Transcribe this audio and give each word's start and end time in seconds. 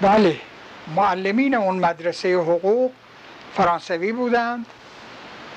بله 0.00 0.36
معلمین 0.96 1.54
اون 1.54 1.76
مدرسه 1.78 2.34
حقوق 2.34 2.92
فرانسوی 3.56 4.12
بودند. 4.12 4.66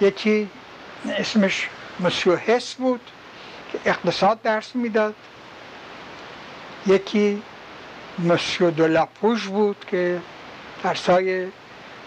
یکی 0.02 0.50
اسمش 1.18 1.70
مسیو 2.00 2.36
هس 2.36 2.74
بود 2.74 3.02
که 3.72 3.80
اقتصاد 3.86 4.42
درس 4.42 4.76
می‌داد. 4.76 5.16
یکی 6.88 7.42
مسیو 8.20 8.72
دلاپوش 8.72 9.48
بود 9.48 9.86
که 9.88 10.22
درسای 10.84 11.48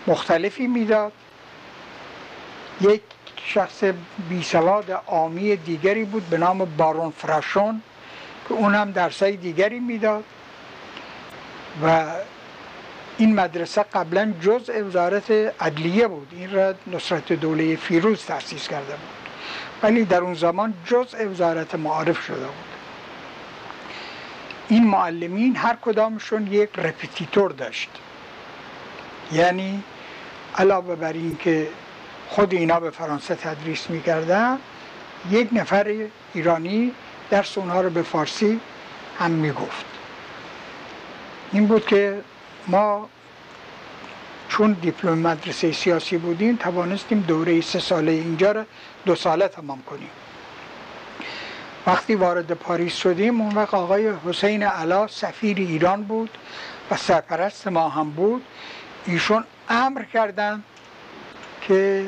مختلفی 0.07 0.67
می‌داد. 0.67 1.13
یک 2.81 3.03
شخص 3.45 3.85
بی 4.29 4.43
سواد 4.43 5.03
آمی 5.07 5.57
دیگری 5.57 6.05
بود 6.05 6.31
به 6.31 6.39
نام 6.39 6.65
بارون 6.65 7.11
فراشون 7.11 7.83
که 8.49 8.55
اون 8.55 8.75
هم 8.75 8.91
درسای 8.91 9.37
دیگری 9.37 9.81
می‌داد. 9.81 10.25
و 11.83 12.07
این 13.19 13.35
مدرسه 13.35 13.83
قبلا 13.83 14.33
جزء 14.41 14.83
وزارت 14.83 15.31
عدلیه 15.61 16.09
بود. 16.09 16.29
این 16.37 16.53
را 16.53 16.75
نصرت 16.87 17.33
دوله 17.33 17.77
فیروز 17.77 18.25
تأسیس 18.25 18.69
کرده 18.69 18.93
بود. 18.93 19.31
ولی 19.83 20.05
در 20.05 20.21
اون 20.21 20.35
زمان 20.35 20.75
جزء 20.87 21.29
وزارت 21.29 21.75
معارف 21.75 22.25
شده 22.25 22.37
بود. 22.37 22.75
این 24.69 24.87
معلمین 24.87 25.57
هر 25.57 25.77
کدامشون 25.83 26.47
یک 26.47 26.79
رپتیتور 26.79 27.51
داشت. 27.51 27.91
یعنی 29.33 29.83
علاوه 30.57 30.95
بر 30.95 31.13
این 31.13 31.37
که 31.37 31.69
خود 32.29 32.55
اینا 32.55 32.81
به 32.81 32.91
فرانسه 32.91 33.35
تدریس 33.35 33.91
می‌کردن 33.91 34.59
یک 35.31 35.49
نفر 35.53 36.09
ایرانی 36.35 36.93
درس 37.31 37.59
اونها 37.59 37.81
رو 37.81 37.91
به 37.91 38.03
فارسی 38.03 38.61
هم 39.19 39.31
می‌گفت. 39.31 39.94
این 41.55 41.67
بود 41.67 41.87
که 41.87 42.21
ما 42.67 43.09
چون 44.49 44.73
دیپلم 44.73 45.19
مدرسه 45.19 45.73
سیاسی 45.73 46.19
بودیم 46.19 46.57
توانستیم 46.57 47.21
دوره 47.21 47.61
سه 47.61 47.81
ساله 47.81 48.13
اینجا 48.13 48.53
رو 48.53 48.65
دو 49.07 49.15
ساله 49.15 49.49
تمام 49.49 49.83
کنیم. 49.83 50.11
وقتی 51.87 52.15
وارد 52.15 52.53
پاریس 52.53 52.95
شدیم 52.95 53.41
اون 53.41 53.55
وقت 53.55 53.75
آقای 53.75 54.13
حسین 54.27 54.63
علا 54.63 55.07
سفیر 55.07 55.57
ایران 55.57 56.03
بود 56.03 56.31
و 56.91 56.97
سرپرست 56.97 57.69
ما 57.69 57.89
هم 57.89 58.11
بود. 58.11 58.45
ایشون 59.07 59.45
امر 59.69 60.03
کردن 60.03 60.63
که 61.61 62.07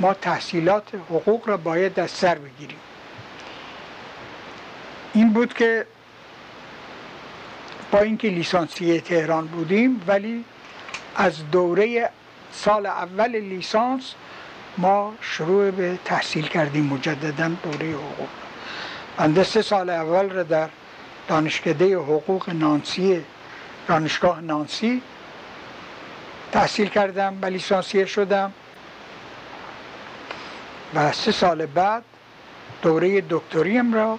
ما 0.00 0.14
تحصیلات 0.14 0.94
حقوق 1.10 1.48
را 1.48 1.56
باید 1.56 2.00
از 2.00 2.10
سر 2.10 2.34
بگیریم. 2.34 2.78
این 5.14 5.32
بود 5.32 5.54
که 5.54 5.86
با 7.92 8.00
اینکه 8.00 8.28
لیسانسیه 8.28 9.00
تهران 9.00 9.46
بودیم 9.46 10.02
ولی 10.06 10.44
از 11.16 11.50
دوره 11.50 12.10
سال 12.52 12.86
اول 12.86 13.36
لیسانس 13.36 14.14
ما 14.78 15.14
شروع 15.20 15.70
به 15.70 15.98
تحصیل 16.04 16.46
کردیم 16.46 16.84
مجددا 16.86 17.48
دوره 17.62 17.90
حقوق. 17.90 18.28
بنده 19.16 19.44
سه 19.44 19.62
سال 19.62 19.90
اول 19.90 20.30
را 20.30 20.42
در 20.42 20.68
دانشکده 21.28 21.96
حقوق 21.96 22.50
نانسی 22.50 23.24
دانشگاه 23.88 24.40
نانسی 24.40 25.02
تحصیل 26.52 26.88
کردم 26.88 27.38
و 27.42 27.46
لیسانسیه 27.46 28.06
شدم. 28.06 28.52
و 30.94 31.12
سه 31.12 31.32
سال 31.32 31.66
بعد 31.66 32.02
دوره 32.82 33.22
دکتریم 33.30 33.94
را 33.94 34.18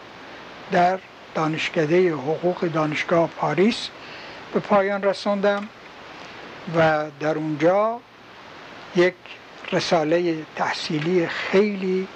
در 0.71 0.99
دانشکده 1.35 2.13
حقوق 2.13 2.59
دانشگاه 2.59 3.29
پاریس 3.29 3.89
به 4.53 4.59
پایان 4.59 5.03
رسوندم 5.03 5.67
و 6.77 7.05
در 7.19 7.35
اونجا 7.35 7.99
یک 8.95 9.13
رساله 9.71 10.45
تحصیلی 10.55 11.27
خیلی 11.27 12.07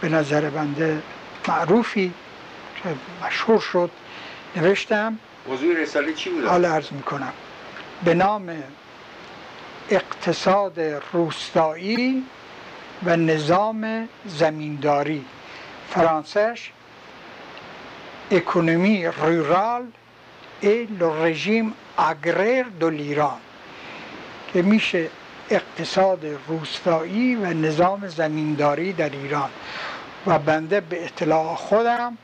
به 0.00 0.08
نظر 0.08 0.50
بنده 0.50 1.02
معروفی 1.48 2.12
که 2.82 2.88
مشهور 3.26 3.60
شد 3.60 3.90
نوشتم. 4.56 5.18
موضوع 5.48 5.74
رساله 5.82 6.12
چی 6.12 6.30
بود؟ 6.30 6.44
حالا 6.44 6.68
عرض 6.68 6.92
می‌کنم. 6.92 7.32
به 8.04 8.14
نام 8.14 8.62
اقتصاد 9.90 10.80
روستایی 11.12 12.24
و 13.04 13.16
نظام 13.16 14.08
زمینداری. 14.26 15.24
فرانسش 15.90 16.70
اکونومی 18.30 19.06
رورال 19.06 19.86
ای 20.60 20.88
رژیم 21.00 21.72
اگرر 21.98 22.62
دو 22.62 22.90
لیران 22.90 23.38
که 24.52 24.62
میشه 24.62 25.08
اقتصاد 25.50 26.26
روستایی 26.48 27.34
و 27.34 27.46
نظام 27.46 28.08
زمینداری 28.08 28.92
در 28.92 29.10
ایران 29.10 29.50
و 30.26 30.38
بنده 30.38 30.80
به 30.80 31.04
اطلاع 31.04 31.54
خودم 31.54 32.18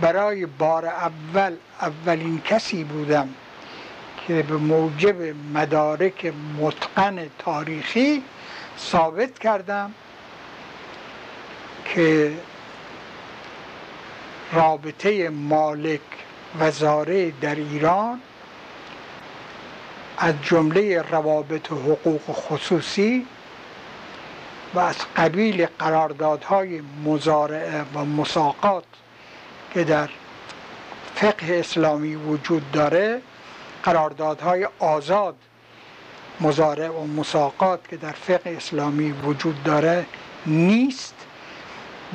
برای 0.00 0.46
بار 0.46 0.86
اول 0.86 1.56
اولین 1.80 2.40
کسی 2.40 2.84
بودم 2.84 3.28
که 4.26 4.42
به 4.42 4.56
موجب 4.56 5.16
مدارک 5.54 6.32
متقن 6.58 7.30
تاریخی 7.38 8.22
ثابت 8.78 9.38
کردم 9.38 9.94
که 11.84 12.32
رابطه 14.52 15.28
مالک 15.28 16.00
وزاره 16.60 17.30
در 17.30 17.54
ایران 17.54 18.20
از 20.18 20.34
جمله 20.42 21.02
روابط 21.02 21.72
حقوق 21.72 22.20
خصوصی 22.32 23.26
و 24.74 24.78
از 24.78 24.96
قبیل 25.16 25.66
قراردادهای 25.78 26.82
مزارعه 27.04 27.84
و 27.94 28.04
مساقات 28.04 28.84
که 29.74 29.84
در 29.84 30.10
فقه 31.14 31.54
اسلامی 31.54 32.14
وجود 32.16 32.70
داره 32.70 33.22
قراردادهای 33.82 34.68
آزاد 34.78 35.34
مزارع 36.40 36.88
و 36.88 37.06
مساقات 37.06 37.88
که 37.88 37.96
در 37.96 38.12
فقه 38.12 38.50
اسلامی 38.50 39.10
وجود 39.12 39.62
داره 39.62 40.06
نیست 40.46 41.14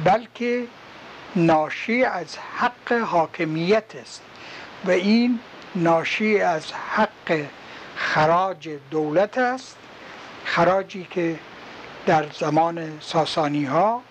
بلکه 0.03 0.63
ناشی 1.35 2.03
از 2.03 2.37
حق 2.57 2.93
حاکمیت 2.93 3.95
است 4.01 4.21
و 4.85 4.91
این 4.91 5.39
ناشی 5.75 6.39
از 6.39 6.71
حق 6.73 7.45
خراج 7.95 8.69
دولت 8.91 9.37
است 9.37 9.77
خراجی 10.45 11.07
که 11.11 11.39
در 12.05 12.25
زمان 12.39 12.99
ساسانی 12.99 13.65
ها 13.65 14.01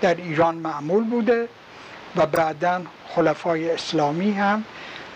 در 0.00 0.14
ایران 0.14 0.54
معمول 0.54 1.04
بوده 1.04 1.48
و 2.16 2.26
بعدا 2.26 2.82
خلفای 3.08 3.70
اسلامی 3.70 4.32
هم 4.32 4.64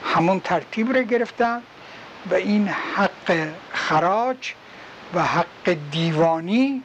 همون 0.05 0.41
ترتیب 0.41 0.95
را 0.97 1.03
گرفتن 1.03 1.63
و 2.31 2.35
این 2.35 2.69
حق 2.69 3.49
خراج 3.73 4.55
و 5.15 5.23
حق 5.23 5.77
دیوانی 5.91 6.83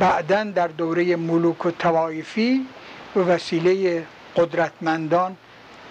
بعدا 0.00 0.44
در 0.44 0.68
دوره 0.68 1.16
ملوک 1.16 1.66
و 1.66 1.70
توایفی 1.70 2.66
به 3.14 3.22
وسیله 3.22 4.06
قدرتمندان 4.36 5.36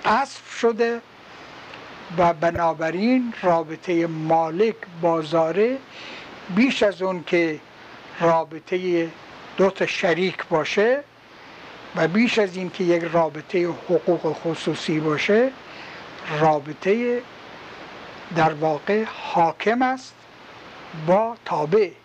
قصف 0.05 0.59
شده 0.59 1.01
و 2.17 2.33
بنابراین 2.33 3.33
رابطه 3.41 4.07
مالک 4.07 4.75
بازاره 5.01 5.77
بیش 6.55 6.83
از 6.83 7.01
اون 7.01 7.23
که 7.23 7.59
رابطه 8.19 9.09
دو 9.57 9.69
تا 9.69 9.85
شریک 9.85 10.45
باشه 10.45 11.03
و 11.95 12.07
بیش 12.07 12.39
از 12.39 12.57
این 12.57 12.69
که 12.69 12.83
یک 12.83 13.03
رابطه 13.03 13.67
حقوق 13.67 14.33
خصوصی 14.33 14.99
باشه 14.99 15.51
رابطه 16.39 17.21
در 18.35 18.53
واقع 18.53 19.03
حاکم 19.03 19.81
است 19.81 20.13
با 21.07 21.35
تابع. 21.45 21.99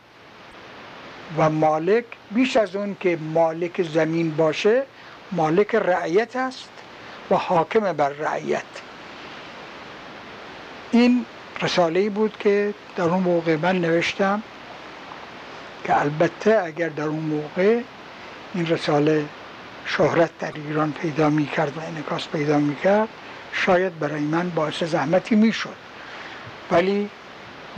و 1.39 1.51
مالک 1.51 2.05
بیش 2.31 2.57
از 2.57 2.77
اون 2.77 2.97
که 3.01 3.19
مالک 3.33 3.83
زمین 3.83 4.37
باشه 4.37 4.83
مالک 5.33 5.75
رعیت 5.75 6.37
است 6.37 6.69
و 7.31 7.35
حاکم 7.35 7.93
بر 7.93 8.09
رعیت. 8.09 8.63
این 10.91 11.27
رساله 11.63 12.11
بود 12.11 12.37
که 12.39 12.75
در 12.97 13.05
اون 13.05 13.23
موقع 13.23 13.57
من 13.57 13.81
نوشتم 13.81 14.43
که 15.85 16.01
البته 16.01 16.63
اگر 16.65 16.89
در 16.89 17.05
اون 17.05 17.23
موقع 17.23 17.81
این 18.55 18.67
رساله 18.67 19.25
شهرت 19.87 20.39
در 20.39 20.53
ایران 20.55 20.93
پیدا 20.93 21.31
می 21.31 21.47
کرد 21.47 21.77
و 21.77 21.81
انکاس 21.81 22.29
پیدا 22.29 22.59
می 22.59 22.77
کرد 22.77 23.09
شاید 23.53 23.99
برای 23.99 24.21
من 24.21 24.51
باعث 24.51 24.83
زحمتی 24.83 25.35
می 25.35 25.53
شد 25.53 25.77
ولی 26.71 27.11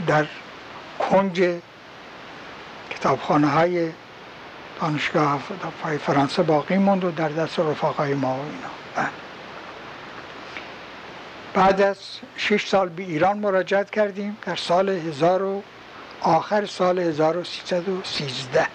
در 0.07 0.25
کنج 0.99 1.43
کتابخانه 2.99 3.47
های 3.47 3.89
دانشگاه 4.81 5.39
فرانسه 6.05 6.43
باقی 6.43 6.77
موند 6.77 7.03
و 7.03 7.11
در 7.11 7.29
دست 7.29 7.59
رفاقای 7.59 8.13
ما 8.13 8.35
و 8.35 8.39
اینا. 8.39 8.69
بله. 8.95 9.09
بعد 11.53 11.81
از 11.81 11.97
شش 12.37 12.67
سال 12.67 12.89
به 12.89 13.03
ایران 13.03 13.37
مراجعت 13.37 13.91
کردیم 13.91 14.37
در 14.45 14.55
سال 14.55 14.89
هزار 14.89 15.43
و 15.43 15.63
آخر 16.21 16.65
سال 16.65 16.99
1313 16.99 18.67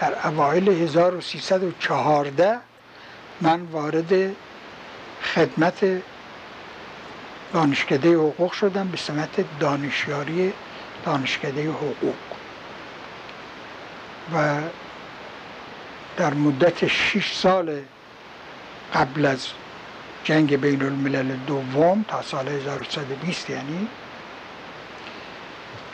در 0.00 0.14
اوایل 0.24 0.68
1314 0.68 2.58
من 3.40 3.62
وارد 3.62 4.34
خدمت 5.34 6.02
دانشکده 7.52 8.14
حقوق 8.14 8.52
شدم 8.52 8.88
به 8.88 8.96
سمت 8.96 9.58
دانشیاری 9.60 10.52
دانشکده 11.04 11.70
حقوق. 11.70 12.27
و 14.34 14.60
در 16.16 16.34
مدت 16.34 16.86
6 16.86 17.32
سال 17.32 17.80
قبل 18.94 19.26
از 19.26 19.46
جنگ 20.24 20.56
بین 20.56 20.82
الملل 20.82 21.36
دوم 21.46 22.04
تا 22.08 22.22
سال 22.22 22.48
1920 22.48 23.50
یعنی 23.50 23.88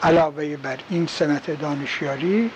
علاوه 0.03 0.57
بر 0.57 0.79
این 0.91 1.07
سمت 1.07 1.51
دانشیاری 1.61 2.51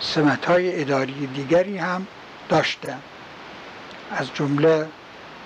سمت 0.00 0.44
های 0.44 0.80
اداری 0.80 1.26
دیگری 1.26 1.78
هم 1.78 2.06
داشتم. 2.48 3.00
از 4.10 4.34
جمله 4.34 4.86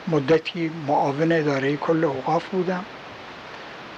مدتی 0.08 0.70
معاون 0.86 1.32
اداره 1.32 1.76
کل 1.76 2.04
اوقاف 2.04 2.44
بودم 2.44 2.84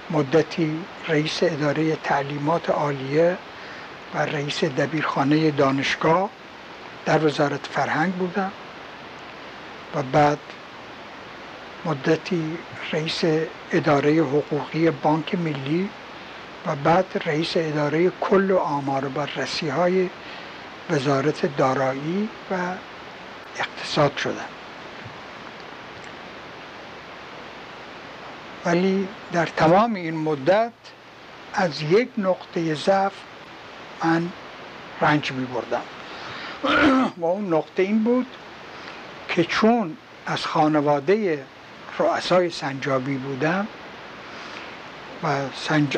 مدتی 0.09 0.79
رئیس 1.07 1.39
اداره 1.43 1.95
تعلیمات 1.95 2.69
عالیه 2.69 3.37
و 4.13 4.17
رئیس 4.17 4.63
دبیرخانه 4.63 5.51
دانشگاه 5.51 6.29
در 7.05 7.25
وزارت 7.25 7.67
فرهنگ 7.67 8.13
بودم 8.13 8.51
و 9.95 10.03
بعد 10.03 10.39
مدتی 11.85 12.57
رئیس 12.91 13.21
اداره 13.71 14.11
حقوقی 14.11 14.91
بانک 14.91 15.35
ملی 15.35 15.89
و 16.67 16.75
بعد 16.75 17.21
رئیس 17.25 17.53
اداره 17.55 18.09
کل 18.21 18.51
آمار 18.51 19.05
و 19.05 19.09
بررسی 19.09 19.69
های 19.69 20.09
وزارت 20.89 21.57
دارایی 21.57 22.29
و 22.51 22.55
اقتصاد 23.57 24.17
شدم 24.17 24.49
ولی 28.65 29.07
در 29.31 29.45
تمام 29.45 29.93
این 29.93 30.17
مدت 30.17 30.71
از 31.53 31.81
یک 31.81 32.09
نقطه 32.17 32.75
ضعف 32.75 33.13
من 34.03 34.29
رنج 35.01 35.31
می 35.31 35.45
بردم 35.45 35.81
و 37.21 37.25
اون 37.25 37.53
نقطه 37.53 37.83
این 37.83 38.03
بود 38.03 38.25
که 39.29 39.43
چون 39.43 39.97
از 40.25 40.45
خانواده 40.45 41.45
رؤسای 41.99 42.49
سنجابی 42.49 43.17
بودم 43.17 43.67
و 45.23 45.37
سنج... 45.55 45.97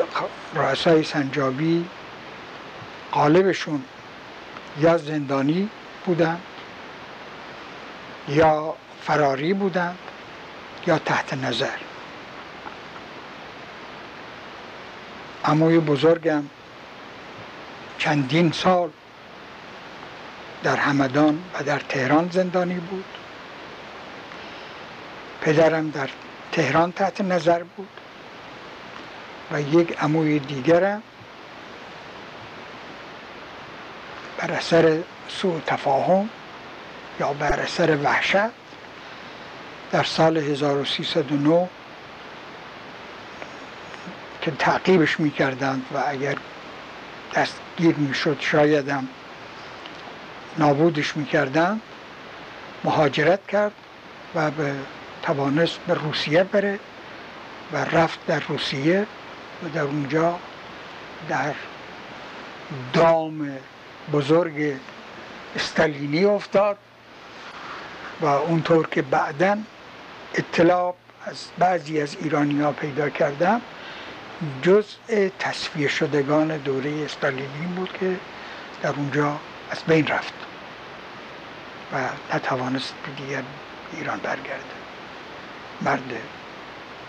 رؤسای 0.54 1.04
سنجابی 1.04 1.84
قالبشون 3.12 3.84
یا 4.80 4.98
زندانی 4.98 5.68
بودن 6.06 6.40
یا 8.28 8.74
فراری 9.02 9.54
بودند 9.54 9.98
یا 10.86 10.98
تحت 10.98 11.34
نظر. 11.34 11.76
اموی 15.44 15.78
بزرگم 15.78 16.44
چندین 18.04 18.52
سال 18.52 18.90
در 20.62 20.76
همدان 20.76 21.44
و 21.54 21.62
در 21.62 21.78
تهران 21.78 22.30
زندانی 22.30 22.74
بود. 22.74 23.04
پدرم 25.40 25.90
در 25.90 26.10
تهران 26.52 26.92
تحت 26.92 27.20
نظر 27.20 27.62
بود 27.62 27.88
و 29.52 29.60
یک 29.60 29.98
عموی 30.02 30.38
دیگرم 30.38 31.02
بر 34.38 34.50
اثر 34.50 34.98
سوء 35.28 35.60
تفاهم 35.66 36.28
یا 37.20 37.32
بر 37.32 37.60
اثر 37.60 37.96
وحشت 37.96 38.52
در 39.92 40.02
سال 40.04 40.36
1309 40.36 41.68
که 44.42 44.50
تعقیبش 44.50 45.20
می‌کردند 45.20 45.86
و 45.94 46.02
اگر 46.06 46.36
دستگیر 47.34 47.96
می‌شد. 47.96 48.36
شایدم 48.40 49.08
نابودش 50.58 51.16
می‌کردند 51.16 51.80
مهاجرت 52.84 53.46
کرد 53.46 53.72
و 54.34 54.50
به 54.50 54.74
توانست 55.22 55.78
به 55.86 55.94
روسیه 55.94 56.44
بره 56.44 56.78
و 57.72 57.76
رفت 57.76 58.26
در 58.26 58.40
روسیه 58.40 59.06
و 59.64 59.68
در 59.68 59.82
اونجا 59.82 60.38
در 61.28 61.54
دام 62.92 63.50
بزرگ 64.12 64.76
استالینی 65.56 66.24
افتاد 66.24 66.78
و 68.20 68.26
اونطور 68.26 68.88
که 68.88 69.02
بعدا 69.02 69.58
اطلاع 70.34 70.94
از 71.26 71.36
بعضی 71.58 72.00
از 72.00 72.16
ایرانی 72.20 72.60
ها 72.60 72.72
پیدا 72.72 73.10
کردم 73.10 73.60
جزء 74.62 75.28
تصفیه 75.38 75.88
شدگان 75.88 76.56
دوره 76.56 77.04
استالینی 77.04 77.66
بود 77.76 77.92
که 78.00 78.16
در 78.82 78.90
اونجا 78.90 79.36
از 79.70 79.82
بین 79.86 80.06
رفت 80.06 80.34
و 81.92 82.08
نتوانست 82.34 82.94
دیگر 83.16 83.42
ایران 83.92 84.18
برگرده. 84.18 84.74
مرد 85.82 86.12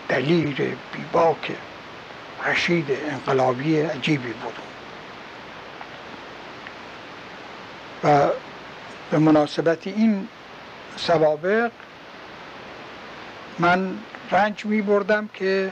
دلیر 0.09 0.77
بیباک 0.93 1.51
رشید 2.45 2.85
انقلابی 3.11 3.79
عجیبی 3.79 4.33
بود. 4.33 4.53
و 8.03 8.29
به 9.11 9.17
مناسبت 9.17 9.87
این 9.87 10.27
سوابق 10.97 11.71
من 13.59 13.97
رنج 14.31 14.65
می 14.65 14.81
بردم 14.81 15.29
که 15.33 15.71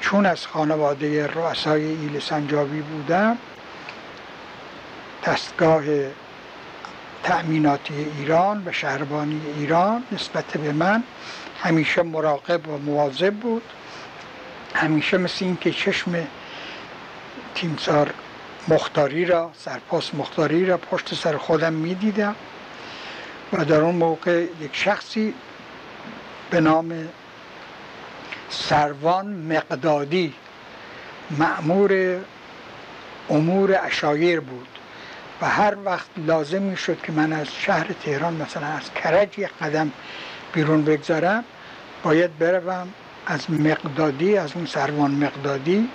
چون 0.00 0.26
از 0.26 0.46
خانواده 0.46 1.26
رؤسای 1.26 1.84
ایل 1.84 2.20
سنجابی 2.20 2.80
بودم 2.80 3.38
دستگاه 5.24 5.82
تأمیناتی 7.22 7.94
ایران 8.18 8.62
و 8.66 8.72
شهربانی 8.72 9.40
ایران 9.56 10.04
نسبت 10.12 10.44
به 10.44 10.72
من 10.72 11.02
همیشه 11.62 12.02
مراقب 12.02 12.68
و 12.68 12.78
مواظب 12.78 13.34
بود. 13.34 13.62
همیشه 14.74 15.18
مثل 15.18 15.44
این 15.44 15.56
که 15.56 15.70
چشم 15.70 16.26
تیمسار 17.54 18.14
مختاری 18.68 19.24
را 19.24 19.50
سرپاس 19.58 20.14
مختاری 20.14 20.66
را 20.66 20.76
پشت 20.76 21.14
سر 21.14 21.36
خودم 21.36 21.72
می‌دیدم 21.72 22.34
و 23.52 23.64
در 23.64 23.80
اون 23.80 23.94
موقع 23.94 24.46
یک 24.60 24.70
شخصی 24.72 25.34
به 26.50 26.60
نام 26.60 27.08
سروان 28.50 29.26
مقدادی 29.26 30.34
معمور 31.38 32.20
امور 33.30 33.78
اشایر 33.82 34.40
بود 34.40 34.68
و 35.42 35.46
هر 35.46 35.74
وقت 35.84 36.06
لازم 36.16 36.62
می 36.62 36.76
شد 36.76 37.02
که 37.02 37.12
من 37.12 37.32
از 37.32 37.46
شهر 37.54 37.86
تهران 38.04 38.34
مثلا 38.34 38.66
از 38.66 38.92
کرج 38.94 39.38
یک 39.38 39.50
قدم 39.60 39.92
بیرون 40.52 40.84
بگذارم 40.84 41.44
باید 42.02 42.38
بروم 42.38 42.88
از 43.26 43.50
مقدادی 43.50 44.36
از 44.36 44.52
اون 44.54 44.66
سروان 44.66 45.10
مقدادی 45.10 45.88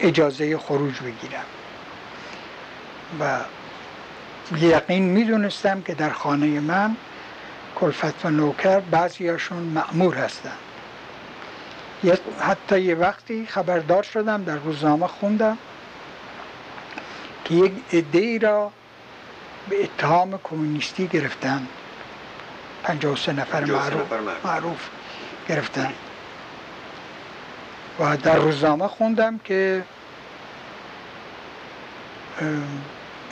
اجازه 0.00 0.58
خروج 0.58 0.94
بگیرم. 1.00 1.44
و 3.20 3.38
یقین 4.60 5.02
می‌دونستم 5.02 5.82
که 5.82 5.94
در 5.94 6.10
خانه 6.10 6.60
من 6.60 6.96
کلفت 7.76 8.24
و 8.24 8.30
نوکر 8.30 8.80
بعضیاشون 8.80 9.58
معمور 9.58 10.14
هستن. 10.14 10.71
حتی 12.40 12.80
یه 12.80 12.94
وقتی 12.94 13.46
خبردار 13.46 14.02
شدم 14.02 14.44
در 14.44 14.56
روزنامه 14.56 15.06
خوندم 15.06 15.58
که 17.44 17.54
یک 17.54 17.72
عده 17.92 18.38
را 18.38 18.72
به 19.68 19.84
اتهام 19.84 20.40
کمونیستی 20.44 21.06
گرفتن. 21.06 21.66
53 22.82 23.32
نفر 23.32 23.64
معروف, 23.64 24.12
معروف. 24.44 24.88
گرفتن. 25.48 25.92
و 28.00 28.16
در 28.16 28.36
روزنامه 28.36 28.88
خوندم 28.88 29.38
که 29.38 29.84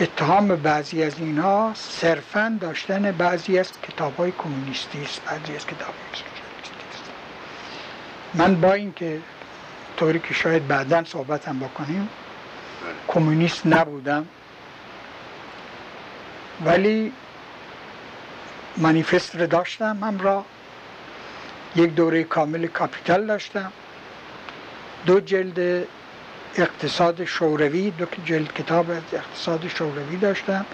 اتهام 0.00 0.56
بعضی 0.56 1.02
از 1.02 1.18
اینها 1.18 1.72
صرفا 1.74 2.58
داشتن 2.60 3.12
بعضی 3.12 3.58
از 3.58 3.72
کتاب 3.82 4.16
های 4.16 4.32
کمونیستی 4.38 5.02
است 5.02 5.20
بعضی 5.24 5.56
از 5.56 5.66
کتاب 5.66 5.94
من 8.34 8.60
با 8.60 8.72
اینکه 8.72 9.20
طوری 9.96 10.18
که 10.18 10.34
شاید 10.34 10.68
بعدا 10.68 11.04
صحبتم 11.04 11.58
بکنیم. 11.58 12.08
کمونیست 13.08 13.66
نبودم 13.66 14.26
ولی 16.64 17.12
منیفست 18.76 19.36
رو 19.36 19.46
داشتم 19.46 20.18
را 20.20 20.44
یک 21.76 21.94
دوره 21.94 22.24
کامل 22.24 22.66
کاپیتال 22.66 23.26
داشتم 23.26 23.72
دو 25.06 25.20
جلد 25.20 25.86
اقتصاد 26.56 27.24
شوروی 27.24 27.90
دو 27.90 28.06
جلد 28.24 28.52
کتاب 28.52 28.90
اقتصاد 28.90 29.68
شوروی 29.68 30.16
داشتم 30.16 30.66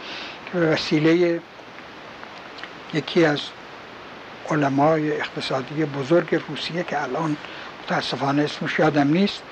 که 0.52 0.58
به 0.58 0.66
وسیله 0.72 1.40
یکی 2.94 3.24
از 3.24 3.40
علمای 4.50 5.12
اقتصادی 5.12 5.84
بزرگ 5.84 6.42
روسیه 6.48 6.82
که 6.82 7.02
الان 7.02 7.36
متاسفانه 7.84 8.42
اسمش 8.42 8.78
یادم 8.78 9.08
نیست 9.08 9.42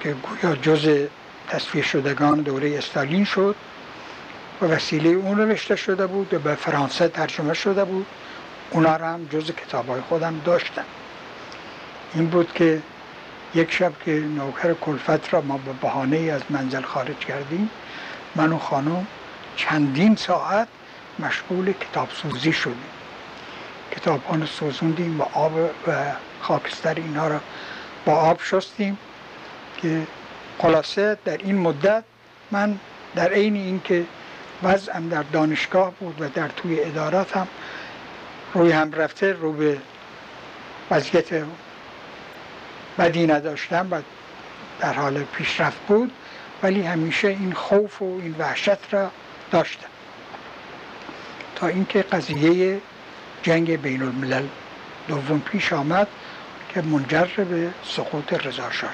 که 0.00 0.12
گویا 0.12 0.56
جز 0.56 1.06
تصفیه 1.48 1.82
شدگان 1.82 2.40
دوره 2.40 2.78
استالین 2.78 3.24
شد 3.24 3.56
و 4.62 4.64
وسیله 4.64 5.08
اون 5.08 5.40
نوشته 5.40 5.76
شده 5.76 6.06
بود 6.06 6.34
و 6.34 6.38
به 6.38 6.54
فرانسه 6.54 7.08
ترجمه 7.08 7.54
شده 7.54 7.84
بود. 7.84 8.06
اونا 8.70 8.96
را 8.96 9.08
هم 9.08 9.24
جز 9.24 9.50
کتاب 9.50 9.88
های 9.88 10.00
خودم 10.00 10.40
داشتم. 10.44 10.84
این 12.14 12.26
بود 12.26 12.52
که 12.52 12.82
یک 13.54 13.72
شب 13.72 13.92
که 14.04 14.10
نوکر 14.10 14.74
کلفت 14.74 15.34
را 15.34 15.40
ما 15.40 15.58
به 15.58 15.72
بهانه 15.72 16.16
از 16.16 16.42
منزل 16.50 16.82
خارج 16.82 17.18
کردیم 17.18 17.70
من 18.36 18.52
و 18.52 18.58
خانم 18.58 19.06
چندین 19.56 20.16
ساعت 20.16 20.68
مشغول 21.18 21.72
کتاب 21.72 22.08
سوزی 22.10 22.52
شدیم. 22.52 22.95
کتاب 23.92 24.20
رو 24.34 24.46
سوزوندیم 24.46 25.20
و 25.20 25.24
آب 25.34 25.52
و 25.86 26.12
خاکستر 26.40 26.94
اینا 26.94 27.28
را 27.28 27.40
با 28.04 28.12
آب 28.12 28.40
شستیم 28.42 28.98
که 29.82 30.06
خلاصه 30.58 31.18
در 31.24 31.36
این 31.36 31.58
مدت 31.58 32.04
من 32.50 32.78
در 33.14 33.32
عین 33.32 33.56
اینکه 33.56 34.04
وضعم 34.62 35.08
در 35.08 35.22
دانشگاه 35.22 35.92
بود 36.00 36.20
و 36.20 36.28
در 36.28 36.48
توی 36.48 36.84
اداراتم 36.84 37.48
روی 38.54 38.72
هم 38.72 38.92
رفته 38.92 39.32
رو 39.32 39.52
به 39.52 39.78
وضعیت 40.90 41.44
بدی 42.98 43.26
نداشتم 43.26 43.88
و 43.90 44.00
در 44.80 44.92
حال 44.92 45.22
پیشرفت 45.22 45.78
بود 45.88 46.12
ولی 46.62 46.82
همیشه 46.82 47.28
این 47.28 47.52
خوف 47.52 48.02
و 48.02 48.18
این 48.22 48.34
وحشت 48.38 48.94
را 48.94 49.10
داشتم. 49.50 49.88
تا 51.56 51.66
اینکه 51.66 52.02
قضیه 52.02 52.80
جنگ 53.46 53.82
بین 53.82 54.02
الملل 54.02 54.46
دوم 55.08 55.40
پیش 55.40 55.72
آمد 55.72 56.08
که 56.74 56.82
منجر 56.82 57.24
به 57.24 57.70
سقوط 57.84 58.32
رضا 58.32 58.70
شد. 58.70 58.88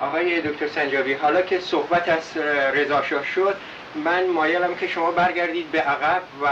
آقای 0.00 0.40
دکتر 0.40 0.68
سنجابی 0.68 1.12
حالا 1.12 1.42
که 1.42 1.60
صحبت 1.60 2.08
از 2.08 2.36
رضا 2.74 3.02
شد 3.02 3.56
من 4.04 4.26
مایلم 4.26 4.74
که 4.74 4.88
شما 4.88 5.10
برگردید 5.10 5.70
به 5.72 5.80
عقب 5.80 6.22
و 6.42 6.48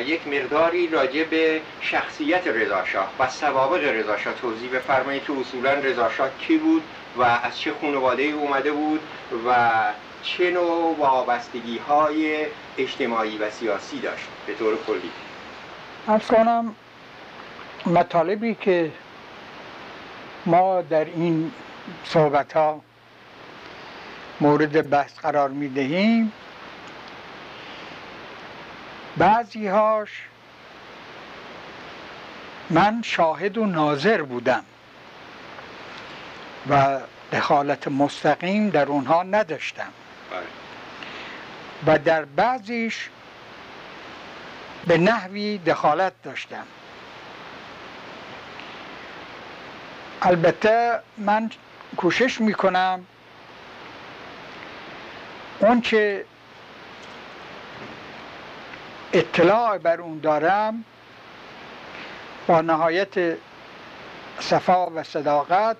یک 0.00 0.28
مقداری 0.28 0.86
راجع 0.86 1.24
به 1.24 1.60
شخصیت 1.80 2.46
رضاشاه 2.46 3.10
و 3.18 3.28
سوابق 3.28 3.84
رضاشاه 3.84 4.34
توضیح 4.34 4.70
بفرمایید 4.70 5.24
که 5.24 5.32
اصولا 5.40 5.72
رضاشاه 5.72 6.30
کی 6.38 6.56
بود 6.58 6.82
و 7.16 7.22
از 7.22 7.60
چه 7.60 7.72
خانواده 7.80 8.22
اومده 8.22 8.72
بود 8.72 9.00
و 9.46 9.74
چه 10.22 10.50
نوع 10.50 10.96
وابستگی 10.98 11.78
های 11.78 12.46
اجتماعی 12.78 13.38
و 13.38 13.50
سیاسی 13.50 14.00
داشت. 14.00 14.24
به 14.46 14.54
طور 14.54 14.78
کلی. 14.86 15.10
ارز 16.08 16.26
کنم 16.26 16.74
مطالبی 17.86 18.54
که 18.54 18.92
ما 20.46 20.82
در 20.82 21.04
این 21.04 21.52
صحبت 22.04 22.52
ها 22.52 22.80
مورد 24.40 24.90
بحث 24.90 25.18
قرار 25.18 25.48
می 25.48 25.68
دهیم 25.68 26.32
بعضی 29.16 29.66
هاش 29.66 30.10
من 32.70 33.02
شاهد 33.02 33.58
و 33.58 33.66
ناظر 33.66 34.22
بودم 34.22 34.64
و 36.70 37.00
دخالت 37.32 37.88
مستقیم 37.88 38.70
در 38.70 38.86
اونها 38.86 39.22
نداشتم 39.22 39.92
بله. 40.30 40.42
و 41.86 41.98
در 41.98 42.24
بعضیش 42.24 43.10
به 44.86 44.98
نحوی 44.98 45.58
دخالت 45.58 46.12
داشتم. 46.22 46.66
البته 50.22 51.00
من 51.16 51.50
کوشش 51.96 52.40
می‌کنم 52.40 53.06
اون 55.60 55.80
که 55.80 56.24
اطلاع 59.12 59.78
بر 59.78 60.00
اون 60.00 60.18
دارم 60.18 60.84
با 62.46 62.60
نهایت 62.60 63.36
صفا 64.40 64.90
و 64.90 65.02
صداقت 65.02 65.76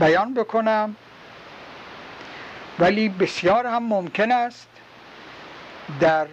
بیان 0.00 0.34
بکنم. 0.34 0.96
ولی 2.78 3.08
بسیار 3.08 3.66
هم 3.66 3.82
ممکن 3.82 4.32
است 4.32 4.68
در 6.00 6.26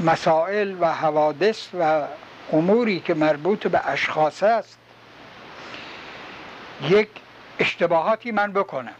مسائل 0.00 0.76
و 0.80 0.92
حوادث 0.92 1.68
و 1.80 2.02
اموری 2.52 3.00
که 3.00 3.14
مربوط 3.14 3.66
به 3.66 3.88
اشخاص 3.88 4.42
است 4.42 4.78
یک 6.82 7.08
اشتباهاتی 7.58 8.30
من 8.30 8.52
بکنم. 8.52 8.94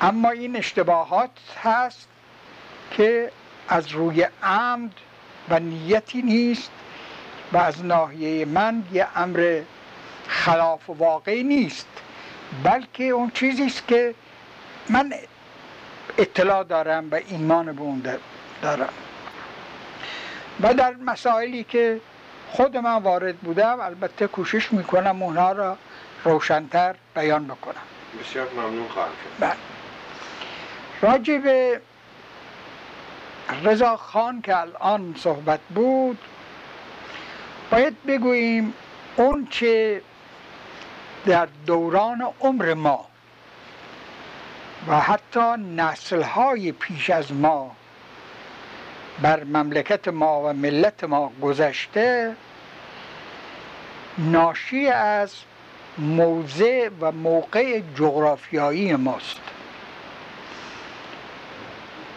اما 0.00 0.30
این 0.30 0.56
اشتباهات 0.56 1.30
هست 1.62 2.08
که 2.90 3.32
از 3.68 3.88
روی 3.88 4.26
عمد 4.42 4.92
و 5.50 5.58
نیتی 5.58 6.22
نیست 6.22 6.70
و 7.52 7.56
از 7.56 7.84
ناحیه 7.84 8.44
من 8.44 8.82
یه 8.92 9.06
امر 9.16 9.60
خلاف 10.28 10.90
واقعی 10.90 11.42
نیست 11.42 11.86
بلکه 12.62 13.04
اون 13.04 13.30
چیزی 13.30 13.66
است 13.66 13.88
که 13.88 14.14
من 14.88 15.12
اطلاع 16.18 16.64
دارم 16.64 17.08
و 17.10 17.20
ایمان 17.28 17.72
به 17.72 17.80
اون 17.80 18.02
دارم. 18.62 18.88
و 20.60 20.74
در 20.74 20.94
مسائلی 20.94 21.64
که 21.64 22.00
خود 22.50 22.76
من 22.76 23.02
وارد 23.02 23.36
بودم 23.36 23.80
البته 23.80 24.26
کوشش 24.26 24.72
می‌کنم 24.72 25.22
اونها 25.22 25.52
را 25.52 25.76
روشنتر 26.24 26.94
بیان 27.14 27.44
بکنم 27.44 27.74
بسیار 28.20 28.48
ممنون 28.56 28.88
خواهم 28.88 29.10
شد 29.10 29.44
بله. 29.44 29.56
راجع 31.00 31.38
به 31.38 31.80
رضا 33.64 33.96
خان 33.96 34.42
که 34.42 34.60
الان 34.60 35.14
صحبت 35.18 35.60
بود 35.74 36.18
باید 37.70 38.04
بگوییم 38.06 38.74
اون 39.16 39.48
چه 39.50 40.02
در 41.26 41.48
دوران 41.66 42.34
عمر 42.40 42.74
ما 42.74 43.06
و 44.88 45.00
حتی 45.00 45.52
نسلهای 45.76 46.72
پیش 46.72 47.10
از 47.10 47.32
ما 47.32 47.76
بر 49.22 49.44
مملکت 49.44 50.08
ما 50.08 50.40
و 50.40 50.52
ملت 50.52 51.04
ما 51.04 51.32
گذشته 51.42 52.34
ناشی 54.18 54.88
از 54.88 55.32
موضع 55.98 56.88
و 57.00 57.12
موقع 57.12 57.80
جغرافیایی 57.96 58.96
ماست 58.96 59.40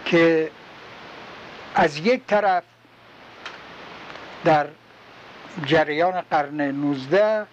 که 0.06 0.52
از 1.76 1.98
یک 1.98 2.26
طرف 2.28 2.64
در 4.46 4.68
جریان 5.66 6.22
قرن 6.22 6.62
19 6.62 7.46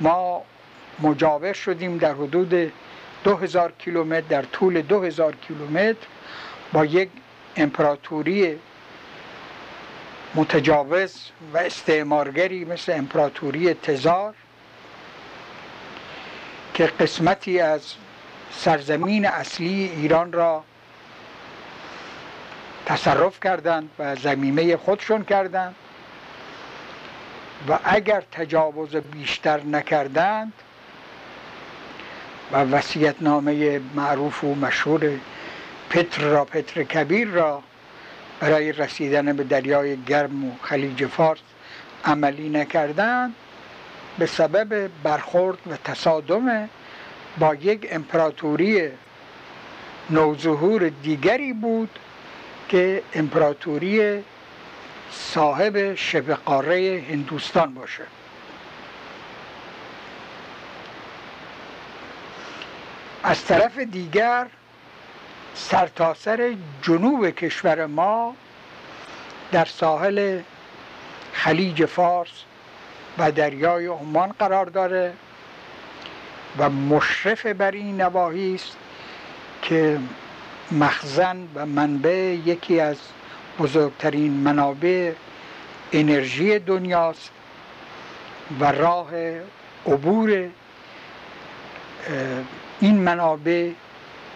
ما 0.00 0.42
مجاور 1.02 1.52
شدیم 1.52 1.98
در 1.98 2.12
حدود 2.12 2.72
2000 3.24 3.72
کیلومتر 3.78 4.26
در 4.28 4.42
طول 4.42 4.82
2000 4.82 5.36
کیلومتر 5.36 6.06
با 6.72 6.84
یک 6.84 7.08
امپراتوری 7.56 8.58
متجاوز 10.34 11.30
و 11.54 11.58
استعمارگری 11.58 12.64
مثل 12.64 12.92
امپراتوری 12.92 13.74
تزار 13.74 14.34
که 16.74 16.86
قسمتی 16.86 17.60
از 17.60 17.94
سرزمین 18.52 19.26
اصلی 19.26 19.90
ایران 19.96 20.32
را 20.32 20.64
تصرف 22.86 23.40
کردند 23.40 23.90
و 23.98 24.16
زمینه 24.16 24.76
خودشون 24.76 25.24
کردند 25.24 25.74
و 27.68 27.78
اگر 27.84 28.22
تجاوز 28.32 28.96
بیشتر 28.96 29.60
نکردند 29.60 30.52
و 32.52 32.56
وسیعت 32.56 33.16
نامه 33.20 33.80
معروف 33.94 34.44
و 34.44 34.54
مشهور 34.54 35.10
پتر 35.90 36.22
را 36.22 36.44
پتر 36.44 36.82
کبیر 36.82 37.28
را 37.28 37.62
برای 38.40 38.72
رسیدن 38.72 39.36
به 39.36 39.44
دریای 39.44 39.96
گرم 39.96 40.44
و 40.44 40.52
خلیج 40.62 41.06
فارس 41.06 41.40
عملی 42.04 42.48
نکردند 42.48 43.34
به 44.18 44.26
سبب 44.26 44.90
برخورد 45.02 45.58
و 45.70 45.76
تصادم 45.76 46.68
با 47.38 47.54
یک 47.54 47.88
امپراتوری 47.90 48.88
نوظهور 50.10 50.88
دیگری 50.88 51.52
بود 51.52 51.98
که 52.68 53.02
امپراتوری 53.14 54.22
صاحب 55.10 55.94
شبه 55.94 56.34
قاره 56.34 57.04
هندوستان 57.10 57.74
باشه. 57.74 58.02
از 63.22 63.44
طرف 63.44 63.78
دیگر 63.78 64.46
سرتاسر 65.56 66.36
سر 66.36 66.54
جنوب 66.82 67.30
کشور 67.30 67.86
ما 67.86 68.34
در 69.52 69.64
ساحل 69.64 70.40
خلیج 71.32 71.84
فارس 71.84 72.42
و 73.18 73.32
دریای 73.32 73.86
عمان 73.86 74.34
قرار 74.38 74.66
داره 74.66 75.12
و 76.58 76.70
مشرف 76.70 77.46
بر 77.46 77.70
این 77.70 78.00
نواحی 78.00 78.54
است 78.54 78.76
که 79.62 79.98
مخزن 80.72 81.48
و 81.54 81.66
منبع 81.66 82.36
یکی 82.46 82.80
از 82.80 82.96
بزرگترین 83.58 84.32
منابع 84.32 85.12
انرژی 85.92 86.58
دنیاست 86.58 87.30
و 88.60 88.72
راه 88.72 89.10
عبور 89.86 90.48
این 92.80 92.98
منابع 92.98 93.70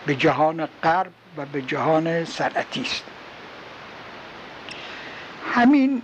به 0.07 0.15
جهان 0.15 0.69
غرب 0.83 1.13
و 1.37 1.47
به 1.47 1.63
جهان 1.63 2.25
صنعتی 2.25 2.83
است. 2.83 3.05
همین 5.55 6.03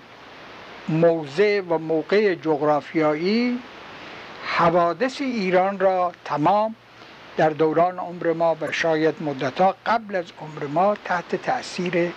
موضع 0.89 1.61
و 1.61 1.79
موقع 1.79 2.35
جغرافیایی 2.35 3.59
حوادث 4.47 5.21
ایران 5.21 5.79
را 5.79 6.13
تمام 6.25 6.75
در 7.37 7.51
دوران 7.51 7.99
عمر 7.99 8.33
ما 8.33 8.57
و 8.61 8.73
شاید 8.73 9.23
مدتها 9.23 9.77
قبل 9.87 10.17
از 10.17 10.25
عمر 10.41 10.67
ما 10.67 10.97
تحت 11.05 11.37
تاثیر 11.37 12.13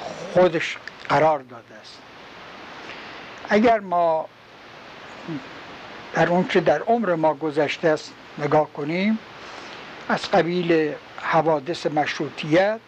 خودش 0.00 0.76
قرار 1.08 1.38
داده 1.38 1.74
است. 1.80 1.98
اگر 3.48 3.80
ما 3.80 4.26
در 6.14 6.28
اون 6.28 6.48
که 6.48 6.60
در 6.60 6.82
عمر 6.82 7.14
ما 7.14 7.34
گذشته 7.34 7.88
است 7.88 8.12
نگاه 8.38 8.72
کنیم 8.72 9.18
از 10.10 10.30
قبیل 10.30 10.92
حوادث 11.22 11.86
مشروطیت 11.86 12.80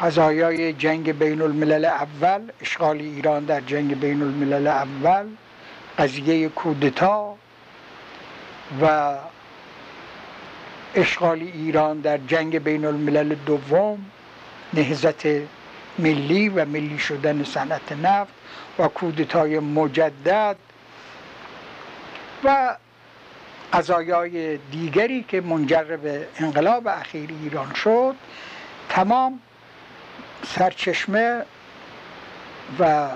قضایای 0.00 0.72
جنگ 0.72 1.18
بین 1.18 1.42
الملل 1.42 1.84
اول 1.84 2.40
اشغال 2.60 2.96
ایران 2.96 3.44
در 3.44 3.60
جنگ 3.60 4.00
بین 4.00 4.22
الملل 4.22 4.66
اول 4.66 5.26
قضیه 5.98 6.48
کودتا 6.48 7.34
و 8.82 9.14
اشغال 10.94 11.38
ایران 11.38 12.00
در 12.00 12.18
جنگ 12.18 12.58
بین 12.58 12.84
الملل 12.84 13.34
دوم 13.34 14.04
نهزت 14.74 15.26
ملی 15.98 16.48
و 16.48 16.64
ملی 16.64 16.98
شدن 16.98 17.44
صنعت 17.44 17.92
نفت 17.92 18.32
و 18.78 18.88
کودتای 18.88 19.58
مجدد 19.58 20.56
و 22.44 22.76
قضایای 23.74 24.56
دیگری 24.56 25.22
که 25.28 25.40
منجر 25.40 25.84
به 25.96 26.26
انقلاب 26.38 26.88
اخیر 26.88 27.30
ایران 27.42 27.74
شد 27.74 28.14
تمام 28.88 29.40
سرچشمه 30.46 31.42
و 32.78 33.08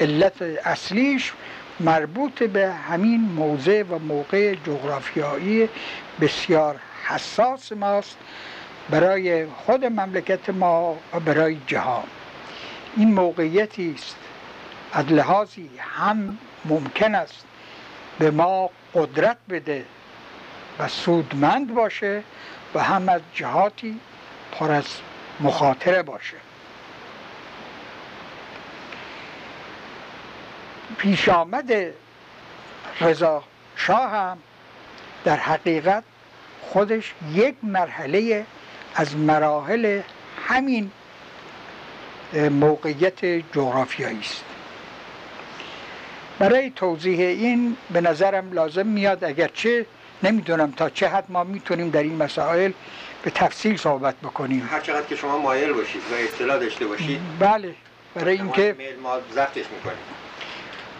علت 0.00 0.42
اصلیش 0.42 1.32
مربوط 1.80 2.42
به 2.42 2.72
همین 2.72 3.20
موضع 3.20 3.82
و 3.82 3.98
موقع 3.98 4.54
جغرافیایی 4.54 5.68
بسیار 6.20 6.80
حساس 7.04 7.72
ماست 7.72 8.16
برای 8.90 9.46
خود 9.46 9.84
مملکت 9.84 10.50
ما 10.50 10.98
و 11.14 11.20
برای 11.20 11.58
جهان. 11.66 12.04
این 12.96 13.14
موقعیتی 13.14 13.94
است 13.98 14.16
از 14.92 15.12
لحاظی 15.12 15.70
هم 15.78 16.38
ممکن 16.64 17.14
است 17.14 17.44
به 18.18 18.30
ما 18.30 18.70
قدرت 18.94 19.36
بده 19.50 19.84
و 20.78 20.88
سودمند 20.88 21.74
باشه 21.74 22.22
و 22.74 22.82
هم 22.82 23.08
از 23.08 23.20
جهاتی 23.34 24.00
پر 24.52 24.72
از 24.72 24.86
مخاطره 25.40 26.02
باشه. 26.02 26.36
پیش 30.98 31.28
آمد 31.28 31.72
رضا 33.00 33.44
شاه 33.76 34.10
هم 34.10 34.38
در 35.24 35.36
حقیقت 35.36 36.04
خودش 36.62 37.14
یک 37.32 37.54
مرحله 37.62 38.46
از 38.94 39.16
مراحل 39.16 40.00
همین 40.48 40.90
موقعیت 42.50 43.24
جغرافیایی 43.24 44.20
است. 44.20 44.44
برای 46.38 46.70
توضیح 46.70 47.18
این 47.18 47.76
به 47.90 48.00
نظرم 48.00 48.52
لازم 48.52 48.86
میاد 48.86 49.24
اگرچه 49.24 49.86
نمی‌دونم 50.22 50.70
تا 50.70 50.90
چه 50.90 51.08
حد 51.08 51.24
ما 51.28 51.44
می‌تونیم 51.44 51.90
در 51.90 52.02
این 52.02 52.16
مسائل 52.16 52.72
به 53.22 53.30
تفصیل 53.30 53.76
صحبت 53.76 54.16
بکنیم. 54.16 54.68
هر 54.70 54.80
چقدر 54.80 55.06
که 55.06 55.16
شما 55.16 55.38
مایل 55.38 55.72
باشید 55.72 56.02
و 56.12 56.14
اطلاع 56.14 56.58
داشته 56.58 56.86
باشید 56.86 57.20
بله 57.38 57.74
برای 58.14 58.36
اینکه 58.36 58.76
ما 59.02 59.20
ضبطش 59.32 59.64
می‌کنیم. 59.70 59.98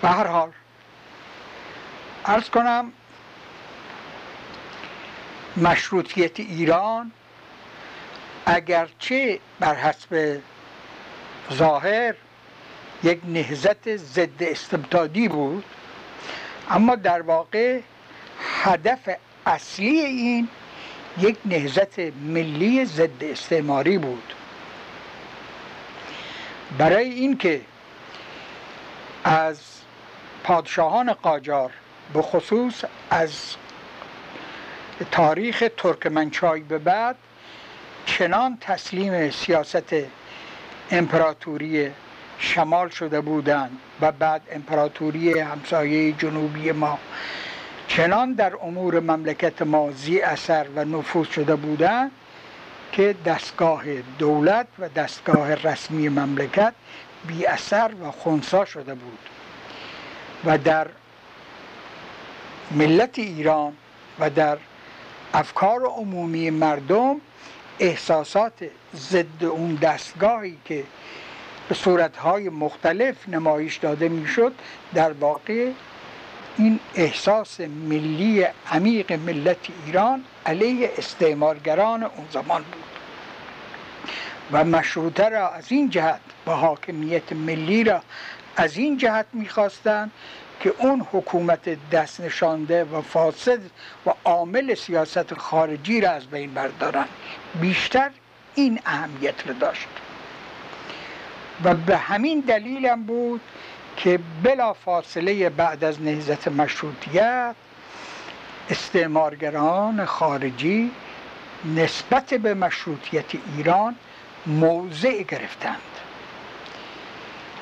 به 0.02 0.08
هر 0.08 0.26
حال 0.26 0.50
ارز 2.24 2.50
کنم 2.50 2.92
مشروطیت 5.56 6.40
ایران 6.40 7.12
اگرچه 8.46 9.38
بر 9.60 9.74
حسب 9.74 10.40
ظاهر 11.52 12.14
یک 13.04 13.20
نهزت 13.24 13.96
ضد 13.96 14.42
استبدادی 14.42 15.28
بود. 15.28 15.64
اما 16.70 16.94
در 16.94 17.22
واقع 17.22 17.80
هدف 18.62 19.10
اصلی 19.46 20.00
این 20.00 20.48
یک 21.18 21.36
نهزت 21.44 21.98
ملی 21.98 22.84
ضد 22.84 23.24
استعماری 23.24 23.98
بود. 23.98 24.34
برای 26.78 27.10
اینکه 27.10 27.60
از 29.24 29.60
پادشاهان 30.44 31.12
قاجار 31.12 31.70
به 32.14 32.22
خصوص 32.22 32.84
از 33.10 33.56
تاریخ 35.10 35.64
ترکمنچای 35.76 36.60
به 36.60 36.78
بعد 36.78 37.16
چنان 38.06 38.58
تسلیم 38.60 39.30
سیاست 39.30 39.94
امپراتوری 40.90 41.90
شمال 42.44 42.88
شده 42.88 43.20
بودند 43.20 43.78
و 44.00 44.12
بعد 44.12 44.42
امپراتوری 44.52 45.38
همسایه 45.38 46.12
جنوبی 46.12 46.72
ما. 46.72 46.98
چنان 47.88 48.32
در 48.32 48.52
امور 48.62 49.00
مملکت 49.00 49.62
ما 49.62 49.90
زی 49.92 50.20
اثر 50.20 50.66
و 50.76 50.84
نفوذ 50.84 51.28
شده 51.28 51.56
بودند 51.56 52.10
که 52.92 53.14
دستگاه 53.26 53.84
دولت 54.18 54.66
و 54.78 54.88
دستگاه 54.88 55.54
رسمی 55.54 56.08
مملکت 56.08 56.72
بی 57.26 57.46
اثر 57.46 57.90
و 58.02 58.10
خونسا 58.10 58.64
شده 58.64 58.94
بود. 58.94 59.18
و 60.44 60.58
در 60.58 60.86
ملت 62.70 63.18
ایران 63.18 63.72
و 64.18 64.30
در 64.30 64.58
افکار 65.34 65.82
عمومی 65.84 66.50
مردم 66.50 67.16
احساسات 67.78 68.52
ضد 68.96 69.44
اون 69.44 69.74
دستگاهی 69.74 70.58
که 70.64 70.84
به 71.68 71.74
صورتهای 71.74 72.48
مختلف 72.48 73.28
نمایش 73.28 73.76
داده 73.76 74.08
می‌شد. 74.08 74.52
در 74.94 75.12
واقع 75.12 75.70
این 76.58 76.80
احساس 76.94 77.60
ملی 77.60 78.46
عمیق 78.72 79.12
ملت 79.12 79.56
ایران 79.86 80.24
علیه 80.46 80.90
استعمارگران 80.98 82.02
اون 82.02 82.26
زمان 82.32 82.62
بود. 82.62 82.84
و 84.52 84.64
مشروطه 84.64 85.28
را 85.28 85.48
از 85.48 85.64
این 85.68 85.90
جهت 85.90 86.20
با 86.44 86.56
حاکمیت 86.56 87.32
ملی 87.32 87.84
را 87.84 88.02
از 88.56 88.76
این 88.76 88.98
جهت 88.98 89.26
می‌خواستند 89.32 90.10
که 90.60 90.74
اون 90.78 91.06
حکومت 91.12 91.90
دست 91.90 92.20
نشانده 92.20 92.84
و 92.84 93.00
فاسد 93.00 93.60
و 94.06 94.10
عامل 94.24 94.74
سیاست 94.74 95.34
خارجی 95.34 96.00
را 96.00 96.10
از 96.10 96.26
بین 96.26 96.54
بردارن 96.54 97.04
بیشتر 97.60 98.10
این 98.54 98.80
اهمیت 98.86 99.46
را 99.46 99.52
داشت. 99.52 99.88
و 101.64 101.74
به 101.74 101.96
همین 101.96 102.40
دلیلم 102.40 103.02
بود 103.02 103.40
که 103.96 104.18
بلا 104.42 104.72
فاصله 104.72 105.50
بعد 105.50 105.84
از 105.84 106.02
نهزت 106.02 106.48
مشروطیت 106.48 107.54
استعمارگران 108.70 110.04
خارجی 110.04 110.90
نسبت 111.76 112.34
به 112.34 112.54
مشروطیت 112.54 113.24
ایران 113.56 113.96
موضع 114.46 115.22
گرفتند. 115.22 115.80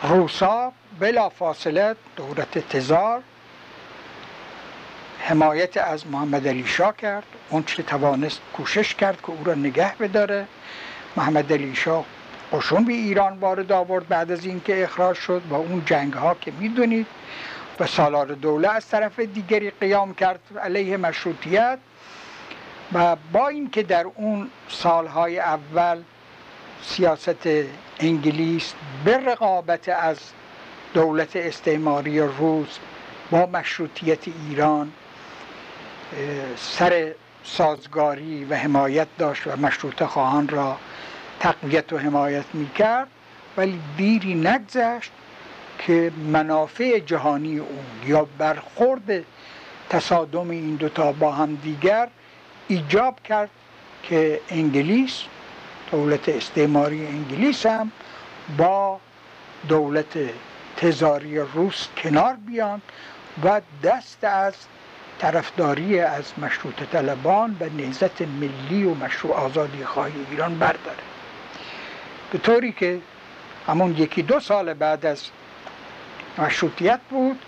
روسا 0.02 0.72
بلا 1.00 1.28
فاصله 1.28 1.96
دولت 2.16 2.68
تزار 2.68 3.22
حمایت 5.18 5.76
از 5.76 6.06
محمد 6.06 6.48
علی 6.48 6.66
شاه 6.66 6.96
کرد. 6.96 7.24
اون 7.50 7.62
چه 7.62 7.82
توانست 7.82 8.40
کوشش 8.52 8.94
کرد 8.94 9.20
که 9.20 9.30
او 9.30 9.44
را 9.44 9.54
نگه 9.54 9.94
بداره. 9.94 10.46
محمد 11.16 11.52
علی 11.52 11.74
شاه 11.74 12.04
قشون 12.52 12.84
به 12.84 12.92
ایران 12.92 13.38
وارد 13.38 13.72
آورد 13.72 14.08
بعد 14.08 14.30
از 14.30 14.44
اینکه 14.44 14.82
اخراج 14.82 15.16
شد 15.16 15.42
و 15.50 15.54
اون 15.54 15.82
جنگ 15.86 16.12
ها 16.12 16.36
که 16.40 16.52
می‌دونید 16.60 17.06
و 17.80 17.86
سالار 17.86 18.26
دوله 18.26 18.68
از 18.68 18.88
طرف 18.88 19.18
دیگری 19.20 19.70
قیام 19.70 20.14
کرد 20.14 20.40
علیه 20.62 20.96
مشروطیت 20.96 21.78
و 22.92 23.16
با 23.32 23.48
اینکه 23.48 23.82
در 23.82 24.06
اون 24.14 24.50
سالهای 24.68 25.38
اول 25.38 26.02
سیاست 26.82 27.48
انگلیس 27.98 28.72
به 29.04 29.16
رقابت 29.16 29.88
از 29.88 30.18
دولت 30.94 31.36
استعماری 31.36 32.20
روس 32.20 32.78
با 33.30 33.46
مشروطیت 33.46 34.28
ایران 34.48 34.92
سر 36.56 37.14
سازگاری 37.44 38.44
و 38.44 38.54
حمایت 38.54 39.08
داشت 39.18 39.46
و 39.46 39.56
مشروط 39.56 40.02
خواهان 40.02 40.48
را 40.48 40.76
تقویت 41.42 41.92
و 41.92 41.98
حمایت 41.98 42.44
می 42.52 42.70
کرد 42.70 43.08
ولی 43.56 43.80
دیری 43.96 44.34
نگذشت 44.34 45.12
که 45.78 46.12
منافع 46.32 46.98
جهانی 46.98 47.58
اون 47.58 47.84
یا 48.06 48.26
برخورد 48.38 49.24
تصادم 49.90 50.50
این 50.50 50.74
دوتا 50.74 51.12
با 51.12 51.32
هم 51.32 51.54
دیگر 51.54 52.08
ایجاب 52.68 53.20
کرد 53.22 53.50
که 54.02 54.40
انگلیس 54.48 55.22
دولت 55.90 56.28
استعماری 56.28 57.06
انگلیس 57.06 57.66
هم 57.66 57.92
با 58.58 59.00
دولت 59.68 60.18
تزاری 60.76 61.38
روس 61.38 61.88
کنار 61.96 62.36
بیان 62.46 62.82
و 63.44 63.60
دست 63.82 64.24
از 64.24 64.54
طرفداری 65.18 66.00
از 66.00 66.24
مشروط 66.38 66.82
طلبان 66.92 67.56
و 67.60 67.64
نهزت 67.64 68.22
ملی 68.22 68.84
و 68.84 68.94
مشروع 68.94 69.34
آزادی 69.34 69.84
خواهی 69.84 70.26
ایران 70.30 70.58
برداره 70.58 71.11
به 72.32 72.38
طوری 72.38 72.72
که 72.72 72.98
همون 73.66 73.96
یکی 73.96 74.22
دو 74.22 74.40
سال 74.40 74.74
بعد 74.74 75.06
از 75.06 75.24
مشروطیت 76.38 77.00
بود 77.10 77.38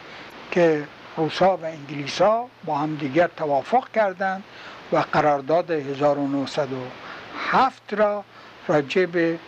که 0.51 0.85
روسا 1.16 1.57
و 1.57 1.64
انگلیسا 1.64 2.47
با 2.64 2.79
هم 2.79 2.94
دیگر 2.94 3.31
توافق 3.37 3.90
کردند 3.94 4.44
و 4.92 5.05
قرارداد 5.12 5.70
1907 5.70 7.94
را 7.94 8.25
راجع 8.68 9.07
به 9.07 9.38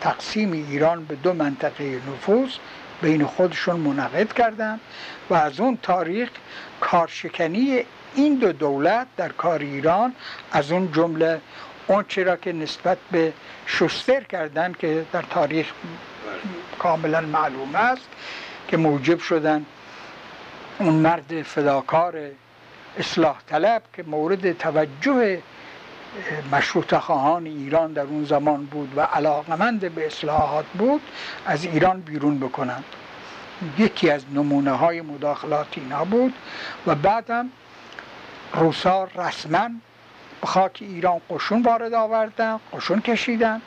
تقسیم 0.00 0.52
ایران 0.52 1.04
به 1.04 1.14
دو 1.14 1.32
منطقه 1.32 2.00
نفوذ 2.08 2.50
بین 3.02 3.26
خودشون 3.26 3.80
منعقد 3.80 4.32
کردند 4.32 4.80
و 5.30 5.34
از 5.34 5.60
اون 5.60 5.78
تاریخ 5.82 6.28
کارشکنی 6.80 7.84
این 8.14 8.34
دو 8.34 8.52
دولت 8.52 9.06
در 9.16 9.28
کار 9.28 9.58
ایران 9.58 10.14
از 10.52 10.72
اون 10.72 10.92
جمله 10.92 11.40
اون 11.86 12.04
را 12.16 12.36
که 12.36 12.52
نسبت 12.52 12.98
به 13.12 13.32
شستر 13.66 14.20
کردن 14.20 14.72
که 14.72 15.06
در 15.12 15.22
تاریخ 15.22 15.66
کاملا 16.78 17.20
معلوم 17.20 17.74
است 17.74 18.08
که 18.68 18.76
موجب 18.76 19.18
شدن 19.18 19.66
اون 20.78 20.94
مرد 20.94 21.42
فداکار 21.42 22.14
اصلاح 22.98 23.36
طلب 23.46 23.82
که 23.92 24.02
مورد 24.02 24.58
توجه 24.58 25.42
مشروط 26.52 26.94
خواهان 26.94 27.46
ایران 27.46 27.92
در 27.92 28.02
اون 28.02 28.24
زمان 28.24 28.64
بود 28.64 28.92
و 28.96 29.00
علاقمند 29.00 29.94
به 29.94 30.06
اصلاحات 30.06 30.64
بود 30.78 31.00
از 31.46 31.64
ایران 31.64 32.00
بیرون 32.00 32.38
بکنند. 32.38 32.84
یکی 33.78 34.10
از 34.10 34.24
نمونه 34.34 34.70
های 34.70 35.00
مداخلات 35.00 35.66
اینا 35.76 36.04
بود 36.04 36.34
و 36.86 36.94
بعدم 36.94 37.48
روسا 38.54 39.04
رسما 39.04 39.68
به 40.40 40.46
خاک 40.46 40.78
ایران 40.80 41.20
قشون 41.30 41.62
وارد 41.62 41.94
آوردن 41.94 42.60
قشون 42.72 43.00
کشیدن. 43.00 43.62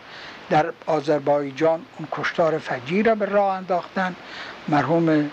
در 0.50 0.74
آذربایجان 0.86 1.86
اون 1.98 2.08
کشتار 2.12 2.58
فجی 2.58 3.04
را 3.04 3.16
به 3.16 3.26
راه 3.26 3.54
انداختن. 3.54 4.16
مرحوم 4.68 5.30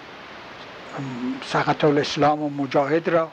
سقط 1.44 1.84
الاسلام 1.84 2.42
و 2.42 2.50
مجاهد 2.62 3.08
را 3.08 3.30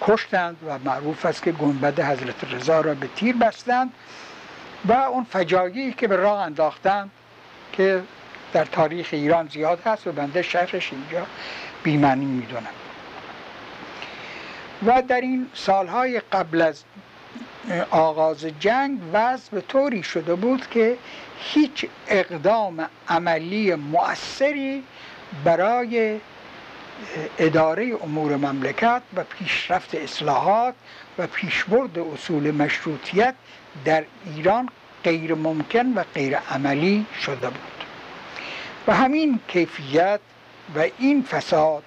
کشتند 0.00 0.56
و 0.66 0.78
معروف 0.78 1.26
است 1.26 1.42
که 1.42 1.52
گنبد 1.52 2.00
حضرت 2.00 2.54
رضا 2.54 2.80
را 2.80 2.94
به 2.94 3.08
تیر 3.16 3.36
بستند 3.36 3.92
و 4.84 4.92
اون 4.92 5.24
فجایعی 5.24 5.92
که 5.92 6.08
به 6.08 6.16
راه 6.16 6.40
انداختند 6.40 7.10
که 7.72 8.02
در 8.52 8.64
تاریخ 8.64 9.08
ایران 9.12 9.48
زیاد 9.48 9.82
هست 9.86 10.06
و 10.06 10.12
بنده 10.12 10.42
شهرش 10.42 10.92
اینجا 10.92 11.26
بیمنی 11.82 12.24
می‌دونم. 12.24 12.66
و 14.86 15.02
در 15.02 15.20
این 15.20 15.46
سالهای 15.54 16.20
قبل 16.20 16.62
از 16.62 16.82
آغاز 17.90 18.46
جنگ 18.60 18.98
وضع 19.12 19.50
به 19.50 19.60
طوری 19.60 20.02
شده 20.02 20.34
بود 20.34 20.66
که 20.70 20.96
هیچ 21.38 21.86
اقدام 22.08 22.88
عملی 23.08 23.74
مؤثری 23.74 24.82
برای 25.44 26.20
اداره 27.38 27.96
امور 28.02 28.36
مملکت 28.36 29.02
و 29.16 29.24
پیشرفت 29.24 29.94
اصلاحات 29.94 30.74
و 31.18 31.26
پیشبرد 31.26 31.98
اصول 31.98 32.50
مشروطیت 32.50 33.34
در 33.84 34.04
ایران 34.36 34.68
غیر 35.04 35.34
ممکن 35.34 35.92
و 35.94 36.04
غیر 36.14 36.36
عملی 36.36 37.06
شده 37.20 37.50
بود. 37.50 37.84
و 38.86 38.94
همین 38.94 39.40
کیفیت 39.48 40.20
و 40.76 40.84
این 40.98 41.22
فساد 41.22 41.82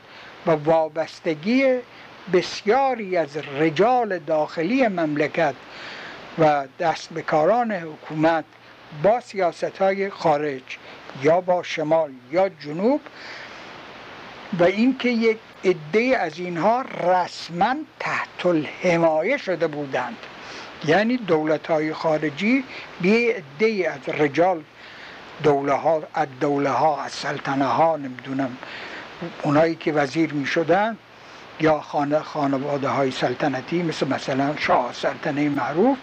و 0.48 0.52
وابستگی 0.52 1.80
بسیاری 2.34 3.18
از 3.18 3.38
رجال 3.38 4.20
داخلی 4.20 4.88
مملکت 4.88 5.56
و 6.40 6.68
دست 6.80 7.14
بکاران 7.14 7.72
حکومت 7.72 8.46
با 9.04 9.20
سیاست 9.20 9.78
های 9.78 10.10
خارج 10.10 10.62
یا 11.24 11.42
با 11.42 11.64
شمال 11.64 12.12
یا 12.32 12.50
جنوب 12.50 13.02
و 14.60 14.64
اینکه 14.64 15.10
یک 15.10 15.38
عده 15.64 16.18
از 16.18 16.40
اینها 16.40 16.82
رسما 16.82 17.76
تحت 18.00 18.46
الحمایه 18.46 19.38
شده 19.38 19.68
بودند. 19.68 20.18
یعنی 20.86 21.18
دولت 21.18 21.68
های 21.68 21.94
خارجی 21.94 22.64
به 23.02 23.36
عده 23.60 23.92
از 23.92 24.16
رجال 24.16 24.64
دوله 25.44 25.74
ها 25.74 26.04
از 26.14 26.28
دوله 26.40 26.70
ها 26.70 27.04
از 27.04 27.12
سلطنه 27.12 27.66
ها 27.66 27.98
نمی‌دونم 27.98 28.58
اونایی 29.44 29.76
که 29.76 29.92
وزیر 29.92 30.34
می 30.34 30.46
یا 31.62 31.82
خانه 31.82 32.20
خانواده 32.20 32.90
های 32.90 33.12
سلطنتی 33.12 33.84
مثل 33.84 34.08
مثلا 34.08 34.56
شاه 34.56 34.94
سلطنه 34.94 35.50
معروف 35.50 35.98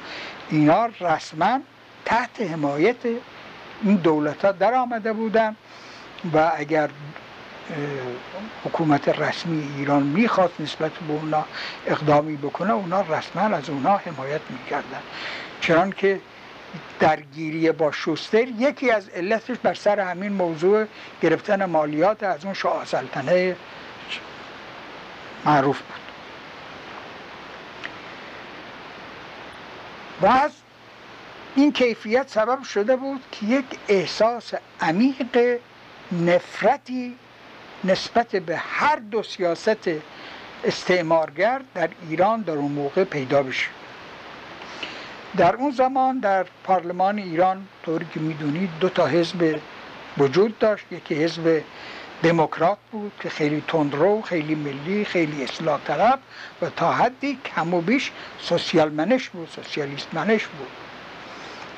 اینا 0.51 0.87
رسما 1.01 1.61
تحت 2.05 2.41
حمایت 2.41 2.97
این 3.85 3.97
دولت 3.97 4.45
ها 4.45 4.53
در 4.53 4.75
آمده 4.75 5.13
بودن 5.13 5.57
و 6.35 6.53
اگر 6.57 6.89
حکومت 8.65 9.09
رسمی 9.09 9.69
ایران 9.77 10.03
می‌خواست 10.03 10.61
نسبت 10.61 10.93
به 10.93 11.13
اونا 11.13 11.45
اقدامی 11.87 12.37
بکنه 12.37 12.73
اونا 12.73 13.01
رسما 13.01 13.57
از 13.57 13.71
اونا 13.71 13.97
حمایت 13.97 14.41
می‌کردن. 14.51 15.01
چنان 15.61 15.93
که 15.93 16.21
درگیری 17.01 17.73
با 17.73 17.93
شوستر 17.93 18.49
یکی 18.49 18.91
از 18.91 19.09
علتش 19.09 19.57
بر 19.63 19.75
سر 19.75 20.01
همین 20.01 20.33
موضوع 20.33 20.87
گرفتن 21.23 21.65
مالیات 21.65 22.23
از 22.23 22.45
اون 22.45 22.55
شاه 22.55 22.85
سلطنه 22.85 23.57
معروف 25.49 25.81
بود. 25.81 26.01
و 30.23 30.27
از 30.27 30.51
این 31.57 31.73
کیفیت 31.73 32.29
سبب 32.29 32.63
شده 32.63 32.97
بود 32.97 33.23
که 33.33 33.47
یک 33.47 33.65
احساس 33.89 34.55
عمیق 34.81 35.59
نفرتی 36.13 37.15
نسبت 37.85 38.37
به 38.37 38.57
هر 38.57 38.97
دو 38.97 39.23
سیاست 39.23 39.89
استعمارگر 40.65 41.61
در 41.75 41.89
ایران 42.09 42.41
در 42.41 42.53
اون 42.53 42.73
موقع 42.73 43.05
پیدا 43.05 43.43
بشه. 43.43 43.67
در 45.37 45.57
اون 45.57 45.71
زمان 45.71 46.19
در 46.19 46.47
پارلمان 46.65 47.19
ایران 47.19 47.67
طوری 47.85 48.07
که 48.15 48.21
می‌دونید 48.21 48.71
دو 48.81 48.89
تا 48.89 49.07
حزب 49.07 49.59
وجود 50.19 50.59
داشت. 50.59 50.85
یکی 50.91 51.15
حزب 51.15 51.63
دموکرات 52.23 52.79
بود 52.93 53.13
که 53.21 53.29
خیلی 53.29 53.65
تندرو 53.69 54.23
خیلی 54.23 54.55
ملی 54.55 55.05
خیلی 55.05 55.45
اصلاح 55.45 55.81
طلب 55.85 56.19
و 56.63 56.71
تا 56.71 56.93
حدی 56.93 57.39
کم 57.45 57.75
و 57.75 57.81
بیش 57.81 58.13
سوسیال 58.39 58.89
منش 58.89 59.29
بود 59.29 59.49
سوسیالیست 59.49 60.09
منش 60.15 60.47
بود. 60.47 60.69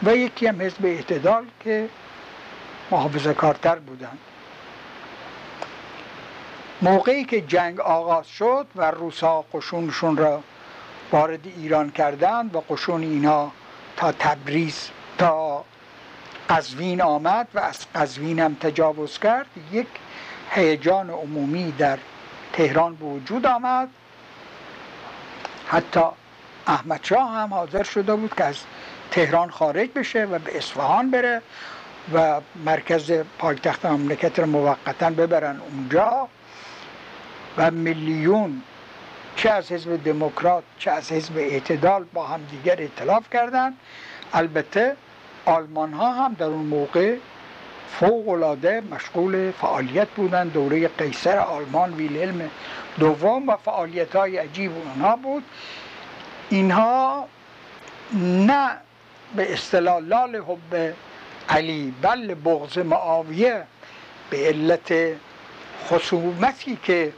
و 0.03 0.17
یکی 0.17 0.47
هم 0.47 0.63
حزب 0.63 0.87
اعتدال 0.87 1.47
که 1.61 1.89
محافظه 2.91 3.35
کارتر 3.35 3.79
بودند 3.79 4.19
موقعی 6.83 7.25
که 7.25 7.41
جنگ 7.41 7.81
آغاز 7.81 8.29
شد 8.29 8.67
و 8.77 8.91
روسا 8.91 9.43
قشونشون 9.43 10.17
را 10.17 10.43
وارد 11.13 11.41
ایران 11.57 11.91
کردند 11.91 12.57
و 12.57 12.61
قشون 12.61 13.03
اینا 13.03 13.51
تا 13.97 14.13
تبریز 14.13 14.89
تا 15.19 15.65
قزوین 16.51 17.03
آمد 17.03 17.49
و 17.55 17.59
از 17.59 17.87
قزوین 17.95 18.39
هم 18.39 18.55
تجاوز 18.55 19.19
کرد 19.19 19.47
یک 19.73 19.87
هیجان 20.51 21.11
عمومی 21.11 21.73
در 21.73 21.99
تهران 22.53 22.95
به 22.95 23.05
وجود 23.05 23.47
آمد. 23.47 23.89
حتی 25.67 26.01
احمد 26.67 27.01
شاه 27.03 27.33
هم 27.33 27.55
حاضر 27.55 27.83
شده 27.83 28.15
بود 28.15 28.35
که 28.35 28.45
از 28.45 28.57
تهران 29.11 29.51
خارج 29.51 29.89
بشه 29.95 30.25
و 30.25 30.39
به 30.39 30.57
اصفهان 30.57 31.11
بره 31.11 31.43
و 32.15 32.41
مرکز 32.65 33.13
پایتخت 33.39 33.87
مملکت 33.87 34.39
رو 34.39 34.47
موقتا 34.47 35.11
ببرن 35.11 35.61
اونجا 35.61 36.29
و 37.59 37.71
میلیون 37.71 38.63
چه 39.37 39.51
از 39.51 39.73
حزب 39.73 40.05
دموکرات 40.05 40.65
چه 40.79 40.91
از 40.91 41.13
حزب 41.13 41.37
اعتدال 41.37 42.05
با 42.05 42.27
هم 42.27 42.41
دیگر 42.51 42.83
اطلاف 42.83 43.31
کردند 43.31 43.77
البته 44.33 44.97
آلمان 45.45 45.93
ها 45.93 46.13
هم 46.13 46.35
در 46.35 46.47
اون 46.47 46.67
موقع 46.67 47.17
فوق 47.99 48.29
العاده 48.29 48.81
مشغول 48.81 49.51
فعالیت 49.51 50.09
بودن 50.09 50.49
دوره 50.49 50.89
قیصر 50.89 51.39
آلمان 51.39 51.93
ویلهلم 51.95 52.51
دوم 52.99 53.49
و 53.49 53.57
فعالیت 53.57 54.17
های 54.17 54.37
عجیب 54.37 54.73
اونها 54.73 55.17
بود. 55.17 55.45
اینها 56.51 57.29
نه 58.23 58.71
به 59.37 59.53
اصطلاح 59.53 59.99
لال 59.99 60.37
حب 60.37 60.95
علی 61.49 61.95
بل 62.03 62.35
بغض 62.35 62.79
معاویه 62.79 63.65
به 64.31 64.37
علت 64.37 65.17
خصومتی 65.89 66.79
که 66.83 67.13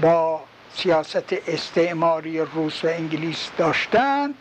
با 0.00 0.40
سیاست 0.74 1.32
استعماری 1.48 2.40
روس 2.40 2.84
و 2.84 2.88
انگلیس 2.88 3.50
داشتند 3.58 4.34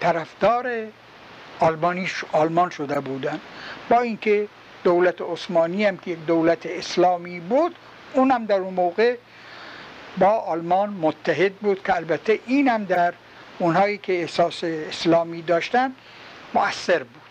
طرفدار 0.00 0.86
آلمانیش 1.60 2.24
آلمان 2.32 2.70
شده 2.70 3.00
بودند 3.00 3.40
با 3.88 4.00
اینکه 4.00 4.48
دولت 4.84 5.20
عثمانی 5.20 5.84
هم 5.84 5.96
که 5.96 6.10
یک 6.10 6.26
دولت 6.26 6.66
اسلامی 6.66 7.40
بود 7.40 7.76
اونم 8.14 8.46
در 8.46 8.58
اون 8.58 8.74
موقع 8.74 9.16
با 10.18 10.28
آلمان 10.28 10.90
متحد 10.90 11.54
بود 11.54 11.82
که 11.82 11.96
البته 11.96 12.38
اینم 12.46 12.84
در 12.84 13.14
اونهایی 13.58 13.98
که 13.98 14.20
احساس 14.20 14.64
اسلامی 14.64 15.42
داشتن 15.42 15.92
مؤثر 16.54 16.98
بود. 16.98 17.22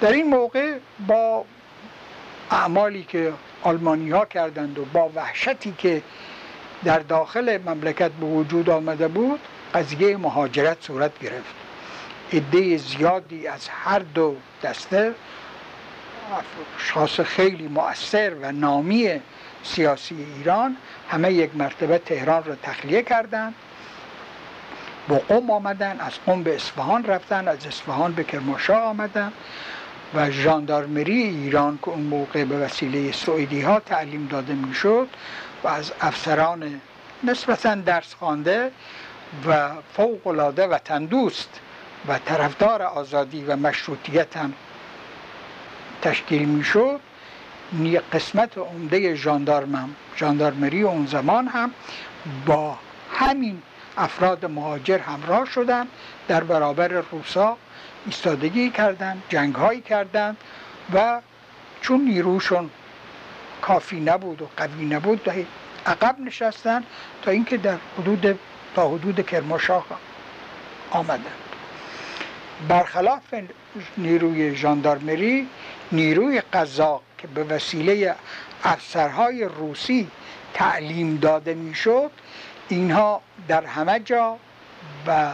در 0.00 0.12
این 0.12 0.26
موقع 0.26 0.78
با 1.06 1.44
اعمالی 2.50 3.02
که 3.02 3.32
آلمانی 3.62 4.10
ها 4.10 4.24
کردند 4.24 4.78
و 4.78 4.84
با 4.84 5.10
وحشتی 5.14 5.74
که 5.78 6.02
در 6.84 6.98
داخل 6.98 7.58
مملکت 7.66 8.10
به 8.10 8.26
وجود 8.26 8.70
آمده 8.70 9.08
بود 9.08 9.40
قضیه 9.74 10.16
مهاجرت 10.16 10.76
صورت 10.80 11.18
گرفت. 11.18 11.61
عده 12.32 12.76
زیادی 12.76 13.46
از 13.46 13.68
هر 13.68 13.98
دو 13.98 14.36
دسته 14.62 15.14
اشخاص 16.78 17.20
خیلی 17.20 17.68
مؤثر 17.68 18.34
و 18.42 18.52
نامی 18.52 19.20
سیاسی 19.62 20.26
ایران 20.36 20.76
همه 21.08 21.32
یک 21.32 21.50
مرتبه 21.56 21.98
تهران 21.98 22.44
را 22.44 22.56
تخلیه 22.62 23.02
کردند 23.02 23.54
با 25.08 25.16
قوم 25.28 25.50
آمدن 25.50 26.00
از 26.00 26.12
قوم 26.26 26.42
به 26.42 26.54
اصفهان 26.54 27.04
رفتن 27.04 27.48
از 27.48 27.66
اصفهان 27.66 28.12
به 28.12 28.24
کرمانشاه 28.24 28.82
آمدن 28.82 29.32
و 30.14 30.30
ژاندارمری 30.30 31.22
ایران 31.22 31.78
که 31.82 31.88
اون 31.88 32.02
موقع 32.02 32.44
به 32.44 32.58
وسیله 32.58 33.12
سعودی 33.12 33.60
ها 33.60 33.80
تعلیم 33.80 34.26
داده 34.26 34.54
می‌شد 34.54 35.08
و 35.64 35.68
از 35.68 35.92
افسران 36.00 36.80
نسبتا 37.24 37.74
درس 37.74 38.14
خوانده 38.14 38.70
و 39.46 39.70
فوق 39.96 40.26
العاده 40.26 40.66
وطن 40.66 41.04
دوست 41.04 41.60
و 42.08 42.18
طرفدار 42.18 42.82
آزادی 42.82 43.44
و 43.44 43.56
مشروطیت 43.56 44.36
هم 44.36 44.52
تشکیل 46.02 46.48
می‌شد. 46.48 47.00
قسمت 48.12 48.58
عمده 48.58 49.14
ژاندارم 49.14 49.96
ژاندارمری 50.16 50.82
اون 50.82 51.06
زمان 51.06 51.48
هم 51.48 51.70
با 52.46 52.78
همین 53.12 53.62
افراد 53.96 54.44
مهاجر 54.44 54.98
همراه 54.98 55.44
شدند 55.44 55.88
در 56.28 56.44
برابر 56.44 56.88
روسا 56.88 57.56
ایستادگی 58.06 58.70
کردند 58.70 59.22
جنگهایی 59.28 59.80
کردند 59.80 60.36
و 60.94 61.20
چون 61.80 62.00
نیروشون 62.00 62.70
کافی 63.62 64.00
نبود 64.00 64.42
و 64.42 64.48
قوی 64.56 64.84
نبود 64.86 65.30
عقب 65.86 66.20
نشستن 66.20 66.82
تا 67.22 67.30
اینکه 67.30 67.56
در 67.56 67.76
حدود 67.98 68.38
تا 68.74 68.88
حدود 68.88 69.26
کرمانشاه 69.26 69.84
آمدند 70.90 71.41
برخلاف 72.68 73.34
نیروی 73.98 74.56
ژاندارمری 74.56 75.48
نیروی 75.92 76.40
قزاق 76.40 77.02
که 77.18 77.26
به 77.26 77.44
وسیله 77.44 78.14
افسرهای 78.64 79.44
روسی 79.44 80.08
تعلیم 80.54 81.16
داده 81.16 81.54
می‌شد 81.54 82.10
اینها 82.68 83.20
در 83.48 83.64
همه 83.64 84.00
جا 84.00 84.36
و 85.06 85.30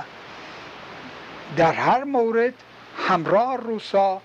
در 1.56 1.72
هر 1.72 2.04
مورد 2.04 2.54
همراه 3.08 3.56
روسا 3.56 4.20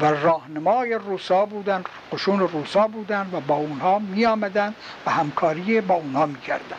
و 0.00 0.04
راهنمای 0.04 0.94
روسا 0.94 1.46
بودن 1.46 1.84
قشون 2.12 2.40
روسا 2.40 2.86
بودن 2.86 3.30
و 3.32 3.40
با 3.40 3.54
اونها 3.54 3.98
می 3.98 4.26
آمدن 4.26 4.74
و 5.06 5.10
همکاری 5.10 5.80
با 5.80 5.94
اونها 5.94 6.26
می 6.26 6.40
کردن. 6.40 6.76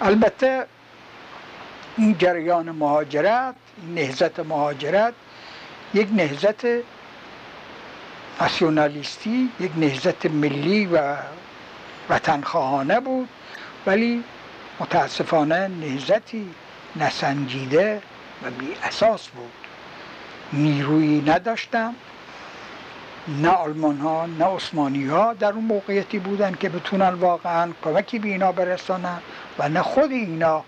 البته 0.00 0.66
این 1.98 2.18
جریان 2.18 2.70
مهاجرت 2.70 3.54
نهزت 3.94 4.40
مهاجرت 4.40 5.14
یک 5.94 6.08
نهزت 6.12 6.66
ناسیونالیستی 8.40 9.50
یک 9.60 9.70
نهزت 9.76 10.26
ملی 10.26 10.86
و 10.86 11.16
وطنخواهانه 12.10 13.00
بود. 13.00 13.28
ولی 13.86 14.24
متاسفانه 14.80 15.68
نهزتی 15.68 16.50
نسنجیده 16.96 18.02
و 18.42 18.50
بی 18.50 18.74
اساس 18.84 19.28
بود. 19.28 19.52
نیرویی 20.52 21.22
نداشتم. 21.26 21.94
نه 23.28 23.48
آلمان 23.48 23.98
ها 23.98 24.26
نه 24.26 24.44
عثمانی 24.44 25.06
ها 25.06 25.34
در 25.34 25.52
اون 25.52 25.64
موقعیتی 25.64 26.18
بودن 26.18 26.54
که 26.60 26.68
بتونن 26.68 27.08
واقعا 27.08 27.72
کمکی 27.84 28.18
به 28.18 28.28
اینا 28.28 28.52
برسانن 28.52 29.18
و 29.58 29.68
نه 29.68 29.82
خود 29.82 30.10
اینا 30.10 30.64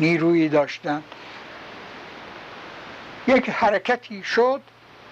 نیرویی 0.00 0.48
داشتن. 0.48 1.02
یک 3.26 3.50
حرکتی 3.50 4.24
شد 4.24 4.60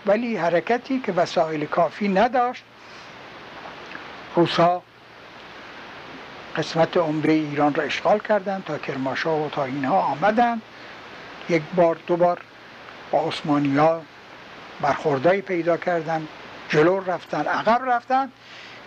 ولی 0.07 0.37
حرکتی 0.37 1.01
که 1.01 1.13
وسایل 1.13 1.67
کافی 1.67 2.09
نداشت. 2.09 2.65
روسا 4.37 4.83
قسمت 6.57 6.97
عمره 6.97 7.33
ایران 7.33 7.75
را 7.75 7.83
اشغال 7.83 8.19
کردند 8.19 8.65
تا 8.65 8.79
کرماشا 8.79 9.37
و 9.37 9.49
تا 9.49 9.65
اینها 9.65 10.01
آمدند. 10.01 10.63
یک 11.49 11.63
بار 11.77 11.99
دو 12.07 12.17
بار 12.17 12.41
با 13.11 13.29
عثمانی 13.29 13.77
ها 13.77 14.03
پیدا 15.47 15.77
کردن 15.77 16.29
جلو 16.69 17.01
رفتن 17.01 17.47
عقب 17.47 17.91
رفتن 17.91 18.33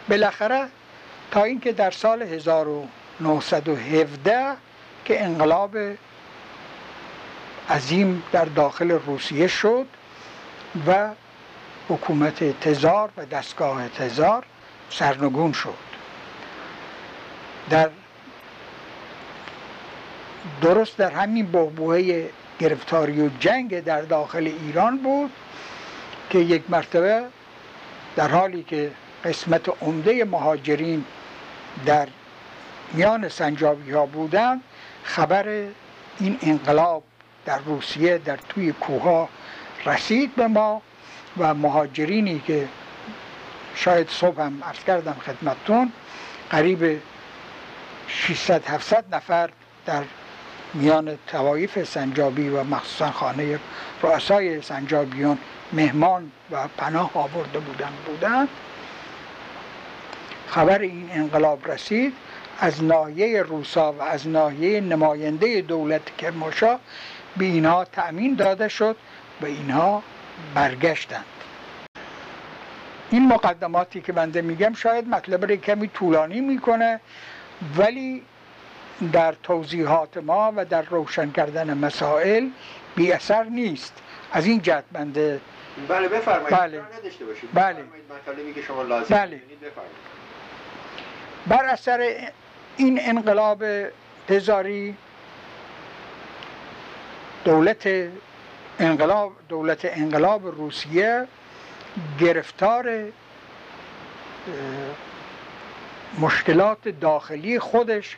بالاخره 0.09 0.67
تا 1.31 1.43
اینکه 1.43 1.71
در 1.71 1.91
سال 1.91 2.21
1917 2.21 4.57
که 5.05 5.23
انقلاب 5.23 5.77
عظیم 7.69 8.23
در 8.31 8.45
داخل 8.45 8.91
روسیه 8.91 9.47
شد 9.47 9.85
و 10.87 11.09
حکومت 11.89 12.59
تزار 12.59 13.09
و 13.17 13.25
دستگاه 13.25 13.89
تزار 13.89 14.45
سرنگون 14.89 15.53
شد. 15.53 15.91
در 17.69 17.89
درست 20.61 20.97
در 20.97 21.11
همین 21.11 21.51
بحبوه 21.51 22.29
گرفتاری 22.59 23.21
و 23.21 23.29
جنگ 23.39 23.83
در 23.83 24.01
داخل 24.01 24.53
ایران 24.61 24.97
بود 24.97 25.31
که 26.29 26.39
یک 26.39 26.63
مرتبه 26.69 27.23
در 28.15 28.27
حالی 28.27 28.63
که 28.63 28.91
قسمت 29.25 29.69
عمده 29.81 30.25
مهاجرین 30.25 31.05
در 31.85 32.07
میان 32.93 33.29
سنجابی 33.29 33.91
ها 33.91 34.05
بودند 34.05 34.61
خبر 35.03 35.47
این 36.19 36.37
انقلاب 36.41 37.03
در 37.45 37.59
روسیه 37.59 38.17
در 38.17 38.37
توی 38.49 38.71
کوها 38.71 39.29
رسید 39.85 40.35
به 40.35 40.47
ما 40.47 40.81
و 41.37 41.53
مهاجرینی 41.53 42.43
که 42.47 42.67
شاید 43.75 44.09
صبح 44.09 44.41
هم 44.41 44.63
عرض 44.63 44.83
کردم 44.83 45.15
خدمتتون 45.25 45.91
قریب 46.49 47.01
600 48.07 48.65
700 48.65 49.15
نفر 49.15 49.49
در 49.85 50.03
میان 50.73 51.17
توایف 51.27 51.83
سنجابی 51.83 52.49
و 52.49 52.63
مخصوصا 52.63 53.11
خانه 53.11 53.59
رؤسای 54.01 54.61
سنجابیون 54.61 55.37
مهمان 55.73 56.31
و 56.51 56.67
پناه 56.77 57.11
آورده 57.13 57.59
بودند 57.59 57.95
بودند. 58.05 58.47
خبر 60.47 60.79
این 60.79 61.09
انقلاب 61.13 61.71
رسید. 61.71 62.13
از 62.63 62.83
ناحیه 62.83 63.41
روسا 63.41 63.93
و 63.93 64.01
از 64.01 64.27
ناحیه 64.27 64.81
نماینده 64.81 65.61
دولت 65.61 66.17
کرماشا 66.17 66.79
به 67.37 67.45
اینها 67.45 67.85
تأمین 67.85 68.35
داده 68.35 68.67
شد 68.67 68.95
و 69.41 69.45
اینها 69.45 70.03
برگشتند 70.55 71.25
این 73.09 73.27
مقدماتی 73.27 74.01
که 74.01 74.13
بنده 74.13 74.41
میگم 74.41 74.73
شاید 74.73 75.07
مطلب 75.07 75.45
را 75.45 75.55
کمی 75.55 75.87
طولانی 75.87 76.41
می‌کنه 76.41 76.99
ولی 77.77 78.23
در 79.13 79.35
توضیحات 79.43 80.17
ما 80.17 80.53
و 80.55 80.65
در 80.65 80.81
روشن 80.81 81.31
کردن 81.31 81.77
مسائل 81.77 82.47
بی 82.95 83.11
اثر 83.11 83.43
نیست 83.43 83.93
از 84.31 84.45
این 84.45 84.61
جهت 84.61 84.83
بنده 84.91 85.41
بله 85.87 86.07
بفرمایید 86.07 86.57
بله. 86.57 86.81
نداشته 86.99 87.25
باشید 87.25 87.49
بله. 87.53 87.73
بفرمایید 87.73 88.05
مطالبی 88.21 88.53
که 88.53 88.61
شما 88.61 88.81
لازم 88.83 89.15
بله. 89.15 89.41
بفرمایید 89.61 90.11
بر 91.47 91.65
اثر 91.65 92.31
این 92.77 92.99
انقلاب 93.01 93.63
تزاری 94.27 94.95
دولت 97.45 97.87
انقلاب 98.79 99.31
دولت 99.49 99.79
انقلاب 99.83 100.47
روسیه 100.47 101.27
گرفتار 102.19 103.03
مشکلات 106.19 106.87
داخلی 106.87 107.59
خودش 107.59 108.17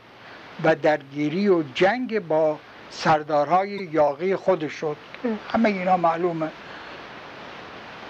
و 0.64 0.76
درگیری 0.76 1.48
و 1.50 1.64
جنگ 1.76 2.20
با 2.20 2.60
سردارهای 2.90 3.70
یاغی 3.70 4.36
خودش 4.36 4.74
شد. 4.74 4.98
همه 5.52 5.70
اینا 5.70 5.98
معلومه. 5.98 6.50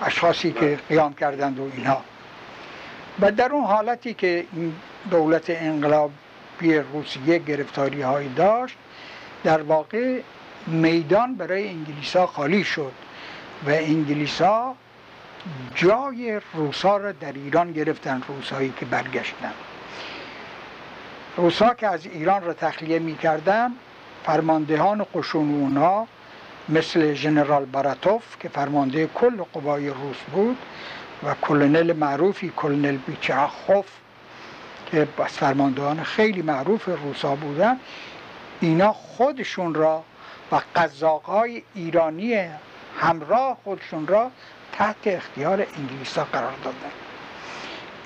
اشخاصی 0.04 0.52
که 0.52 0.80
قیام 0.90 1.14
کردند 1.14 1.60
و 1.60 1.72
اینها 1.76 2.04
و 3.22 3.32
در 3.32 3.52
اون 3.52 3.64
حالتی 3.64 4.14
که 4.14 4.46
دولت 5.12 5.50
انقلابی 6.62 6.90
روسیه 6.94 7.40
گرفتاری 7.40 8.02
هایی 8.02 8.30
داشت 8.30 8.76
در 9.44 9.62
واقع 9.62 10.22
میدان 10.68 11.36
برای 11.36 11.70
انگلیس 11.70 12.16
ها 12.16 12.28
خالی 12.28 12.64
شد 12.64 12.92
و 13.68 13.70
انگلیس 13.70 14.42
ها 14.42 14.76
جای 15.76 16.42
روسا 16.54 16.98
را 16.98 17.12
در 17.12 17.34
ایران 17.34 17.72
گرفتن 17.72 18.22
روسایی 18.28 18.74
که 18.80 18.86
برگشتن. 18.86 19.54
روسا 21.38 21.74
که 21.74 21.88
از 21.88 22.06
ایران 22.06 22.44
را 22.44 22.54
تخلیه 22.54 23.00
می 23.00 23.16
کردن 23.16 23.72
فرماندهان 24.24 25.06
قشون 25.16 25.54
اونها 25.54 26.08
مثل 26.70 27.14
ژنرال 27.14 27.66
باراتوف 27.66 28.24
که 28.40 28.50
فرمانده 28.50 29.08
کل 29.08 29.44
قوای 29.54 29.90
روس 29.90 30.18
بود 30.32 30.58
و 31.24 31.36
کلنل 31.42 31.94
معروفی 31.94 32.52
کلنل 32.56 32.98
بیچاخوف 32.98 33.86
که 34.94 35.08
فرماندهان 35.28 36.04
خیلی 36.04 36.42
معروف 36.42 36.86
روسا 36.86 37.36
بودن 37.36 37.80
اینا 38.60 38.94
خودشون 38.94 39.74
را 39.74 40.04
و 40.52 40.62
قزاقهای 40.76 41.64
ایرانی 41.76 42.48
همراه 42.98 43.58
خودشون 43.64 44.08
را 44.08 44.32
تحت 44.74 44.96
اختیار 45.06 45.68
انگلیس 45.78 46.18
ها 46.18 46.24
قرار 46.24 46.54
دادن. 46.64 46.92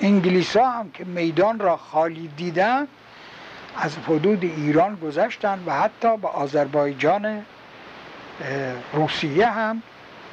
انگلیس 0.02 0.58
ها 0.58 0.72
هم 0.72 0.92
که 0.92 1.06
میدان 1.06 1.60
را 1.60 1.78
خالی 1.78 2.30
دیدن 2.38 2.88
از 3.78 3.98
حدود 3.98 4.44
ایران 4.44 4.96
گذشتن 4.96 5.64
و 5.66 5.74
حتی 5.74 6.18
به 6.18 6.28
آذربایجان 6.28 7.46
روسیه 8.94 9.50
هم 9.50 9.82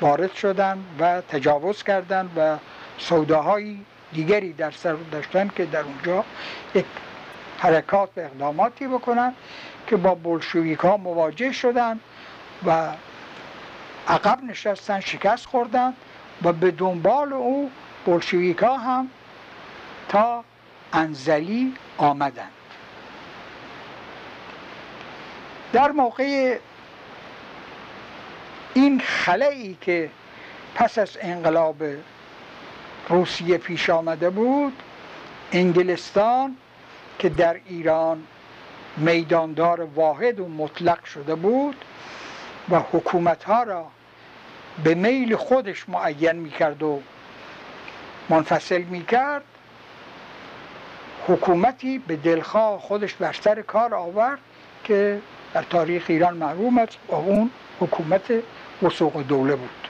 وارد 0.00 0.34
شدن 0.34 0.78
و 1.00 1.20
تجاوز 1.20 1.82
کردند 1.82 2.30
و 2.36 2.56
سوداهای 2.98 3.76
دیگری 4.14 4.52
در 4.52 4.70
سر 4.70 4.92
داشتن 5.12 5.50
که 5.56 5.66
در 5.66 5.80
اونجا 5.80 6.24
یک 6.74 6.84
حرکات 7.58 8.08
و 8.16 8.20
اقداماتی 8.20 8.86
بکنن 8.86 9.34
که 9.86 9.96
با 9.96 10.14
بلشویک 10.14 10.78
ها 10.78 10.96
مواجه 10.96 11.52
شدن 11.52 12.00
و 12.66 12.88
عقب 14.08 14.44
نشستن 14.44 15.00
شکست 15.00 15.46
خوردن 15.46 15.94
و 16.42 16.52
به 16.52 16.70
دنبال 16.70 17.32
او 17.32 17.70
بلشویک 18.06 18.58
ها 18.58 18.78
هم 18.78 19.08
تا 20.08 20.44
انزلی 20.92 21.74
آمدند 21.98 22.50
در 25.72 25.90
موقع 25.90 26.58
این 28.74 29.00
خلایی 29.00 29.78
که 29.80 30.10
پس 30.74 30.98
از 30.98 31.18
انقلاب 31.20 31.76
روسیه 33.08 33.58
پیش 33.58 33.90
آمده 33.90 34.30
بود 34.30 34.82
انگلستان 35.52 36.56
که 37.18 37.28
در 37.28 37.56
ایران 37.66 38.22
میداندار 38.96 39.80
واحد 39.80 40.40
و 40.40 40.48
مطلق 40.48 41.04
شده 41.04 41.34
بود 41.34 41.84
و 42.70 42.80
حکومت 42.92 43.44
ها 43.44 43.62
را 43.62 43.86
به 44.84 44.94
میل 44.94 45.36
خودش 45.36 45.88
معین 45.88 46.36
می‌کرد 46.36 46.82
و 46.82 47.00
منفصل 48.28 48.82
می‌کرد 48.82 49.44
حکومتی 51.28 51.98
به 51.98 52.16
دلخواه 52.16 52.80
خودش 52.80 53.14
بر 53.14 53.32
سر 53.32 53.62
کار 53.62 53.94
آورد 53.94 54.38
که 54.84 55.20
در 55.54 55.62
تاریخ 55.62 56.04
ایران 56.08 56.36
معلوم 56.36 56.78
است 56.78 56.98
و 57.08 57.14
اون 57.14 57.50
حکومت 57.80 58.32
وسوق 58.82 59.22
دوله 59.22 59.56
بود. 59.56 59.83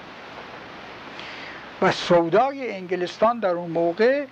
و 1.84 1.90
سودای 1.90 2.76
انگلستان 2.76 3.38
در 3.38 3.50
اون 3.50 3.70
موقع 3.70 4.24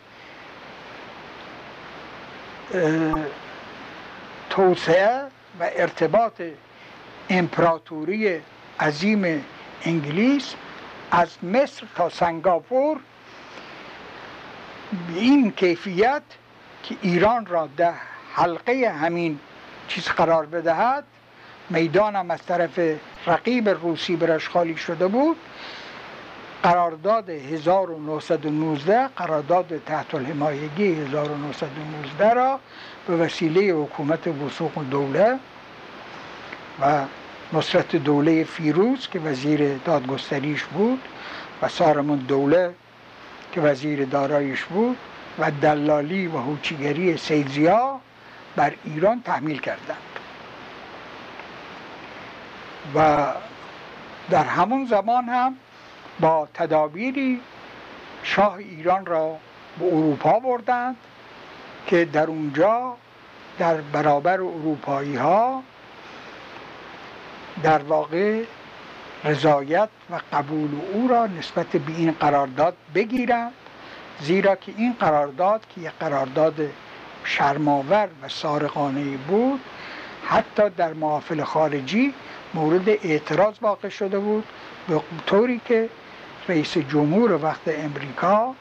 توسعه 4.50 5.22
و 5.60 5.70
ارتباط 5.76 6.42
امپراتوری 7.30 8.40
عظیم 8.80 9.44
انگلیس 9.84 10.54
از 11.10 11.44
مصر 11.44 11.86
تا 11.96 12.08
سنگاپور 12.08 13.00
به 14.92 15.20
این 15.20 15.52
کیفیت 15.52 16.22
که 16.82 16.96
ایران 17.02 17.46
را 17.46 17.68
در 17.76 17.92
حلقه 18.34 18.94
همین 19.00 19.38
چیز 19.88 20.04
قرار 20.04 20.46
بدهد 20.46 21.04
می‌دانم 21.70 22.30
از 22.30 22.42
طرف 22.42 22.80
رقیب 23.26 23.68
روسی 23.68 24.16
برش 24.16 24.48
خالی 24.48 24.76
شده 24.76 25.06
بود. 25.06 25.36
قرارداد 26.62 27.30
1919 27.30 29.08
قرارداد 29.16 29.84
تحت 29.86 30.14
الحمایگی 30.14 30.94
1919 30.94 32.34
را 32.34 32.60
به 33.06 33.16
وسیله 33.16 33.72
حکومت 33.72 34.26
وسوق 34.26 34.72
دوله 34.90 35.38
و 36.80 37.04
نصرت 37.52 37.96
دوله 37.96 38.44
فیروز 38.44 39.08
که 39.08 39.18
وزیر 39.18 39.76
دادگستریش 39.76 40.64
بود 40.64 41.00
و 41.62 41.68
سارمون 41.68 42.18
دوله 42.18 42.74
که 43.52 43.60
وزیر 43.60 44.04
دارایش 44.04 44.64
بود 44.64 44.96
و 45.38 45.50
دلالی 45.50 46.26
و 46.26 46.36
هوچیگری 46.38 47.16
سیدزیا 47.16 48.00
بر 48.56 48.72
ایران 48.84 49.22
تحمیل 49.22 49.60
کردند. 49.60 49.96
و 52.94 53.26
در 54.30 54.44
همون 54.44 54.86
زمان 54.86 55.24
هم 55.24 55.56
با 56.22 56.48
تدابیری 56.54 57.40
شاه 58.22 58.54
ایران 58.54 59.06
را 59.06 59.36
به 59.78 59.86
اروپا 59.86 60.38
بردند 60.38 60.96
که 61.86 62.04
در 62.04 62.26
اونجا 62.26 62.96
در 63.58 63.74
برابر 63.74 64.40
اروپایی 64.40 65.16
ها 65.16 65.62
در 67.62 67.78
واقع 67.78 68.42
رضایت 69.24 69.88
و 70.10 70.20
قبول 70.32 70.70
او 70.92 71.08
را 71.08 71.26
نسبت 71.26 71.66
به 71.66 71.92
این 71.96 72.10
قرارداد 72.10 72.76
بگیرند 72.94 73.52
زیرا 74.20 74.56
که 74.56 74.72
این 74.76 74.96
قرارداد 75.00 75.66
که 75.74 75.80
یک 75.80 75.92
قرارداد 76.00 76.60
شرماور 77.24 78.08
و 78.22 78.28
سارقانه 78.28 79.16
بود 79.16 79.60
حتی 80.24 80.70
در 80.70 80.92
محافل 80.92 81.44
خارجی 81.44 82.14
مورد 82.54 82.88
اعتراض 82.88 83.54
واقع 83.60 83.88
شده 83.88 84.18
بود 84.18 84.44
به 84.88 85.00
طوری 85.26 85.60
که 85.64 85.88
رئیس 86.48 86.78
جمهور 86.78 87.32
وقت 87.32 87.62
امریکا 87.66 88.54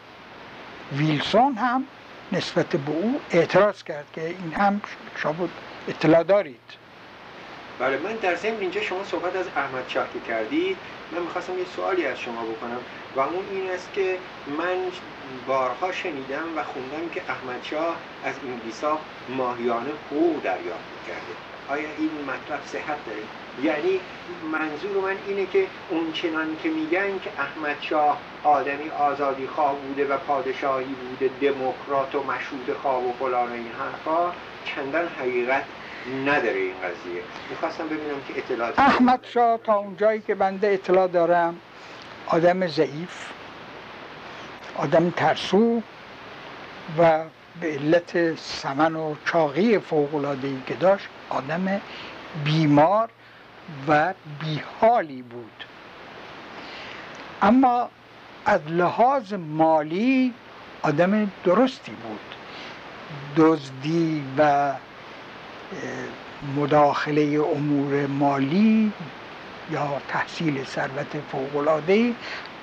ویلسون 0.91 1.53
هم 1.55 1.87
نسبت 2.31 2.75
به 2.75 2.91
او 2.91 3.21
اعتراض 3.31 3.83
کرد 3.83 4.05
که 4.13 4.27
این 4.27 4.53
هم 4.53 4.81
شما 5.15 5.49
اطلاع 5.87 6.23
دارید. 6.23 6.59
بله 7.79 7.97
من 7.97 8.13
در 8.13 8.35
ضمن 8.35 8.59
اینجا 8.59 8.81
شما 8.81 9.03
صحبت 9.03 9.35
از 9.35 9.45
احمد 9.55 9.87
کردید 10.27 10.77
من 11.11 11.19
می‌خواستم 11.21 11.57
یه 11.57 11.65
سوالی 11.65 12.05
از 12.05 12.19
شما 12.19 12.45
بکنم 12.45 12.79
و 13.15 13.19
اون 13.19 13.45
این 13.51 13.71
است 13.71 13.93
که 13.93 14.17
من 14.45 14.77
بارها 15.47 15.91
شنیدم 15.91 16.57
و 16.57 16.63
خوندم 16.63 17.09
که 17.09 17.21
احمد 17.27 17.63
شاه 17.63 17.95
از 18.23 18.35
انگلیسا 18.43 18.99
ماهیانه 19.27 19.89
حقوق 19.89 20.43
دریافت 20.43 20.91
می‌کرده. 20.91 21.50
آیا 21.71 21.89
این 21.97 22.09
مطلب 22.27 22.59
صحت 22.65 23.05
داره؟ 23.05 23.21
یعنی 23.63 23.99
منظور 24.51 25.03
من 25.03 25.17
اینه 25.27 25.45
که 25.45 25.67
اون 25.89 26.11
چنان 26.11 26.57
که 26.63 26.69
میگن 26.69 27.19
که 27.19 27.29
احمد 27.39 27.77
شاه 27.81 28.21
آدمی 28.43 28.89
آزادی 28.89 29.47
خواه 29.47 29.75
بوده 29.75 30.07
و 30.07 30.17
پادشاهی 30.17 30.85
بوده 30.85 31.31
دموکرات 31.41 32.15
و 32.15 32.23
مشروط 32.23 32.77
خواه 32.81 33.07
و 33.07 33.13
فلان 33.13 33.49
و 33.49 33.53
این 33.53 33.71
حرفا 33.79 34.31
چندان 34.65 35.07
حقیقت 35.07 35.63
نداره 36.25 36.59
این 36.59 36.73
قضیه. 36.77 37.21
می‌خواستم 37.49 37.85
ببینم 37.85 38.21
که 38.27 38.37
اطلاعات 38.37 38.79
احمد 38.79 39.25
شاه 39.33 39.57
تا 39.57 39.75
اونجایی 39.75 40.21
که 40.21 40.35
بنده 40.35 40.67
اطلاع 40.67 41.07
دارم 41.07 41.57
آدم 42.27 42.67
ضعیف 42.67 43.29
آدم 44.77 45.09
ترسو 45.09 45.81
و 46.97 47.23
به 47.59 47.73
علت 47.73 48.35
سمن 48.35 48.95
و 48.95 49.15
چاقی 49.25 49.79
فوقلادهی 49.79 50.61
که 50.67 50.73
داشت 50.73 51.07
آدم 51.29 51.81
بیمار 52.43 53.09
و 53.87 54.13
بیحالی 54.39 55.21
بود. 55.21 55.65
اما 57.41 57.89
از 58.45 58.61
لحاظ 58.67 59.33
مالی 59.33 60.33
آدم 60.81 61.31
درستی 61.43 61.91
بود. 61.91 62.35
دزدی 63.37 64.23
و 64.37 64.73
مداخله 66.55 67.41
امور 67.55 68.07
مالی 68.07 68.91
یا 69.71 70.01
تحصیل 70.07 70.63
ثروت 70.63 71.21
فوقالعاده 71.31 72.13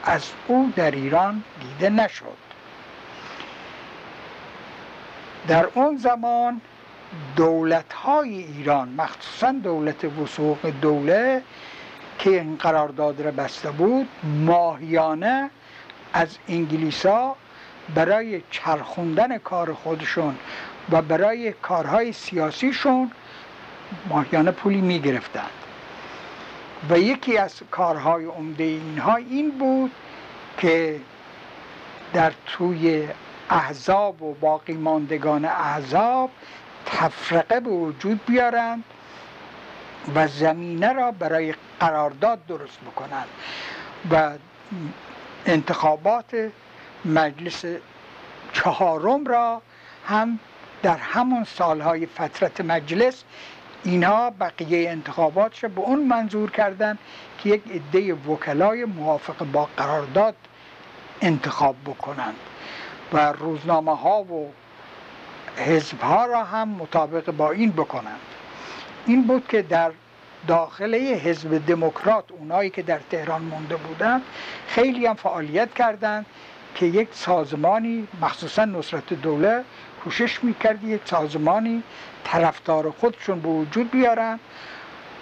از 0.05 0.23
او 0.47 0.73
در 0.77 0.91
ایران 0.91 1.43
دیده 1.61 1.91
نشد. 1.91 2.48
در 5.49 5.69
اون 5.75 5.97
زمان 5.97 6.61
دولت 7.37 7.93
های 7.93 8.29
ایران 8.29 8.89
مخصوصا 8.89 9.53
دولت 9.53 10.05
وسوق 10.05 10.73
دوله 10.81 11.43
که 12.19 12.31
این 12.31 12.57
قرارداد 12.57 13.21
را 13.21 13.31
بسته 13.31 13.71
بود 13.71 14.09
ماهیانه 14.25 15.51
از 16.13 16.39
انگلیسا 16.49 17.37
برای 17.95 18.43
چرخوندن 18.51 19.39
کار 19.39 19.75
خودشون 19.75 20.35
و 20.91 21.03
برای 21.03 21.53
کارهای 21.53 22.13
سیاسیشون 22.13 23.11
ماهیانه 24.09 24.51
پولی 24.51 24.81
می 24.81 25.01
گرفتند 25.01 25.51
و 26.91 26.99
یکی 26.99 27.39
از 27.39 27.61
کارهای 27.71 28.25
عمده 28.25 28.65
اینها 28.65 29.17
این 29.17 29.51
بود 29.51 29.91
که 30.59 31.01
در 32.13 32.33
توی 32.47 33.09
احزاب 33.51 34.23
و 34.23 34.35
باقی 34.35 34.73
ماندگان 34.73 35.45
احزاب 35.45 36.31
تفرقه 36.87 37.61
به 37.61 37.71
وجود 37.71 38.25
بیارند 38.27 38.85
و 40.15 40.29
زمینه 40.29 40.93
را 40.93 41.11
برای 41.11 41.55
قرارداد 41.81 42.47
درست 42.47 42.81
بکنند 42.81 43.29
و 44.11 44.33
انتخابات 45.47 46.51
مجلس 47.05 47.65
چهارم 48.53 49.25
را 49.25 49.63
هم 50.07 50.39
در 50.83 50.97
همون 50.97 51.45
سالهای 51.45 52.07
فترت 52.07 52.61
مجلس 52.61 53.25
اینها 53.85 54.31
بقیه 54.31 54.91
انتخاباتش 54.91 55.65
به 55.65 55.81
اون 55.81 56.05
منظور 56.05 56.51
کردن 56.51 56.99
که 57.39 57.49
یک 57.49 57.63
عده 57.71 58.15
وکلای 58.15 58.85
موافق 58.85 59.45
با 59.45 59.69
قرارداد 59.77 60.35
انتخاب 61.21 61.77
بکنند. 61.87 62.37
و 63.13 63.33
روزنامه 63.33 63.97
ها 63.97 64.23
و 64.23 64.51
حزب 65.57 66.01
ها 66.01 66.27
را 66.27 66.45
هم 66.45 66.69
مطابق 66.69 67.31
با 67.31 67.51
این 67.51 67.73
بکنند. 67.73 68.21
این 69.07 69.23
بود 69.23 69.49
که 69.49 69.63
در 69.63 69.93
داخله 70.47 70.99
حزب 70.99 71.67
دموکرات 71.67 72.25
اونایی 72.39 72.71
که 72.71 72.83
در 72.83 73.01
تهران 73.11 73.43
مونده 73.43 73.77
بودند 73.77 74.23
خیلی 74.69 75.07
هم 75.07 75.15
فعالیت 75.15 75.75
کردند 75.75 76.27
که 76.75 76.87
یک 76.87 77.09
سازمانی 77.13 78.09
مخصوصا 78.23 78.65
نصرت 78.65 79.13
دوله 79.13 79.65
کوشش 80.05 80.45
می‌کرد 80.45 80.85
یک 80.85 81.01
سازمانی 81.05 81.83
طرفدار 82.25 82.91
خودشون 82.91 83.41
به 83.41 83.49
وجود 83.49 83.91
بیارن 83.91 84.39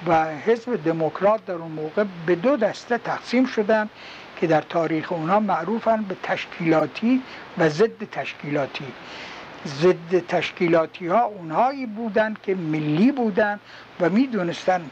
و 0.07 0.25
حزب 0.25 0.85
دموکرات 0.85 1.47
در 1.47 1.55
اون 1.55 1.71
موقع 1.71 2.05
به 2.27 2.35
دو 2.35 2.57
دسته 2.57 2.99
تقسیم 2.99 3.47
شدن 3.47 3.89
که 4.37 4.47
در 4.47 4.61
تاریخ 4.61 5.13
اونها 5.13 5.41
معروفن 5.41 6.03
به 6.03 6.17
تشکیلاتی 6.23 7.23
و 7.59 7.69
ضد 7.69 8.11
تشکیلاتی. 8.13 8.85
ضد 9.67 10.27
تشکیلاتی 10.29 11.07
ها 11.07 11.25
اونهایی 11.25 11.87
بودند 11.87 12.37
که 12.43 12.55
ملی 12.55 13.13
بودند 13.13 13.61
و 14.01 14.11
می‌دونستن 14.11 14.91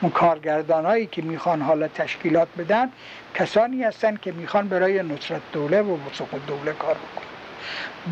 اون 0.00 0.10
کارگردان 0.10 0.86
هایی 0.86 1.06
که 1.06 1.22
می‌خوان 1.22 1.62
حالا 1.62 1.88
تشکیلات 1.88 2.48
بدن 2.58 2.90
کسانی 3.34 3.82
هستند 3.82 4.20
که 4.20 4.32
می‌خوان 4.32 4.68
برای 4.68 5.02
نصرت 5.02 5.40
دوله 5.52 5.82
و 5.82 5.96
وسوق 6.06 6.28
دوله 6.46 6.72
کار 6.72 6.94
بکنن. 6.94 7.26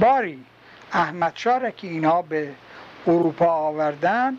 باری 0.00 0.44
احمد 0.92 1.32
را 1.44 1.70
که 1.70 1.86
اینها 1.86 2.22
به 2.22 2.48
اروپا 3.06 3.46
آوردن 3.46 4.36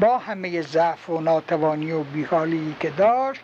با 0.00 0.18
همه 0.18 0.62
ضعف 0.62 1.10
و 1.10 1.20
ناتوانی 1.20 1.92
و 1.92 2.02
بیحالی 2.02 2.76
که 2.80 2.90
داشت 2.90 3.40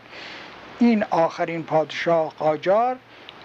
این 0.78 1.04
آخرین 1.10 1.62
پادشاه 1.62 2.34
قاجار 2.38 2.96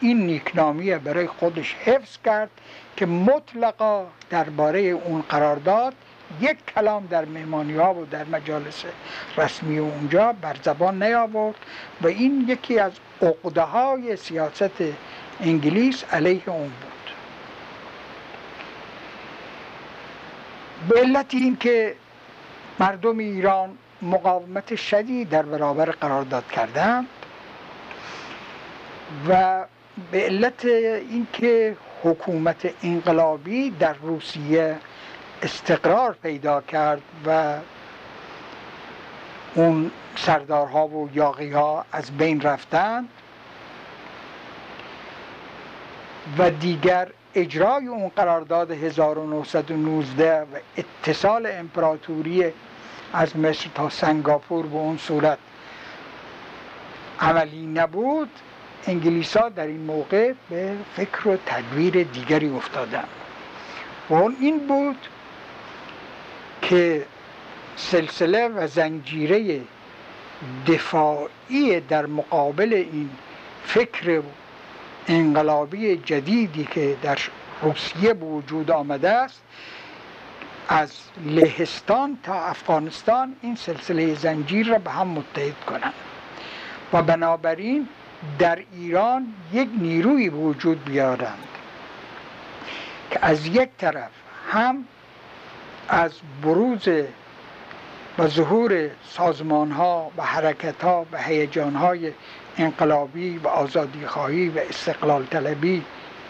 این 0.01 0.25
نیکنامی 0.25 0.95
برای 0.95 1.27
خودش 1.27 1.73
حفظ 1.73 2.17
کرد 2.25 2.49
که 2.97 3.05
مطلقا 3.05 4.05
درباره 4.29 4.79
اون 4.79 5.21
قرارداد 5.29 5.93
یک 6.41 6.57
کلام 6.75 7.05
در 7.05 7.25
مهمانی 7.25 7.73
ها 7.73 7.93
و 7.93 8.05
در 8.05 8.23
مجالس 8.23 8.84
رسمی 9.38 9.77
اونجا 9.77 10.34
بر 10.34 10.55
زبان 10.63 11.03
نیاورد 11.03 11.55
و 12.01 12.07
این 12.07 12.45
یکی 12.47 12.79
از 12.79 12.91
عقده 13.21 13.61
های 13.61 14.15
سیاست 14.15 14.81
انگلیس 15.41 16.03
علیه 16.11 16.49
اون 16.49 16.63
بود. 16.67 17.13
به 20.89 20.99
علت 20.99 21.34
این 21.34 21.57
که 21.57 21.95
مردم 22.79 23.17
ایران 23.17 23.77
مقاومت 24.01 24.75
شدید 24.75 25.29
در 25.29 25.41
برابر 25.43 25.91
قرارداد 25.91 26.47
کردند 26.51 27.07
و 29.28 29.64
به 30.11 30.26
علت 30.26 30.66
اینکه 30.66 31.78
حکومت 32.03 32.74
انقلابی 32.84 33.70
در 33.70 33.93
روسیه 33.93 34.78
استقرار 35.41 36.18
پیدا 36.24 36.61
کرد 36.61 37.01
و 37.26 37.57
اون 39.55 39.91
سردارها 40.16 40.88
و 40.88 41.09
یاقی 41.14 41.51
ها 41.51 41.86
از 41.91 42.18
بین 42.18 42.41
رفتند 42.41 43.09
و 46.38 46.49
دیگر 46.49 47.07
اجرای 47.36 47.88
اون 47.88 48.11
قرارداد 48.16 48.72
1919 48.72 50.41
و 50.41 50.45
اتصال 50.78 51.49
امپراتوری 51.51 52.53
از 53.14 53.38
مصر 53.38 53.70
تا 53.76 53.89
سنگاپور 53.89 54.66
به 54.66 54.76
اون 54.76 54.97
صورت 54.97 55.38
عملی 57.20 57.66
نبود 57.66 58.30
انگلیس 58.88 59.38
در 59.38 59.67
این 59.67 59.81
موقع 59.81 60.34
به 60.49 60.75
فکر 60.95 61.27
و 61.27 61.38
تدویر 61.45 62.03
دیگری 62.03 62.49
افتادن. 62.49 63.03
و 64.09 64.13
اون 64.13 64.36
این 64.39 64.67
بود 64.67 64.97
که 66.61 67.05
سلسله 67.75 68.47
و 68.47 68.67
زنجیره 68.67 69.61
دفاعی 70.67 71.79
در 71.79 72.05
مقابل 72.05 72.73
این 72.73 73.09
فکر 73.65 74.21
انقلابی 75.07 75.97
جدیدی 75.97 76.67
که 76.71 76.95
در 77.01 77.17
روسیه 77.61 78.13
به 78.13 78.25
وجود 78.25 78.71
آمده 78.71 79.09
است 79.09 79.41
از 80.67 80.91
لهستان 81.25 82.17
تا 82.23 82.34
افغانستان 82.34 83.36
این 83.41 83.55
سلسله 83.55 84.15
زنجیر 84.15 84.67
را 84.67 84.77
به 84.77 84.91
هم 84.91 85.07
متحد 85.07 85.65
کنند. 85.67 85.93
و 86.93 87.03
بنابراین 87.03 87.88
در 88.39 88.59
ایران 88.71 89.34
یک 89.53 89.69
نیروی 89.78 90.30
وجود 90.30 90.86
بیارند 90.86 91.47
که 93.11 93.19
از 93.21 93.47
یک 93.47 93.69
طرف 93.78 94.11
هم 94.51 94.86
از 95.89 96.11
بروز 96.43 96.88
و 98.17 98.28
ظهور 98.28 98.89
سازمان 99.03 99.71
ها 99.71 100.11
و 100.17 100.24
حرکت 100.24 100.84
ها 100.84 101.05
و 101.11 101.17
هیجان 101.17 101.76
های 101.76 102.11
انقلابی 102.57 103.38
و 103.38 103.47
آزادی 103.47 104.05
خواهی 104.05 104.49
و 104.49 104.59
استقلال 104.59 105.26
طلبی 105.26 105.84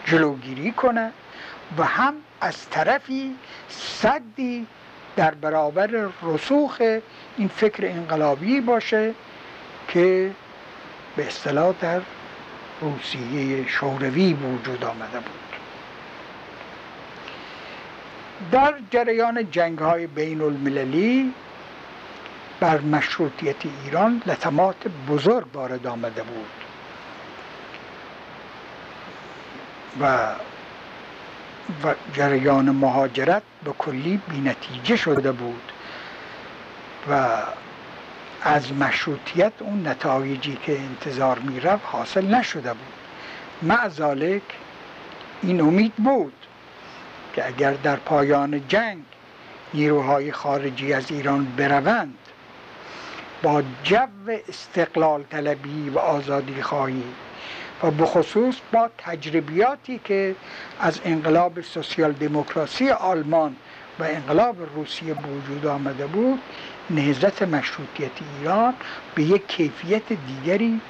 جلوگیری 0.06 0.72
کنه 0.72 1.12
و 1.78 1.84
هم 1.84 2.14
از 2.40 2.70
طرفی 2.70 3.36
صدی 3.68 4.66
در 5.16 5.34
برابر 5.34 6.08
رسوخ 6.22 6.82
این 7.36 7.48
فکر 7.48 7.86
انقلابی 7.86 8.60
باشه 8.60 9.14
که 9.88 10.30
به 11.16 11.26
اصطلاح 11.26 11.74
در 11.80 12.00
روسیه 12.80 13.68
شوروی 13.68 14.32
وجود 14.32 14.84
آمده 14.84 15.18
بود. 15.18 15.40
در 18.52 18.74
جریان 18.90 19.50
جنگ 19.50 19.78
های 19.78 20.06
بین 20.06 20.40
المللی 20.40 21.32
بر 22.60 22.80
مشروطیت 22.80 23.56
ایران 23.84 24.22
لطمات 24.26 24.76
بزرگ 25.08 25.46
وارد 25.54 25.86
آمده 25.86 26.22
بود. 26.22 26.50
و 30.00 30.34
و 31.84 31.94
جریان 32.12 32.70
مهاجرت 32.70 33.42
به 33.64 33.72
کلی 33.78 34.20
بینتیجه 34.28 34.96
شده 34.96 35.32
بود 35.32 35.72
و 37.10 37.42
از 38.44 38.72
مشروطیت 38.72 39.52
اون 39.60 39.88
نتایجی 39.88 40.58
که 40.62 40.80
انتظار 40.80 41.38
می‌رفت 41.38 41.84
حاصل 41.84 42.34
نشده 42.34 42.72
بود. 42.72 42.92
معذالک 43.62 44.42
این 45.42 45.60
امید 45.60 45.94
بود 45.94 46.32
که 47.34 47.46
اگر 47.46 47.72
در 47.72 47.96
پایان 47.96 48.68
جنگ 48.68 49.02
نیروهای 49.74 50.32
خارجی 50.32 50.92
از 50.92 51.10
ایران 51.10 51.44
بروند 51.56 52.18
با 53.42 53.62
جو 53.84 54.06
استقلال 54.48 55.22
طلبی 55.22 55.90
و 55.94 55.98
آزادی 55.98 56.62
خواهی 56.62 57.04
و 57.82 57.90
بخصوص 57.90 58.56
با 58.72 58.90
تجربیاتی 58.98 60.00
که 60.04 60.34
از 60.80 61.00
انقلاب 61.04 61.60
سوسیال 61.60 62.12
دموکراسی 62.12 62.90
آلمان 62.90 63.56
و 63.98 64.02
انقلاب 64.02 64.56
روسیه 64.74 65.14
به 65.14 65.28
وجود 65.28 65.66
آمده 65.66 66.06
بود 66.06 66.38
نهزت 66.90 67.42
مشروطیت 67.42 68.10
ایران 68.38 68.74
به 69.14 69.22
یک 69.22 69.46
کیفیت 69.46 70.02
دیگری 70.12 70.80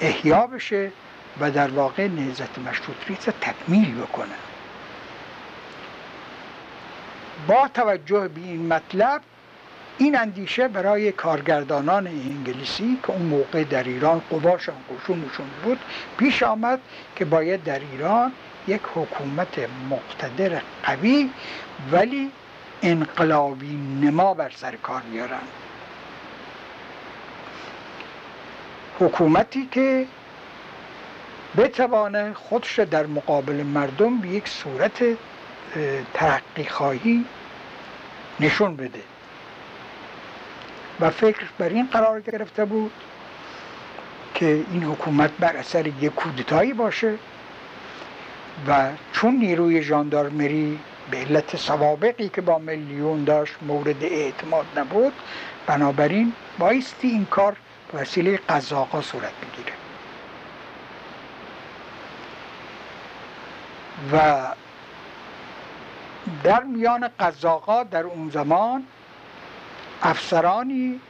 احیا 0.00 0.46
بشه 0.46 0.92
و 1.40 1.50
در 1.50 1.70
واقع 1.70 2.08
نهزت 2.08 2.58
مشروطیت 2.58 3.40
تکمیل 3.40 3.94
بکنه. 3.94 4.34
با 7.48 7.68
توجه 7.74 8.28
به 8.28 8.40
این 8.40 8.66
مطلب 8.66 9.20
این 9.98 10.18
اندیشه 10.18 10.68
برای 10.68 11.12
کارگردانان 11.12 12.06
انگلیسی 12.06 12.98
که 13.02 13.10
اون 13.10 13.22
موقع 13.22 13.64
در 13.64 13.82
ایران 13.82 14.22
قواشان 14.30 14.74
قشونشون 14.90 15.46
بود 15.64 15.78
پیش 16.18 16.42
آمد 16.42 16.80
که 17.16 17.24
باید 17.24 17.64
در 17.64 17.80
ایران 17.92 18.32
یک 18.68 18.80
حکومت 18.94 19.58
مقتدر 19.90 20.62
قوی 20.82 21.30
ولی 21.92 22.30
انقلابی 22.84 23.76
نما 24.02 24.34
بر 24.34 24.50
سر 24.50 24.76
کار 24.76 25.02
میارن 25.02 25.42
حکومتی 29.00 29.68
که 29.72 30.06
بتوانه 31.56 32.34
خودش 32.34 32.78
در 32.78 33.06
مقابل 33.06 33.62
مردم 33.62 34.18
به 34.18 34.28
یک 34.28 34.48
صورت 34.48 35.04
ترقی 36.14 36.64
خواهی 36.64 37.24
نشون 38.40 38.76
بده. 38.76 39.02
و 41.00 41.10
فکر 41.10 41.44
بر 41.58 41.68
این 41.68 41.86
قرار 41.86 42.20
گرفته 42.20 42.64
بود 42.64 42.92
که 44.34 44.64
این 44.72 44.84
حکومت 44.84 45.30
بر 45.38 45.56
اثر 45.56 45.86
یک 45.86 46.14
کودتایی 46.14 46.72
باشه 46.72 47.14
و 48.68 48.90
چون 49.12 49.34
نیروی 49.36 49.82
ژاندارمری 49.82 50.78
به 51.10 51.16
علت 51.16 51.56
سوابقی 51.56 52.28
که 52.28 52.40
با 52.40 52.58
میلیون 52.58 53.24
داشت 53.24 53.54
مورد 53.62 54.04
اعتماد 54.04 54.66
نبود 54.76 55.12
بنابراین 55.66 56.32
بایستی 56.58 57.08
این 57.08 57.24
کار 57.24 57.56
وسیله 57.94 58.36
قزاقا 58.48 59.02
صورت 59.02 59.32
بگیره. 59.42 59.72
و 64.12 64.46
در 66.44 66.62
میان 66.62 67.08
قزاقا 67.20 67.82
در 67.82 68.02
اون 68.02 68.30
زمان 68.30 68.84
افسرانی 70.02 71.00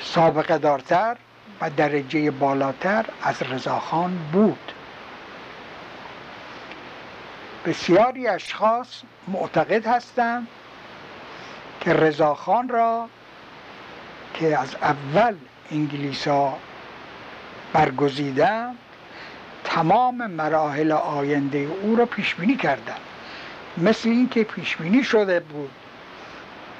سابقه 0.00 0.58
دارتر 0.58 1.16
و 1.60 1.70
درجه 1.70 2.30
بالاتر 2.30 3.04
از 3.22 3.42
رضاخان 3.42 4.18
بود. 4.32 4.72
بسیاری 7.68 8.28
اشخاص 8.28 9.02
معتقد 9.28 9.86
هستند 9.86 10.48
که 11.80 11.92
رضاخان 11.92 12.68
را 12.68 13.08
که 14.34 14.58
از 14.58 14.74
اول 14.74 15.34
انگلیس 15.70 16.28
ها 16.28 16.58
برگزیدن 17.72 18.74
تمام 19.64 20.26
مراحل 20.26 20.92
آینده 20.92 21.58
او 21.82 21.96
را 21.96 22.06
پیش 22.06 22.34
بینی 22.34 22.56
کردند. 22.56 23.00
مثل 23.78 24.08
اینکه 24.08 24.44
پیش 24.44 24.76
بینی 24.76 25.04
شده 25.04 25.40
بود 25.40 25.70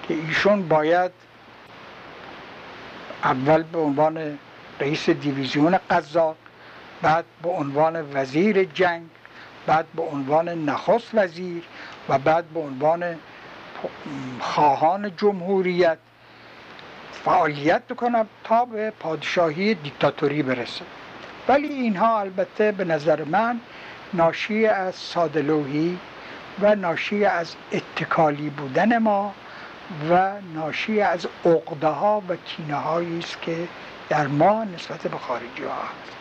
که 0.03 0.15
ایشون 0.15 0.69
باید 0.69 1.11
اول 3.25 3.63
به 3.63 3.79
عنوان 3.79 4.39
رئیس 4.81 5.11
دیویزیون 5.11 5.79
قزاق 5.91 6.37
بعد 7.03 7.25
به 7.43 7.49
عنوان 7.49 8.17
وزیر 8.17 8.65
جنگ 8.65 9.07
بعد 9.69 9.87
به 9.97 10.03
عنوان 10.03 10.49
نخست 10.49 11.15
وزیر 11.15 11.63
و 12.09 12.19
بعد 12.19 12.45
به 12.45 12.61
عنوان 12.61 13.17
خواهان 14.41 15.17
جمهوریت 15.17 15.99
فعالیت 17.25 17.83
بکنم 17.83 18.27
تا 18.45 18.65
به 18.65 18.91
پادشاهی 18.91 19.75
دیکتاتوری 19.75 20.43
برسه. 20.43 20.85
ولی 21.49 21.69
اینها 21.69 22.21
البته 22.21 22.73
به 22.73 22.85
نظر 22.85 23.25
من 23.25 23.61
ناشی 24.15 24.67
از 24.67 24.95
سادلوهی 24.95 25.99
و 26.61 26.75
ناشی 26.75 27.25
از 27.25 27.55
اتکالی 27.73 28.51
بودن 28.51 28.99
ما 28.99 29.35
و 30.11 30.33
ناشی 30.55 31.01
از 31.01 31.27
عقده 31.45 31.87
ها 31.87 32.23
و 32.29 32.37
کینه 32.37 32.87
است 32.87 33.43
که 33.43 33.69
در 34.09 34.27
ما 34.27 34.65
نسبت 34.65 35.03
به 35.03 35.19
خارجی 35.19 35.65
ها 35.65 35.73
هست. 35.73 36.18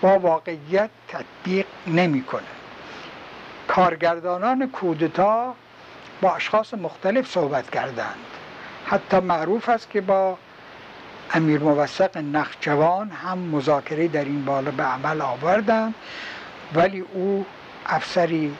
با 0.00 0.18
واقعیت 0.18 0.90
تطبیق 1.08 1.66
نمی‌کنه 1.86 2.42
کارگردانان 3.68 4.70
کودتا 4.70 5.54
با 6.20 6.34
اشخاص 6.34 6.74
مختلف 6.74 7.30
صحبت 7.30 7.70
کردند. 7.70 8.24
حتی 8.86 9.20
معروف 9.20 9.68
است 9.68 9.90
که 9.90 10.00
با 10.00 10.38
امیر 11.34 11.60
موثق 11.60 12.16
نخجوان 12.18 13.10
هم 13.10 13.38
مذاکره 13.38 14.08
در 14.08 14.24
این 14.24 14.44
بالا 14.44 14.70
به 14.70 14.82
عمل 14.82 15.20
آوردند 15.20 15.94
ولی 16.74 17.00
او 17.00 17.46
افسری 17.86 18.56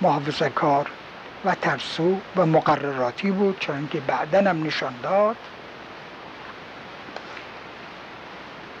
محافظه 0.00 0.48
کار 0.48 0.90
و 1.44 1.54
ترسو 1.54 2.20
و 2.36 2.46
مقرراتی 2.46 3.30
بود 3.30 3.58
چون 3.58 3.88
که 3.88 4.00
بعدا 4.00 4.50
هم 4.50 4.62
نشان 4.62 4.94
داد. 5.02 5.36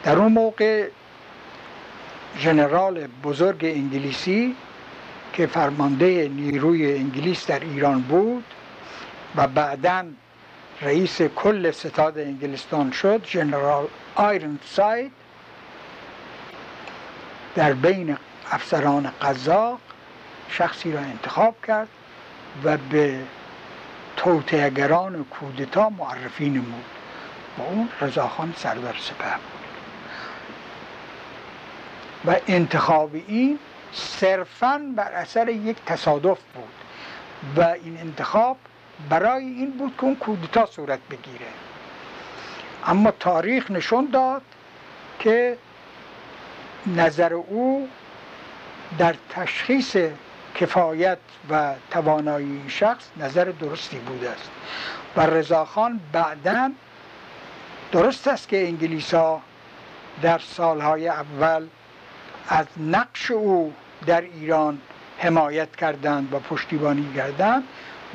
در 0.02 0.16
اون 0.16 0.32
موقع 0.32 0.88
ژنرال 2.36 3.06
بزرگ 3.06 3.64
انگلیسی 3.64 4.56
که 5.32 5.46
فرمانده 5.46 6.28
نیروی 6.28 6.96
انگلیس 6.96 7.46
در 7.46 7.60
ایران 7.60 8.00
بود 8.00 8.44
و 9.36 9.46
بعدا 9.46 10.04
رئیس 10.82 11.22
کل 11.22 11.70
ستاد 11.70 12.18
انگلستان 12.18 12.90
شد 12.90 13.26
ژنرال 13.26 13.86
آیرن 14.14 14.58
ساید 14.64 15.12
در 17.54 17.72
بین 17.72 18.16
افسران 18.50 19.12
قزاق 19.22 19.78
شخصی 20.48 20.92
را 20.92 21.00
انتخاب 21.00 21.54
کرد 21.66 21.88
و 22.64 22.76
به 22.76 23.18
توتهگران 24.16 25.24
کودتا 25.24 25.88
معرفی 25.88 26.50
نمود. 26.50 26.84
و 27.58 27.62
اون 27.62 27.88
رضاخان 28.00 28.54
سردار 28.56 28.96
سپه 29.00 29.34
بود. 29.34 29.57
و 32.26 32.36
انتخاب 32.48 33.10
این 33.14 33.58
صرفا 33.92 34.92
بر 34.96 35.12
اثر 35.12 35.48
یک 35.48 35.76
تصادف 35.86 36.38
بود. 36.54 36.64
و 37.56 37.60
این 37.60 37.98
انتخاب 38.00 38.56
برای 39.08 39.44
این 39.44 39.70
بود 39.70 39.96
که 39.96 40.04
اون 40.04 40.16
کودتا 40.16 40.66
صورت 40.66 40.98
بگیره. 41.10 41.46
اما 42.86 43.10
تاریخ 43.10 43.70
نشون 43.70 44.08
داد 44.12 44.42
که 45.18 45.58
نظر 46.86 47.32
او 47.32 47.88
در 48.98 49.14
تشخیص 49.30 49.96
کفایت 50.54 51.18
و 51.50 51.74
توانایی 51.90 52.46
این 52.46 52.68
شخص 52.68 53.04
نظر 53.16 53.44
درستی 53.44 53.98
بوده 53.98 54.30
است. 54.30 54.50
و 55.16 55.20
رضاخان 55.20 56.00
بعدا 56.12 56.70
درست 57.92 58.28
است 58.28 58.48
که 58.48 58.66
انگلیس 58.66 59.14
در 60.22 60.38
سالهای 60.38 61.08
اول 61.08 61.66
از 62.48 62.66
نقش 62.76 63.30
او 63.30 63.72
در 64.06 64.20
ایران 64.20 64.78
حمایت 65.18 65.76
کردند 65.76 66.34
و 66.34 66.38
پشتیبانی 66.38 67.12
کردند 67.16 67.64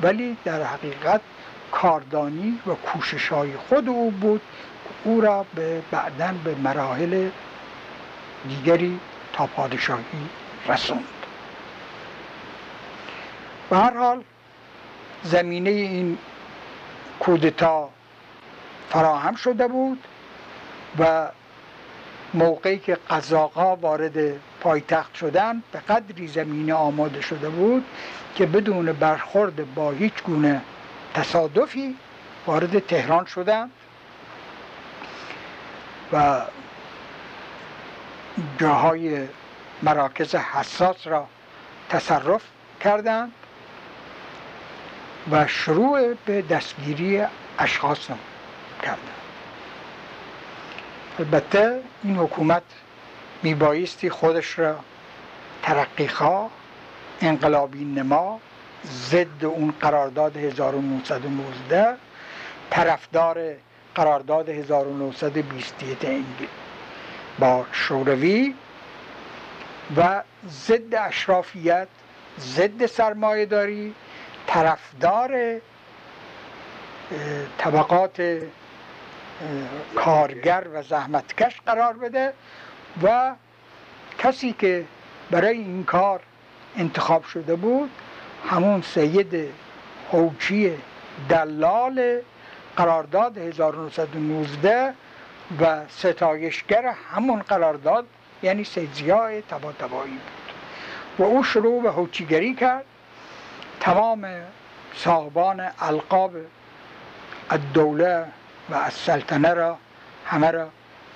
ولی 0.02 0.36
در 0.44 0.62
حقیقت 0.62 1.20
کاردانی 1.72 2.60
و 2.66 2.74
کوشش 2.74 3.28
های 3.28 3.56
خود 3.56 3.88
او 3.88 4.10
بود 4.10 4.40
او 5.04 5.20
را 5.20 5.46
به 5.54 5.82
بعدا 5.90 6.34
به 6.44 6.54
مراحل 6.54 7.28
دیگری 8.48 9.00
تا 9.32 9.46
پادشاهی 9.46 10.28
رسوند 10.68 11.04
به 13.70 13.76
هر 13.76 13.96
حال 13.96 14.24
زمینه 15.22 15.70
این 15.70 16.18
کودتا 17.20 17.88
فراهم 18.90 19.34
شده 19.34 19.68
بود 19.68 20.04
و 20.98 21.28
موقعی 22.34 22.78
که 22.78 22.98
قزاقا 23.10 23.76
وارد 23.76 24.32
پایتخت 24.60 25.14
شدن 25.14 25.62
به 25.72 25.78
قدری 25.78 26.28
زمینه 26.28 26.74
آماده 26.74 27.20
شده 27.20 27.48
بود 27.48 27.84
که 28.34 28.46
بدون 28.46 28.92
برخورد 28.92 29.74
با 29.74 29.90
هیچ 29.90 30.22
گونه 30.24 30.60
تصادفی 31.14 31.96
وارد 32.46 32.78
تهران 32.78 33.24
شدن. 33.24 33.70
و 36.12 36.40
جاهای 38.58 39.28
مراکز 39.82 40.34
حساس 40.34 41.06
را 41.06 41.26
تصرف 41.88 42.42
کردند 42.80 43.32
و 45.30 45.46
شروع 45.46 46.14
به 46.14 46.42
دستگیری 46.42 47.22
اشخاص 47.58 48.08
کردند 48.82 49.13
البته 51.18 51.80
این 52.02 52.16
حکومت 52.16 52.62
میبایستی 53.42 54.10
خودش 54.10 54.58
را 54.58 54.76
ترقیخواه 55.62 56.50
انقلابی 57.20 57.84
نما 57.84 58.40
ضد 58.86 59.44
اون 59.44 59.74
قرارداد 59.80 60.36
1919 60.36 61.96
طرفدار 62.70 63.54
قرارداد 63.94 64.48
1921 64.48 66.04
انگلیس 66.04 66.48
با 67.38 67.66
شوروی 67.72 68.54
و 69.96 70.22
ضد 70.48 70.94
اشرافیت 70.94 71.88
ضد 72.40 72.86
سرمایه 72.86 73.46
داری 73.46 73.94
طرفدار 74.46 75.60
طبقات 77.58 78.40
کارگر 79.94 80.64
و 80.74 80.82
زحمتکش 80.82 81.60
قرار 81.66 81.92
بده 81.92 82.32
و 83.02 83.34
کسی 84.18 84.52
که 84.52 84.84
برای 85.30 85.58
این 85.58 85.84
کار 85.84 86.20
انتخاب 86.76 87.24
شده 87.24 87.56
بود 87.56 87.90
همون 88.48 88.82
سید 88.82 89.48
هوچی 90.12 90.72
دلال 91.28 92.20
قرارداد 92.76 93.38
1919 93.38 94.94
و 95.60 95.80
ستایشگر 95.88 96.94
همون 97.14 97.42
قرارداد 97.42 98.06
یعنی 98.42 98.64
سیزیای 98.64 99.42
تبا 99.42 99.72
تبایی 99.72 100.10
بود. 100.10 100.44
و 101.18 101.22
او 101.22 101.42
شروع 101.42 101.82
به 101.82 101.90
هوچیگری 101.90 102.54
کرد. 102.54 102.84
تمام 103.80 104.26
صاحبان 104.94 105.70
القاب 105.80 106.32
الدوله 107.50 108.26
و 108.70 108.74
از 108.74 108.92
سلطنه 108.92 109.54
را 109.54 109.78
همه 110.26 110.50
را 110.50 110.68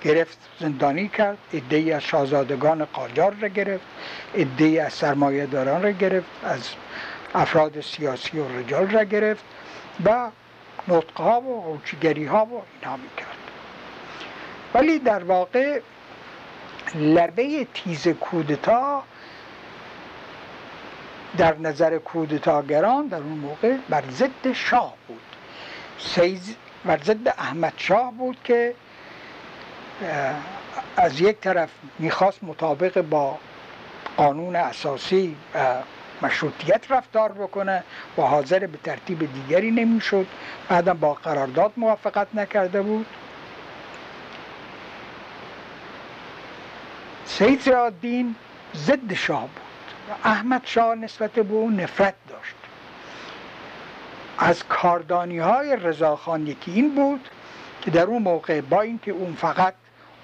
گرفت 0.03 0.39
زندانی 0.61 1.09
کرد 1.09 1.39
ای 1.71 1.93
از 1.93 2.03
شاهزادگان 2.03 2.85
قاجار 2.85 3.35
را 3.41 3.49
گرفت 3.49 3.85
ای 4.59 4.79
از 4.79 4.93
سرمایه 4.93 5.47
داران 5.47 5.83
را 5.83 5.91
گرفت 5.91 6.29
از 6.45 6.69
افراد 7.35 7.81
سیاسی 7.81 8.39
و 8.39 8.59
رجال 8.59 8.91
را 8.91 9.05
گرفت 9.05 9.45
و 10.05 10.31
نطقه 10.89 11.25
ها 11.25 11.41
و 11.41 11.63
هوچیگری 11.63 12.25
ها 12.25 12.45
و 12.45 12.63
اینا 12.81 12.97
می 12.97 13.09
کرد 13.17 13.39
ولی 14.75 14.99
در 14.99 15.25
واقع 15.25 15.81
لبه 16.95 17.67
تیز 17.75 18.09
کودتا 18.09 19.03
در 21.37 21.59
نظر 21.59 21.99
کودتاگران 21.99 23.07
در 23.07 23.17
اون 23.17 23.39
موقع 23.39 23.77
بر 23.89 24.05
ضد 24.11 24.53
شاه 24.53 24.95
بود. 25.09 25.21
بر 26.85 26.99
ضد 27.05 27.29
احمد 27.29 27.73
شاه 27.77 28.13
بود 28.13 28.39
که 28.45 28.75
از 30.97 31.21
یک 31.21 31.41
طرف 31.41 31.71
می‌خواست 31.99 32.45
مطابق 32.45 33.01
با 33.01 33.39
قانون 34.17 34.57
اساسی 34.57 35.37
و 35.55 35.75
مشروطیت 36.23 36.91
رفتار 36.91 37.33
بکنه 37.33 37.85
و 38.19 38.23
حاضر 38.23 38.59
به 38.59 38.79
ترتیب 38.85 39.33
دیگری 39.35 39.71
نمی‌شد 39.71 40.27
بعدم 40.69 40.99
با 40.99 41.15
قرارداد 41.15 41.73
موافقت 41.77 42.27
نکرده 42.35 42.83
بود. 42.83 43.07
سید 47.25 47.61
زیادین 47.61 48.35
ضد 48.77 49.13
شاه 49.15 49.41
بود. 49.43 49.61
احمد 50.25 50.63
شاه 50.65 50.95
نسبت 50.95 51.31
به 51.31 51.55
او 51.55 51.71
نفرت 51.71 52.15
داشت. 52.29 52.55
از 54.39 54.65
کاردانی 54.69 55.39
های 55.39 55.77
رضاخان 55.77 56.47
یکی 56.47 56.73
این 56.73 56.95
بود 56.95 57.29
که 57.83 57.91
در 57.91 58.05
اون 58.05 58.23
موقع 58.23 58.61
با 58.61 58.81
اینکه 58.81 59.13
اون 59.13 59.35
فقط 59.35 59.75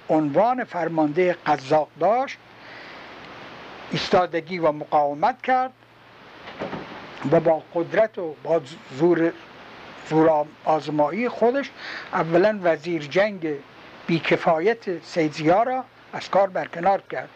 عنوان 0.08 0.64
فرمانده 0.64 1.36
قزاق 1.46 1.88
داشت 2.00 2.38
ایستادگی 3.90 4.58
و 4.58 4.72
مقاومت 4.72 5.42
کرد 5.42 5.72
و 7.32 7.40
با 7.40 7.62
قدرت 7.74 8.18
و 8.18 8.34
با 8.42 8.60
زور, 8.98 9.32
زور 10.10 10.46
آزمایی 10.64 11.28
خودش 11.28 11.70
اولا 12.12 12.60
وزیر 12.62 13.02
جنگ 13.02 13.48
بیکفایت 14.06 15.04
سیدزیا 15.04 15.62
را 15.62 15.84
از 16.12 16.30
کار 16.30 16.48
برکنار 16.48 17.02
کرد. 17.10 17.28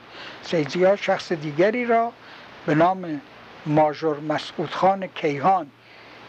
سیدزیا 0.42 0.96
شخص 0.96 1.32
دیگری 1.32 1.84
را 1.84 2.12
به 2.66 2.74
نام 2.74 3.20
ماژور 3.66 4.20
مسعود 4.20 4.70
خان 4.70 5.06
کیهان 5.06 5.70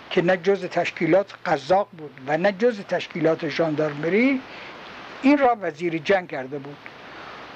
که 0.09 0.21
نه 0.21 0.37
جز 0.37 0.65
تشکیلات 0.65 1.33
قزاق 1.45 1.87
بود 1.97 2.21
و 2.27 2.37
نه 2.37 2.51
جز 2.51 2.79
تشکیلات 2.79 3.49
ژاندارمری 3.49 4.41
این 5.21 5.37
را 5.37 5.57
وزیر 5.61 5.97
جنگ 5.97 6.27
کرده 6.29 6.59
بود. 6.59 6.77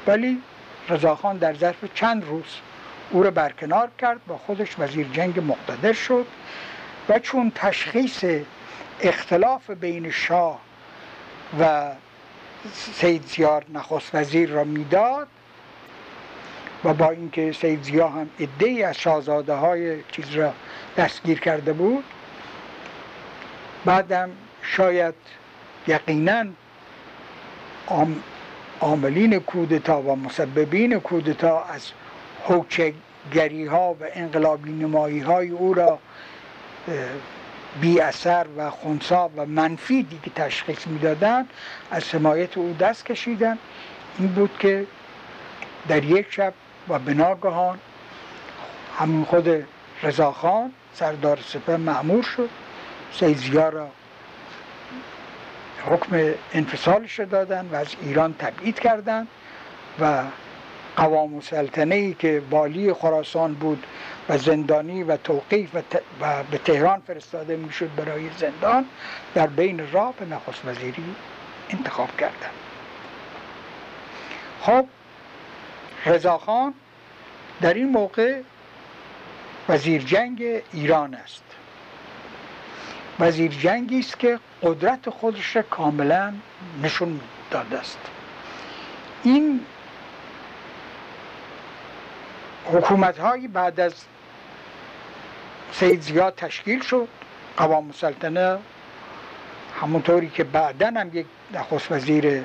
ولی 0.08 0.42
رضاخان 0.90 1.38
در 1.38 1.54
ظرف 1.54 1.86
چند 1.94 2.26
روز 2.26 2.58
او 3.12 3.24
را 3.24 3.32
برکنار 3.32 3.90
کرد 3.98 4.26
با 4.28 4.38
خودش 4.38 4.80
وزیر 4.80 5.08
جنگ 5.08 5.40
مقتدر 5.40 5.94
شد 5.94 6.26
و 7.10 7.20
چون 7.20 7.52
تشخیص 7.56 8.26
اختلاف 9.02 9.70
بین 9.70 10.12
شاه 10.12 10.60
و 11.60 11.92
سید 12.74 13.26
زیار 13.26 13.66
نخست 13.74 14.16
وزیر 14.16 14.50
را 14.50 14.64
می‌داد 14.64 15.28
و 16.84 16.94
با 16.94 17.10
اینکه 17.10 17.52
سید 17.52 17.84
زیا 17.84 18.08
هم 18.08 18.30
عده 18.40 18.88
از 18.88 18.98
شاهزاده 18.98 19.54
های 19.54 20.04
چیز 20.12 20.30
را 20.30 20.54
دستگیر 20.98 21.40
کرده 21.40 21.74
بود 21.74 22.04
بعدم 23.86 24.30
شاید 24.62 25.14
یقینا 25.88 26.46
عاملین 28.82 29.40
کودتا 29.40 30.02
و 30.02 30.16
مسببین 30.16 31.00
کودتا 31.00 31.64
از 31.64 31.92
حوچگری 32.44 33.66
ها 33.66 33.94
و 33.94 33.98
انقلابی 34.14 34.72
نمایی 34.72 35.20
های 35.20 35.50
او 35.50 35.74
را 35.74 36.00
بی 37.82 38.00
اثر 38.00 38.46
و 38.58 38.70
خونسا 38.70 39.30
و 39.36 39.46
منفی 39.46 40.04
دیگه 40.04 40.30
تشخیص 40.36 40.88
می‌دادند 40.88 41.50
از 41.92 42.16
حمایت 42.16 42.58
او 42.58 42.76
دست 42.80 43.06
کشیدن 43.06 43.58
این 44.20 44.28
بود 44.28 44.58
که 44.60 44.86
در 45.88 46.04
یک 46.04 46.28
شب 46.30 46.54
و 46.90 47.00
به 47.00 47.14
ناگهان 47.14 47.80
همون 48.98 49.26
خود 49.26 49.66
رضاخان 50.04 50.72
سردار 50.94 51.40
سپه 51.46 51.78
معمور 51.78 52.24
شد. 52.24 52.50
سیزیا 53.20 53.70
را 53.70 53.90
حکم 55.86 56.34
انفصالش 56.54 57.20
دادن 57.20 57.70
و 57.72 57.76
از 57.76 57.88
ایران 58.02 58.34
تبعید 58.34 58.80
کردند 58.80 59.28
و 60.00 60.24
قوام 60.96 61.42
سلطنه 61.42 61.96
ای 61.96 62.14
که 62.14 62.42
والی 62.50 62.94
خراسان 62.94 63.54
بود 63.54 63.86
و 64.30 64.38
زندانی 64.38 65.04
و 65.04 65.18
توقیف 65.18 65.76
و, 65.76 65.82
و 66.22 66.44
به 66.44 66.58
تهران 66.58 67.02
فرستاده 67.08 67.56
می‌شد 67.56 67.96
برای 67.96 68.30
زندان 68.38 68.86
در 69.34 69.48
بین 69.48 69.92
راه 69.92 70.14
به 70.14 70.26
نخست 70.26 70.66
وزیری 70.66 71.16
انتخاب 71.70 72.18
کردند. 72.18 72.54
خب 74.62 74.86
رضاخان 76.06 76.74
در 77.62 77.74
این 77.74 77.90
موقع 77.90 78.42
وزیر 79.70 80.02
جنگ 80.02 80.62
ایران 80.74 81.14
است. 81.14 81.44
وزیر 83.20 83.52
جنگی 83.52 84.00
است 84.00 84.20
که 84.20 84.40
قدرت 84.64 85.10
خودش 85.10 85.58
کاملا 85.58 86.34
نشون 86.84 87.20
داده 87.52 87.80
است. 87.80 88.00
این 89.24 89.60
حکومت 92.66 93.20
هایی 93.20 93.48
بعد 93.48 93.80
از 93.80 93.94
سید 95.72 96.02
زیاد 96.02 96.36
تشکیل 96.36 96.82
شد. 96.82 97.08
قوام 97.58 97.92
سلطنه 97.92 98.58
همونطوری 99.82 100.30
که 100.30 100.44
بعدا 100.44 100.88
هم 100.88 101.18
یک 101.18 101.26
نخست 101.54 101.92
وزیر 101.92 102.44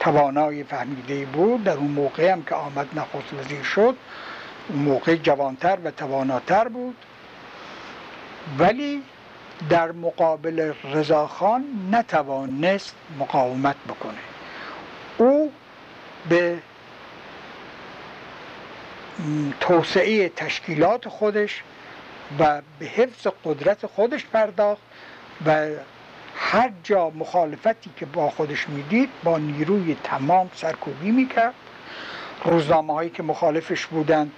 توانای 0.00 0.64
فهمیده 0.64 1.24
بود 1.24 1.64
در 1.64 1.76
اون 1.76 1.90
موقع 1.90 2.32
هم 2.32 2.42
که 2.42 2.54
آمد 2.54 2.98
نخست 2.98 3.34
وزیر 3.34 3.62
شد 3.62 3.96
اون 4.68 4.78
موقع 4.78 5.16
جوانتر 5.16 5.78
و 5.84 5.90
تواناتر 5.90 6.68
بود. 6.68 6.96
ولی 8.58 9.02
در 9.68 9.92
مقابل 9.92 10.72
رضاخان 10.84 11.64
نتوانست 11.92 12.94
مقاومت 13.18 13.76
بکنه. 13.88 14.18
او 15.18 15.52
به 16.28 16.58
توسعه 19.60 20.28
تشکیلات 20.28 21.08
خودش 21.08 21.62
و 22.38 22.62
به 22.78 22.86
حفظ 22.86 23.26
قدرت 23.44 23.86
خودش 23.86 24.26
پرداخت 24.26 24.82
و 25.46 25.68
هر 26.36 26.70
جا 26.84 27.10
مخالفتی 27.10 27.90
که 27.96 28.06
با 28.06 28.30
خودش 28.30 28.68
می‌دید 28.68 29.10
با 29.24 29.38
نیروی 29.38 29.96
تمام 30.04 30.50
سرکوبی 30.54 31.10
می‌کرد. 31.10 31.54
روزنامه 32.44 32.92
هایی 32.92 33.10
که 33.10 33.22
مخالفش 33.22 33.86
بودند 33.86 34.32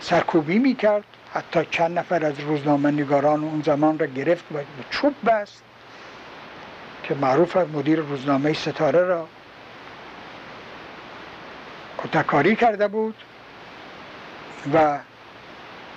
سرکوبی 0.00 0.58
می‌کرد. 0.58 1.04
حتی 1.34 1.66
چند 1.70 1.98
نفر 1.98 2.24
از 2.24 2.40
روزنامه 2.40 2.90
نگاران 2.90 3.44
اون 3.44 3.62
زمان 3.62 3.98
را 3.98 4.06
گرفت 4.06 4.44
و 4.52 4.58
چوب 4.90 5.14
بست 5.26 5.62
که 7.02 7.14
معروف 7.14 7.56
مدیر 7.56 7.98
روزنامه 7.98 8.52
ستاره 8.52 9.00
را 9.04 9.26
کتکاری 11.98 12.56
کرده 12.56 12.88
بود 12.88 13.14
و 14.74 14.98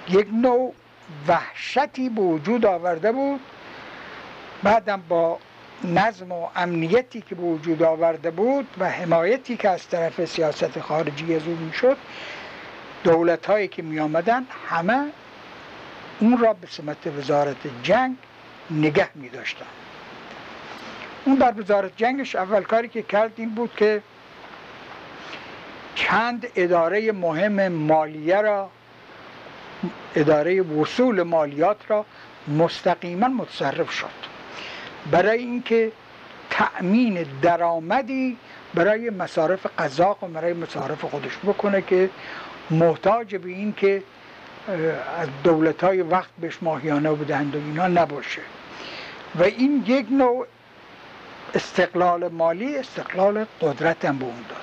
یک 0.09 0.27
نوع 0.33 0.73
وحشتی 1.27 2.09
به 2.09 2.21
وجود 2.21 2.65
آورده 2.65 3.11
بود. 3.11 3.39
بعدم 4.63 5.03
با 5.09 5.39
نظم 5.83 6.31
و 6.31 6.47
امنیتی 6.55 7.21
که 7.21 7.35
به 7.35 7.41
وجود 7.41 7.83
آورده 7.83 8.31
بود 8.31 8.67
و 8.79 8.89
حمایتی 8.89 9.57
که 9.57 9.69
از 9.69 9.87
طرف 9.87 10.25
سیاست 10.25 10.79
خارجی 10.79 11.35
از 11.35 11.47
اون 11.47 11.71
شد 11.71 11.97
دولت 13.03 13.45
هایی 13.45 13.67
که 13.67 13.81
می 13.81 13.99
آمدن 13.99 14.45
همه 14.69 15.11
اون 16.19 16.37
را 16.37 16.53
به 16.53 16.67
سمت 16.67 17.07
وزارت 17.17 17.57
جنگ 17.83 18.15
نگه 18.71 19.09
می 19.15 19.29
داشتن. 19.29 19.65
اون 21.25 21.35
در 21.35 21.61
وزارت 21.61 21.91
جنگش 21.97 22.35
اول 22.35 22.63
کاری 22.63 22.87
که 22.87 23.01
کرد 23.01 23.31
این 23.35 23.49
بود 23.49 23.75
که 23.75 24.01
چند 25.95 26.47
اداره 26.55 27.11
مهم 27.11 27.67
مالیه 27.67 28.41
را 28.41 28.69
اداره 30.15 30.61
وصول 30.61 31.23
مالیات 31.23 31.77
را 31.87 32.05
مستقیما 32.47 33.27
متصرف 33.27 33.91
شد. 33.91 34.27
برای 35.11 35.39
اینکه 35.39 35.91
تأمین 36.49 37.25
درآمدی 37.41 38.37
برای 38.73 39.09
مصارف 39.09 39.65
قذاق 39.79 40.23
و 40.23 40.27
برای 40.27 40.53
مصارف 40.53 41.05
خودش 41.05 41.37
بکنه 41.37 41.81
که 41.81 42.09
محتاج 42.71 43.35
به 43.35 43.49
این 43.49 43.73
که 43.73 44.03
از 44.67 45.27
دولت 45.43 45.83
های 45.83 46.01
وقت 46.01 46.29
بهش 46.41 46.57
ماهیانه 46.61 47.11
بودند 47.11 47.55
و 47.55 47.57
اینا 47.57 47.87
نباشه. 47.87 48.41
و 49.35 49.43
این 49.43 49.83
یک 49.87 50.05
نوع 50.11 50.47
استقلال 51.53 52.27
مالی 52.27 52.77
استقلال 52.77 53.45
قدرت 53.61 54.05
هم 54.05 54.17
به 54.17 54.25
اون 54.25 54.45
داد. 54.49 54.57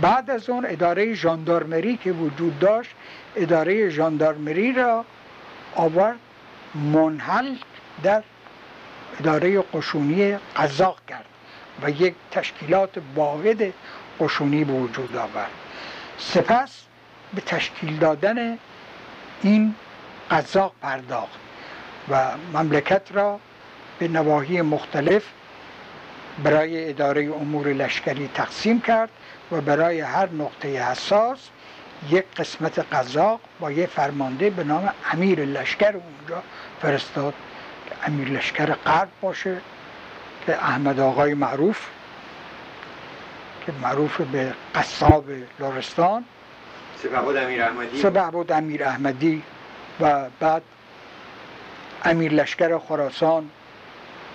بعد 0.00 0.30
از 0.30 0.50
اون 0.50 0.66
اداره 0.68 1.14
ژاندارمری 1.14 1.96
که 1.96 2.12
وجود 2.12 2.58
داشت 2.58 2.90
اداره 3.36 3.88
ژاندارمری 3.90 4.72
را 4.72 5.04
آورد 5.74 6.18
منحل 6.74 7.54
در 8.02 8.22
اداره 9.20 9.60
قشونی 9.60 10.38
قزاق 10.56 11.00
کرد 11.08 11.24
و 11.82 11.90
یک 11.90 12.14
تشکیلات 12.30 12.90
واحد 13.14 13.72
قشونی 14.20 14.64
به 14.64 14.72
وجود 14.72 15.16
آورد. 15.16 15.50
سپس 16.18 16.82
به 17.34 17.40
تشکیل 17.40 17.96
دادن 17.96 18.58
این 19.44 19.74
قزاق 20.30 20.72
پرداخت 20.82 21.38
و 22.08 22.30
مملکت 22.52 23.02
را 23.12 23.40
به 23.98 24.08
نواحی 24.08 24.62
مختلف 24.62 25.22
برای 26.44 26.88
اداره 26.88 27.32
امور 27.40 27.68
لشکری 27.68 28.30
تقسیم 28.34 28.80
کرد 28.80 29.10
و 29.52 29.60
برای 29.60 30.00
هر 30.00 30.28
نقطه 30.30 30.90
حساس 30.90 31.38
یک 32.10 32.24
قسمت 32.36 32.78
قزاق 32.78 33.40
با 33.60 33.70
یک 33.70 33.86
فرمانده 33.86 34.50
به 34.50 34.64
نام 34.64 34.90
امیر 35.12 35.44
لشکر 35.44 35.96
اونجا 35.96 36.42
فرستاد. 36.82 37.34
که 37.86 37.94
امیر 38.06 38.28
لشکر 38.28 38.66
غرب 38.66 39.08
باشه 39.20 39.56
که 40.46 40.56
احمد 40.56 41.00
آقای 41.00 41.34
معروف 41.34 41.86
که 43.66 43.72
معروف 43.82 44.20
به 44.20 44.54
قصاب 44.74 45.24
لورستان 47.04 47.12
سپهبد 47.12 47.36
امیر 47.36 47.62
احمدی؟ 47.62 48.52
امیر 48.52 48.84
احمدی 48.84 49.42
و 50.00 50.24
بعد 50.40 50.62
امیر 52.04 52.32
لشکر 52.32 52.78
خراسان 52.78 53.50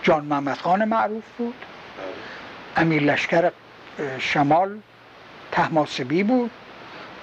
جان 0.03 0.25
محمد 0.25 0.57
خان 0.57 0.85
معروف 0.85 1.23
بود. 1.37 1.53
بله. 1.53 2.83
امیر 2.83 3.03
لشکر 3.03 3.51
شمال 4.19 4.79
تحماسبی 5.51 6.23
بود 6.23 6.51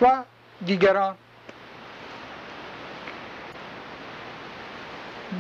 و 0.03 0.23
دیگران. 0.67 1.17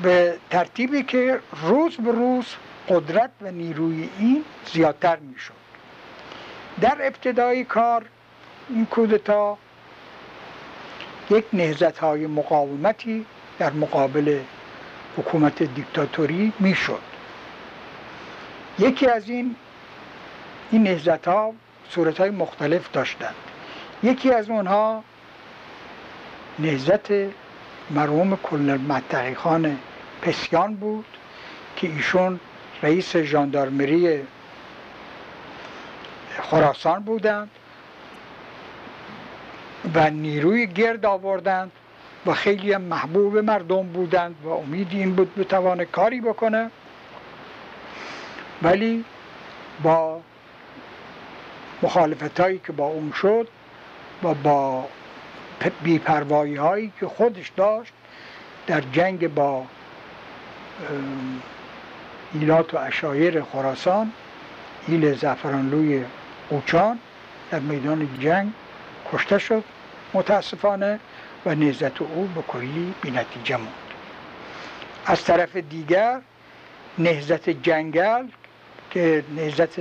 به 0.02 0.38
ترتیبی 0.50 1.02
که 1.02 1.40
روز 1.62 1.96
به 1.96 2.12
روز 2.12 2.46
قدرت 2.88 3.30
و 3.42 3.50
نیروی 3.50 4.08
این 4.18 4.44
زیادتر 4.72 5.16
می 5.16 5.38
شد 5.38 5.52
در 6.80 6.96
ابتدای 7.00 7.64
کار 7.64 8.04
این 8.68 8.86
کودتا 8.86 9.58
یک 11.30 11.44
نهزت 11.52 11.98
های 11.98 12.26
مقاومتی 12.26 13.26
در 13.58 13.72
مقابل 13.72 14.38
حکومت 15.16 15.62
دیکتاتوری 15.62 16.52
می 16.58 16.74
شد 16.74 17.00
یکی 18.78 19.06
از 19.06 19.28
این 19.28 19.56
این 20.70 20.82
نهزت 20.82 21.28
ها 21.28 21.52
صورت 21.90 22.20
های 22.20 22.30
مختلف 22.30 22.90
داشتند. 22.92 23.34
یکی 24.02 24.32
از 24.32 24.50
اونها 24.50 25.04
نهزت 26.58 27.10
مرحوم 27.90 28.38
متقی 28.88 29.34
خان 29.34 29.78
پسیان 30.22 30.74
بود 30.74 31.04
که 31.76 31.88
ایشون 31.88 32.40
رئیس 32.82 33.16
ژاندارمری 33.16 34.20
خراسان 36.50 37.02
بودند. 37.02 37.50
و 39.94 40.10
نیروی 40.10 40.66
گرد 40.66 41.06
آوردند 41.06 41.72
و 42.26 42.34
خیلی 42.34 42.76
محبوب 42.76 43.38
مردم 43.38 43.82
بودند 43.82 44.36
و 44.44 44.48
امید 44.48 44.88
این 44.90 45.14
بود 45.14 45.34
بتوانه 45.34 45.84
کاری 45.84 46.20
بکنه. 46.20 46.70
ولی 48.62 49.04
با 49.82 50.20
مخالفت 51.82 52.40
هایی 52.40 52.60
که 52.66 52.72
با 52.72 52.86
اون 52.86 53.12
شد 53.12 53.48
و 54.22 54.34
با 54.34 54.88
بیپروایی 55.82 56.56
هایی 56.56 56.92
که 57.00 57.06
خودش 57.06 57.48
داشت 57.56 57.92
در 58.66 58.80
جنگ 58.80 59.34
با 59.34 59.64
ایلات 62.34 62.74
و 62.74 62.78
اشایر 62.78 63.42
خراسان 63.42 64.12
ایل 64.88 65.14
زفرانلوی 65.14 66.04
اوچان 66.48 66.98
در 67.50 67.58
میدان 67.58 68.08
جنگ 68.20 68.52
کشته 69.12 69.38
شد. 69.38 69.64
متاسفانه 70.16 71.00
و 71.46 71.54
نهزت 71.54 72.02
او 72.02 72.30
به 72.34 72.42
کلی 72.42 72.94
بی 73.02 73.10
نتیجه 73.10 73.56
موند. 73.56 73.72
از 75.06 75.24
طرف 75.24 75.56
دیگر 75.56 76.20
نهزت 76.98 77.50
جنگل 77.50 78.26
که 78.90 79.24
نهزت 79.36 79.78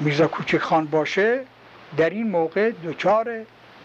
میرزا 0.00 0.26
کوچک 0.26 0.58
خان 0.58 0.86
باشه 0.86 1.40
در 1.96 2.10
این 2.10 2.30
موقع 2.30 2.70
دچار 2.84 3.44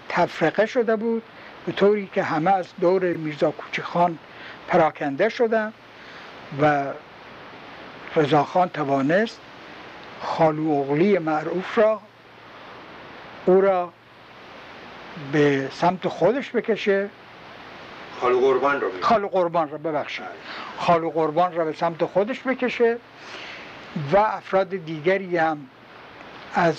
تفرقه 0.09 0.65
شده 0.65 0.95
بود 0.95 1.23
به 1.65 1.71
طوری 1.71 2.09
که 2.13 2.23
همه 2.23 2.51
از 2.51 2.67
دور 2.81 3.03
میرزا 3.03 3.51
کوچک 3.51 3.81
خان 3.81 4.17
پراکنده 4.67 5.29
شدن 5.29 5.73
و 6.61 6.85
رضاخان 8.15 8.69
توانست 8.69 9.39
خالو 10.21 10.71
اغلی 10.71 11.17
معروف 11.17 11.77
را 11.77 11.99
او 13.45 13.61
را 13.61 13.93
به 15.31 15.69
سمت 15.71 16.07
خودش 16.07 16.51
بکشه. 16.51 17.09
خالو 18.21 18.39
قربان 18.39 18.81
را 18.81 18.87
خالو 19.01 19.27
قربان 19.27 19.69
را 19.69 19.77
ببخشید. 19.77 20.25
خالو 20.77 21.09
قربان 21.09 21.53
را 21.53 21.65
به 21.65 21.73
سمت 21.73 22.05
خودش 22.05 22.41
بکشه 22.41 22.97
و 24.11 24.17
افراد 24.17 24.69
دیگری 24.69 25.37
هم 25.37 25.57
از 26.53 26.75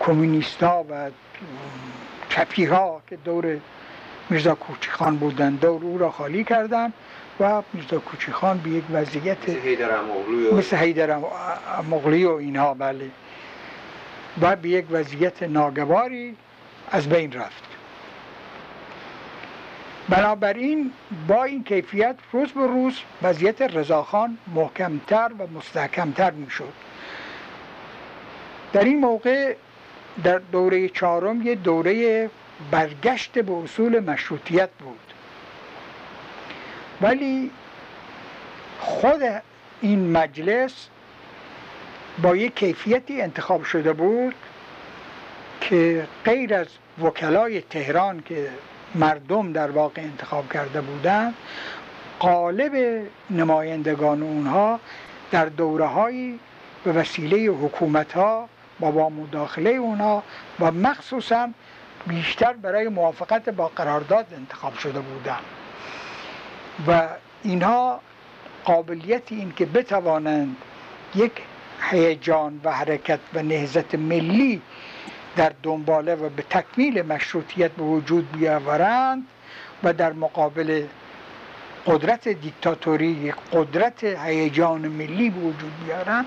کمونیستا 0.00 0.84
و 0.90 1.10
چپی 2.28 2.64
ها 2.64 3.02
که 3.08 3.16
دور 3.16 3.58
میرزا 4.30 4.54
کوچی 4.54 4.90
خان 4.90 5.16
بودن 5.16 5.54
دور 5.54 5.84
او 5.84 5.98
را 5.98 6.10
خالی 6.10 6.44
کردن 6.44 6.92
و 7.40 7.62
میرزا 7.72 7.98
کوچی 7.98 8.32
خان 8.32 8.58
به 8.58 8.70
یک 8.70 8.84
وضعیت 8.92 9.48
مثل 10.52 10.76
حیدر 10.76 11.18
مغلی 11.90 12.24
و 12.24 12.30
اینها 12.30 12.74
بله. 12.74 13.10
و 14.40 14.56
به 14.56 14.68
یک 14.68 14.84
وضعیت 14.90 15.42
ناگواری 15.42 16.36
از 16.92 17.08
بین 17.08 17.32
رفت. 17.32 17.62
بنابراین 20.08 20.92
با 21.28 21.44
این 21.44 21.64
کیفیت 21.64 22.16
روز 22.32 22.52
به 22.52 22.66
روز 22.66 23.00
وضعیت 23.22 23.62
رضاخان 23.62 24.38
محکمتر 24.54 25.30
و 25.38 25.46
مستحکمتر 25.46 26.30
می 26.30 26.50
شد 26.50 26.72
در 28.72 28.84
این 28.84 29.00
موقع 29.00 29.54
در 30.24 30.38
دوره 30.38 30.88
چهارم 30.88 31.42
یه 31.42 31.54
دوره 31.54 32.30
برگشت 32.70 33.38
به 33.38 33.52
اصول 33.52 34.00
مشروطیت 34.00 34.70
بود. 34.78 35.12
ولی 37.00 37.50
خود 38.80 39.22
این 39.80 40.10
مجلس 40.10 40.88
با 42.22 42.36
یک 42.36 42.54
کیفیتی 42.54 43.22
انتخاب 43.22 43.64
شده 43.64 43.92
بود 43.92 44.34
که 45.72 46.08
غیر 46.24 46.54
از 46.54 46.66
وکلای 47.02 47.60
تهران 47.60 48.22
که 48.22 48.48
مردم 48.94 49.52
در 49.52 49.70
واقع 49.70 50.02
انتخاب 50.02 50.52
کرده 50.52 50.80
بودند 50.80 51.34
قالب 52.18 53.06
نمایندگان 53.30 54.22
اونها 54.22 54.80
در 55.30 55.46
دوره 55.46 55.86
های 55.86 56.38
به 56.84 56.92
وسیله 56.92 57.36
حکومت 57.36 58.12
ها 58.12 58.48
و 58.80 58.92
با 58.92 59.08
مداخله 59.08 59.70
اونها 59.70 60.22
و 60.60 60.72
مخصوصا 60.72 61.48
بیشتر 62.06 62.52
برای 62.52 62.88
موافقت 62.88 63.48
با 63.48 63.68
قرارداد 63.76 64.26
انتخاب 64.36 64.78
شده 64.78 65.00
بودند. 65.00 65.44
و 66.86 67.08
اینها 67.42 68.00
قابلیت 68.64 69.32
این 69.32 69.52
که 69.56 69.66
بتوانند 69.66 70.56
یک 71.14 71.32
هیجان 71.90 72.60
و 72.64 72.72
حرکت 72.72 73.20
و 73.34 73.42
نهزت 73.42 73.94
ملی 73.94 74.62
در 75.36 75.52
دنباله 75.62 76.14
و 76.14 76.28
به 76.28 76.42
تکمیل 76.50 77.02
مشروطیت 77.02 77.70
به 77.70 77.82
وجود 77.82 78.32
بیاورند 78.32 79.26
و 79.82 79.92
در 79.92 80.12
مقابل 80.12 80.84
قدرت 81.86 82.28
دیکتاتوری 82.28 83.34
قدرت 83.52 84.04
هیجان 84.04 84.88
ملی 84.88 85.30
به 85.30 85.40
وجود 85.40 85.72
بیارند 85.84 86.26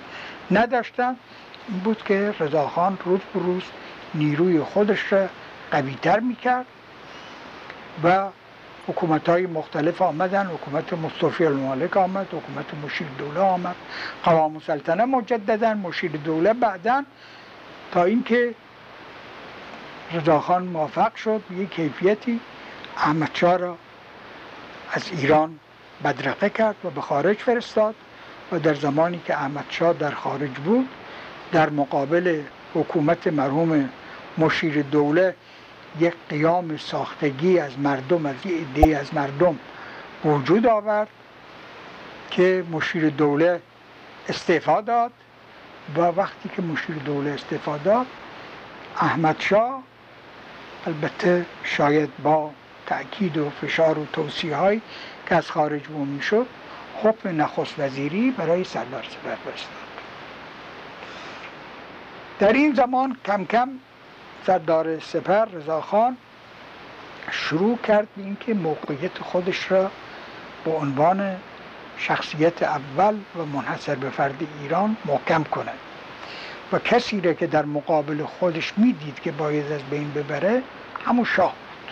نداشتن. 0.52 1.16
این 1.68 1.80
بود 1.80 2.04
که 2.04 2.34
رضاخان 2.40 2.98
روز 3.06 3.20
به 3.34 3.40
روز 3.40 3.64
نیروی 4.14 4.60
خودش 4.60 5.14
را 5.14 5.28
قویتر 5.72 6.20
می‌کرد 6.20 6.66
و 8.04 8.28
حکومت 8.88 9.30
های 9.30 9.46
مختلف 9.46 10.02
آمدن 10.02 10.46
حکومت 10.46 10.94
مصطفی 10.94 11.46
المالک 11.46 11.98
آمد 11.98 12.28
حکومت 12.28 12.66
مشیر 12.86 13.08
دوله 13.18 13.40
آمد 13.40 13.76
قوام 14.24 14.60
سلطنه 14.60 15.06
مجددا 15.06 15.74
مشیر 15.74 16.12
دوله 16.12 16.54
بعدا 16.54 17.04
تا 17.92 18.04
اینکه 18.04 18.54
رضاخان 20.14 20.64
موفق 20.64 21.16
شد. 21.16 21.42
یک 21.52 21.70
کیفیتی 21.70 22.40
احمدشاه 22.98 23.58
را 23.58 23.78
از 24.92 25.12
ایران 25.12 25.60
بدرقه 26.04 26.50
کرد 26.50 26.76
و 26.84 26.90
به 26.90 27.02
خارج 27.02 27.38
فرستاد 27.38 27.96
و 28.52 28.60
در 28.60 28.74
زمانی 28.74 29.22
که 29.26 29.34
احمدشاه 29.34 29.94
در 29.94 30.12
خارج 30.12 30.50
بود 30.50 30.90
در 31.52 31.70
مقابل 31.70 32.42
حکومت 32.74 33.28
مرحوم 33.28 33.90
مشیر 34.38 34.82
دوله 34.82 35.36
یک 36.00 36.14
قیام 36.30 36.78
ساختگی 36.78 37.60
از 37.60 37.80
مردم 37.80 38.26
از 38.26 38.36
عده 38.46 38.98
از 38.98 39.14
مردم 39.14 39.60
وجود 40.26 40.68
آورد 40.68 41.08
که 42.32 42.64
مشیر 42.72 43.10
دوله 43.10 43.62
استعفا 44.30 44.82
داد. 44.82 45.12
و 45.96 46.02
وقتی 46.02 46.50
که 46.56 46.62
مشیر 46.62 46.96
دوله 46.96 47.32
استعفا 47.32 47.78
داد 47.78 48.06
احمد 48.98 49.36
شاه 49.40 49.84
البته 50.88 51.46
شاید 51.64 52.10
با 52.24 52.52
تأکید 52.86 53.38
و 53.38 53.50
فشار 53.50 54.00
و 54.00 54.06
توصیه 54.14 54.56
های 54.56 54.82
که 55.30 55.36
از 55.36 55.52
خارج 55.52 55.84
بوم 55.88 56.08
می‌شد 56.08 56.48
حکم 57.04 57.42
نخست 57.42 57.80
وزیری 57.80 58.32
برای 58.32 58.64
سردار 58.64 59.04
سپر 59.04 59.36
فرستاد. 59.36 59.86
در 62.40 62.54
این 62.54 62.74
زمان 62.74 63.18
کم 63.26 63.46
کم 63.46 63.70
سردار 64.46 65.00
سپر 65.00 65.46
رضاخان 65.46 66.18
شروع 67.32 67.78
کرد 67.78 68.08
به 68.18 68.24
اینکه 68.24 68.54
موقعیت 68.54 69.18
خودش 69.20 69.72
را 69.72 69.92
به 70.66 70.72
عنوان 70.72 71.36
شخصیت 71.98 72.64
اول 72.64 73.18
و 73.38 73.46
منحصر 73.46 73.96
به 73.96 74.10
فرد 74.10 74.48
ایران 74.62 74.98
محکم 75.06 75.44
کند. 75.44 75.80
و 76.72 76.80
کسی 76.80 77.22
را 77.22 77.34
که 77.34 77.48
در 77.48 77.66
مقابل 77.66 78.24
خودش 78.24 78.74
می‌دید 78.78 79.20
که 79.20 79.32
باید 79.32 79.72
از 79.72 79.84
بین 79.84 80.12
ببره 80.12 80.64
همون 81.06 81.26
شاه 81.26 81.52
بود. 81.52 81.92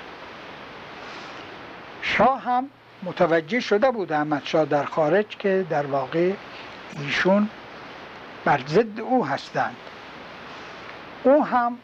شاه 2.02 2.42
هم 2.42 2.70
متوجه 3.04 3.60
شده 3.60 3.92
بود 3.92 4.12
احمد 4.12 4.42
شاه 4.46 4.66
در 4.66 4.84
خارج 4.84 5.38
که 5.38 5.66
در 5.70 5.86
واقع 5.86 6.32
ایشون 7.00 7.50
بر 8.46 8.60
ضد 8.68 9.00
او 9.00 9.26
هستند. 9.26 9.76
او 11.24 11.46
هم 11.46 11.78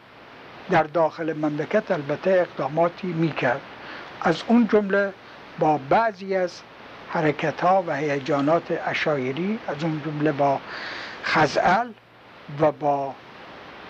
در 0.70 0.82
داخل 0.82 1.32
مملکت 1.32 1.90
البته 1.90 2.30
اقداماتی 2.30 3.06
می‌کرد. 3.06 3.60
از 4.20 4.42
اون 4.46 4.68
جمله 4.72 5.12
با 5.58 5.78
بعضی 5.88 6.36
از 6.36 6.60
حرکت 7.08 7.60
ها 7.60 7.84
و 7.86 7.96
هیجانات 7.96 8.80
اشایری 8.86 9.58
از 9.68 9.84
اون 9.84 10.02
جمله 10.04 10.32
با 10.32 10.60
خزعل 11.24 11.88
و 12.60 12.72
با 12.72 13.14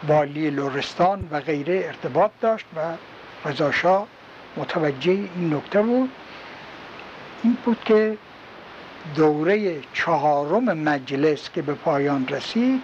والی 0.08 0.50
لورستان 0.50 1.28
و 1.30 1.40
غیره 1.40 1.82
ارتباط 1.86 2.30
داشت 2.40 2.66
و 2.76 2.80
رضاشاه 3.48 4.06
متوجه 4.56 5.12
این 5.12 5.54
نکته 5.54 5.82
بود. 5.82 6.10
این 7.42 7.56
بود 7.64 7.84
که 7.84 8.16
دوره 9.14 9.80
چهارم 9.94 10.64
مجلس 10.64 11.50
که 11.50 11.62
به 11.62 11.74
پایان 11.74 12.28
رسید 12.28 12.82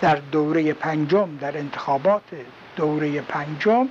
در 0.00 0.16
دوره 0.16 0.72
پنجم 0.72 1.36
در 1.40 1.58
انتخابات 1.58 2.22
دوره 2.76 3.20
پنجم 3.20 3.88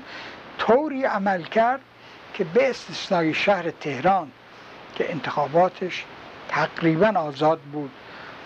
طوری 0.57 1.03
عمل 1.03 1.43
کرد 1.43 1.81
که 2.33 2.43
به 2.43 2.69
استثنای 2.69 3.33
شهر 3.33 3.71
تهران 3.71 4.31
که 4.95 5.11
انتخاباتش 5.11 6.05
تقریبا 6.49 7.07
آزاد 7.07 7.59
بود. 7.59 7.91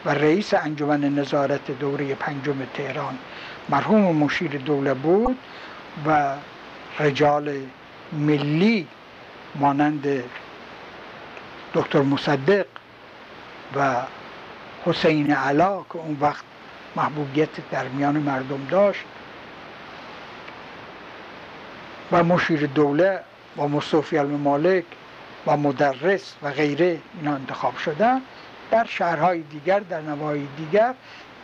و 0.06 0.10
رئیس 0.10 0.54
انجمن 0.54 1.01
نظارت 1.01 1.72
دوره 1.72 2.16
پنجم 2.16 2.66
تهران. 2.74 3.18
مرحوم 3.70 4.16
مشیر 4.16 4.58
دوله 4.58 4.93
بود 4.93 5.38
و 6.08 6.36
رجال 6.99 7.56
ملی 8.14 8.88
مانند 9.56 10.24
دکتر 11.74 12.01
مصدق 12.01 12.66
و 13.76 13.95
حسین 14.86 15.32
علا 15.34 15.82
که 15.82 15.95
اون 15.95 16.18
وقت 16.22 16.43
محبوبیت 16.95 17.49
در 17.72 17.88
میان 17.88 18.18
مردم 18.18 18.68
داشت 18.70 19.04
و 22.12 22.24
مشیر 22.24 22.66
دوله 22.66 23.20
و 23.58 23.68
مصطفی 23.68 24.18
الممالک 24.18 24.84
و 25.47 25.58
مدرس 25.58 26.34
و 26.43 26.51
غیره 26.51 27.01
اینا 27.20 27.36
انتخاب 27.36 27.78
شدن. 27.78 28.22
در 28.72 28.86
شهرهای 28.86 29.41
دیگر 29.41 29.80
در 29.80 30.01
نواهای 30.01 30.47
دیگر 30.57 30.93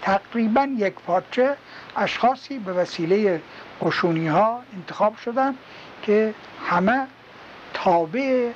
تقریبا 0.01 0.69
یک 0.77 0.93
پارچه 0.93 1.55
اشخاصی 1.95 2.59
به 2.59 2.73
وسیله 2.73 3.41
قشونی 3.81 4.27
ها 4.27 4.61
انتخاب 4.73 5.17
شدن 5.17 5.55
که 6.01 6.33
همه 6.65 7.07
تابع 7.73 8.51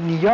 نیات 0.00 0.32